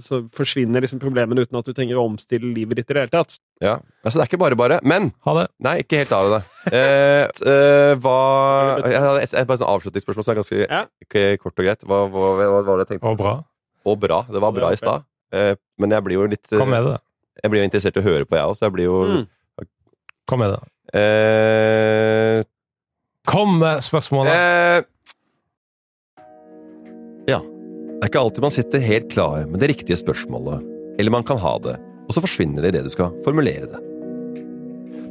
så 0.03 0.21
forsvinner 0.35 0.83
liksom 0.83 0.99
problemene 1.03 1.45
uten 1.45 1.59
at 1.59 1.67
du 1.67 1.73
trenger 1.75 1.99
å 1.99 2.07
omstille 2.09 2.51
livet 2.55 2.81
ditt 2.81 2.91
i 2.91 2.97
det 2.97 3.05
hele 3.05 3.13
tatt. 3.13 3.37
Ja, 3.63 3.77
altså 4.03 4.19
det 4.19 4.25
er 4.25 4.31
ikke 4.31 4.41
bare 4.41 4.59
bare. 4.59 4.79
Men 4.87 5.11
Ha 5.27 5.35
det. 5.37 5.45
Nei, 5.63 5.75
ikke 5.85 6.01
helt 6.01 6.15
av 6.17 6.31
det. 6.35 6.41
Eh, 6.71 7.23
eh, 7.47 7.93
hva 8.01 8.17
Jeg 8.85 8.99
hadde 9.01 9.21
et, 9.21 9.31
et, 9.33 9.37
et, 9.45 9.55
et 9.55 9.67
avslutningsspørsmål 9.67 10.27
som 10.27 10.33
er 10.33 10.41
ganske 10.41 10.65
Ja. 10.67 10.83
kort 11.41 11.55
og 11.57 11.65
greit. 11.65 11.87
Hva, 11.87 12.03
hva, 12.11 12.33
hva 12.41 12.61
var 12.67 12.81
det 12.81 12.87
jeg 12.87 12.91
tenkte? 12.95 13.13
Og 13.13 13.21
bra. 13.21 13.37
Og 13.85 13.97
bra. 14.01 14.21
Det 14.29 14.41
var 14.43 14.53
bra 14.55 14.73
i 14.73 14.79
stad. 14.79 15.07
Eh, 15.31 15.55
men 15.79 15.89
jeg 15.95 16.03
blir 16.03 16.17
jo 16.19 16.27
litt 16.27 16.47
eh, 16.51 16.59
Kom 16.59 16.69
med 16.73 16.83
det. 16.85 16.97
Jeg 17.43 17.51
blir 17.53 17.61
jo 17.63 17.67
interessert 17.69 17.97
i 17.97 18.01
å 18.01 18.03
høre 18.05 18.25
på, 18.27 18.35
jeg 18.37 18.45
òg, 18.51 18.55
så 18.59 18.65
jeg 18.67 18.73
blir 18.75 18.85
jo 18.89 18.97
Mm. 19.07 19.27
Kom 20.29 20.39
med 20.39 20.51
det. 20.53 20.59
eh, 20.99 22.43
Kom 23.27 23.57
med 23.59 23.81
spørsmålet! 23.83 24.33
eh, 24.33 24.83
Ja. 27.29 27.39
Det 27.41 28.03
er 28.07 28.09
ikke 28.09 28.21
alltid 28.23 28.41
man 28.41 28.51
sitter 28.55 28.79
helt 28.83 29.09
klar 29.13 29.45
med 29.47 29.59
det 29.61 29.69
riktige 29.71 29.97
spørsmålet, 29.99 30.63
eller 30.99 31.11
man 31.13 31.23
kan 31.27 31.37
ha 31.37 31.57
det, 31.61 31.75
og 32.07 32.15
så 32.15 32.23
forsvinner 32.23 32.61
det 32.65 32.73
idet 32.73 32.83
du 32.87 32.89
skal 32.93 33.13
formulere 33.25 33.67
det. 33.69 33.81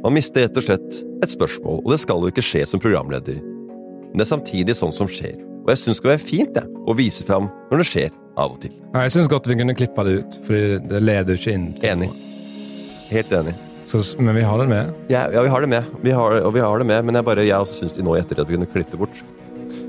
Man 0.03 0.13
mister 0.17 0.43
rett 0.47 0.57
og 0.57 0.65
slett 0.65 0.97
et 1.23 1.31
spørsmål, 1.31 1.83
og 1.85 1.91
det 1.93 1.99
skal 2.03 2.19
jo 2.25 2.31
ikke 2.33 2.43
skje 2.43 2.65
som 2.67 2.81
programleder. 2.83 3.37
Men 3.39 4.17
det 4.19 4.25
er 4.25 4.31
samtidig 4.35 4.75
sånn 4.75 4.91
som 4.93 5.07
skjer, 5.07 5.37
og 5.63 5.69
jeg 5.71 5.77
syns 5.79 5.95
det 5.95 5.99
skal 6.01 6.11
være 6.15 6.25
fint 6.25 6.53
det, 6.57 6.65
å 6.89 6.95
vise 6.97 7.23
fram 7.23 7.47
når 7.71 7.77
det 7.83 7.87
skjer 7.91 8.09
av 8.39 8.55
og 8.55 8.61
til. 8.63 8.73
Nei, 8.93 9.05
jeg 9.07 9.15
syns 9.17 9.31
godt 9.31 9.49
vi 9.49 9.57
kunne 9.59 9.75
klippa 9.77 10.05
det 10.07 10.21
ut, 10.21 10.39
for 10.45 10.79
det 10.91 11.03
leder 11.03 11.39
ikke 11.39 11.57
inn 11.57 11.67
til 11.79 11.91
Enig. 11.95 12.09
Helt 13.11 13.31
enig. 13.35 13.53
Så, 13.85 13.99
men 14.23 14.37
vi 14.37 14.43
har 14.47 14.61
det 14.61 14.69
med. 14.71 14.91
Ja, 15.11 15.25
ja, 15.33 15.41
vi 15.43 15.51
har 15.51 15.63
det 15.63 15.69
med, 15.71 15.87
vi 16.05 16.13
har, 16.15 16.37
og 16.45 16.53
vi 16.55 16.61
har 16.63 16.79
det 16.79 16.87
med, 16.87 17.05
men 17.05 17.17
jeg 17.17 17.27
bare, 17.27 17.43
jeg 17.43 17.59
også 17.59 17.81
syns 17.81 17.97
nå 17.99 18.15
i 18.15 18.21
ettertid 18.21 18.53
kunne 18.53 18.69
klippe 18.71 18.95
det 18.95 19.01
bort. 19.01 19.23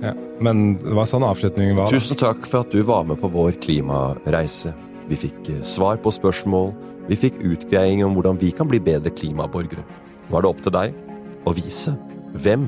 Ja. 0.03 0.14
Men 0.43 0.72
det 0.82 0.95
var 0.99 1.07
sånn 1.07 1.22
avslutningen 1.26 1.78
var. 1.78 1.93
Tusen 1.93 2.18
takk 2.18 2.43
for 2.49 2.64
at 2.64 2.74
du 2.74 2.82
var 2.86 3.05
med 3.07 3.20
på 3.22 3.30
vår 3.30 3.55
klimareise. 3.62 4.72
Vi 5.07 5.18
fikk 5.18 5.53
eh, 5.53 5.61
svar 5.66 6.01
på 6.03 6.11
spørsmål, 6.14 6.72
vi 7.07 7.18
fikk 7.18 7.38
utgreiing 7.47 8.03
om 8.07 8.16
hvordan 8.16 8.40
vi 8.40 8.51
kan 8.55 8.70
bli 8.70 8.80
bedre 8.82 9.12
klimaborgere. 9.14 9.84
Nå 10.28 10.38
er 10.38 10.45
det 10.45 10.51
opp 10.51 10.62
til 10.64 10.74
deg 10.74 10.99
å 11.47 11.55
vise 11.55 11.95
hvem. 12.43 12.66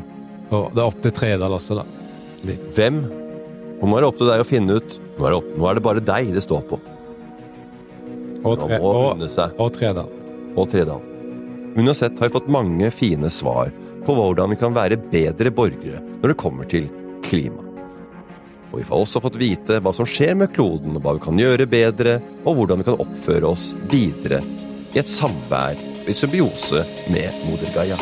Og 0.55 0.70
det 0.75 0.83
er 0.83 0.87
opp 0.87 1.03
til 1.03 1.14
Tredal 1.14 1.57
også, 1.57 1.81
da. 1.81 1.85
Litt. 2.47 2.64
Hvem? 2.77 3.03
Og 3.81 3.89
nå 3.89 3.97
er 3.97 4.05
det 4.05 4.11
opp 4.11 4.20
til 4.20 4.31
deg 4.31 4.43
å 4.43 4.47
finne 4.47 4.79
ut. 4.79 4.99
Nå 5.15 5.27
er 5.27 5.31
det, 5.31 5.39
opp, 5.39 5.51
nå 5.55 5.69
er 5.71 5.79
det 5.79 5.85
bare 5.85 6.05
deg 6.05 6.33
det 6.35 6.43
står 6.45 6.65
på. 6.69 6.81
Og, 8.45 8.59
tre, 8.61 8.79
og, 8.83 9.23
og 9.23 9.71
Tredal. 9.73 10.09
og 10.55 10.67
Tredal. 10.73 11.05
Uansett 11.75 12.19
har 12.21 12.29
vi 12.29 12.35
fått 12.35 12.51
mange 12.53 12.91
fine 12.95 13.31
svar 13.33 13.73
på 14.05 14.15
hvordan 14.15 14.53
vi 14.53 14.59
kan 14.61 14.75
være 14.77 15.01
bedre 15.11 15.51
borgere 15.55 16.03
når 16.21 16.33
det 16.33 16.41
kommer 16.41 16.69
til 16.71 16.91
klima. 17.25 17.62
Og 18.71 18.81
vi 18.81 18.87
har 18.89 18.99
også 18.99 19.23
fått 19.23 19.39
vite 19.39 19.79
hva 19.81 19.93
som 19.95 20.07
skjer 20.09 20.35
med 20.39 20.53
kloden, 20.55 20.99
hva 20.99 21.15
vi 21.17 21.25
kan 21.25 21.39
gjøre 21.39 21.69
bedre, 21.71 22.19
og 22.43 22.59
hvordan 22.59 22.83
vi 22.83 22.89
kan 22.91 23.01
oppføre 23.07 23.53
oss 23.55 23.71
videre 23.91 24.43
i 24.95 25.01
et 25.01 25.11
samvær 25.11 25.79
og 25.79 26.11
i 26.11 26.19
symbiose 26.19 26.83
med 27.15 27.45
moder 27.47 27.71
Gaia. 27.75 27.99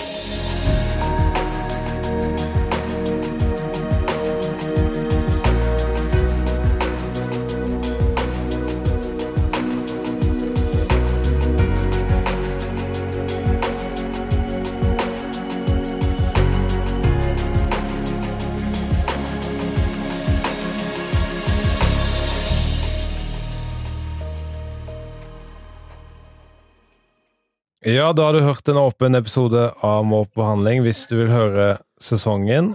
Ja, 27.92 28.12
da 28.16 28.24
har 28.24 28.32
du 28.32 28.40
hørt 28.40 28.68
en 28.68 28.78
åpen 28.80 29.14
episode 29.18 29.66
av 29.84 30.04
Må 30.08 30.22
på 30.24 30.40
behandling. 30.40 30.80
Hvis 30.80 31.02
du 31.10 31.18
vil 31.18 31.28
høre 31.28 31.66
sesongen, 32.00 32.70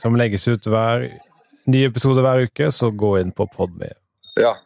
som 0.00 0.16
legges 0.18 0.48
ut 0.50 0.66
hver 0.66 1.04
ny 1.70 1.84
episode 1.86 2.24
hver 2.24 2.48
uke, 2.48 2.70
så 2.74 2.90
gå 2.90 3.12
inn 3.20 3.30
på 3.30 3.46
Podme. 3.54 3.92
Ja. 4.40 4.56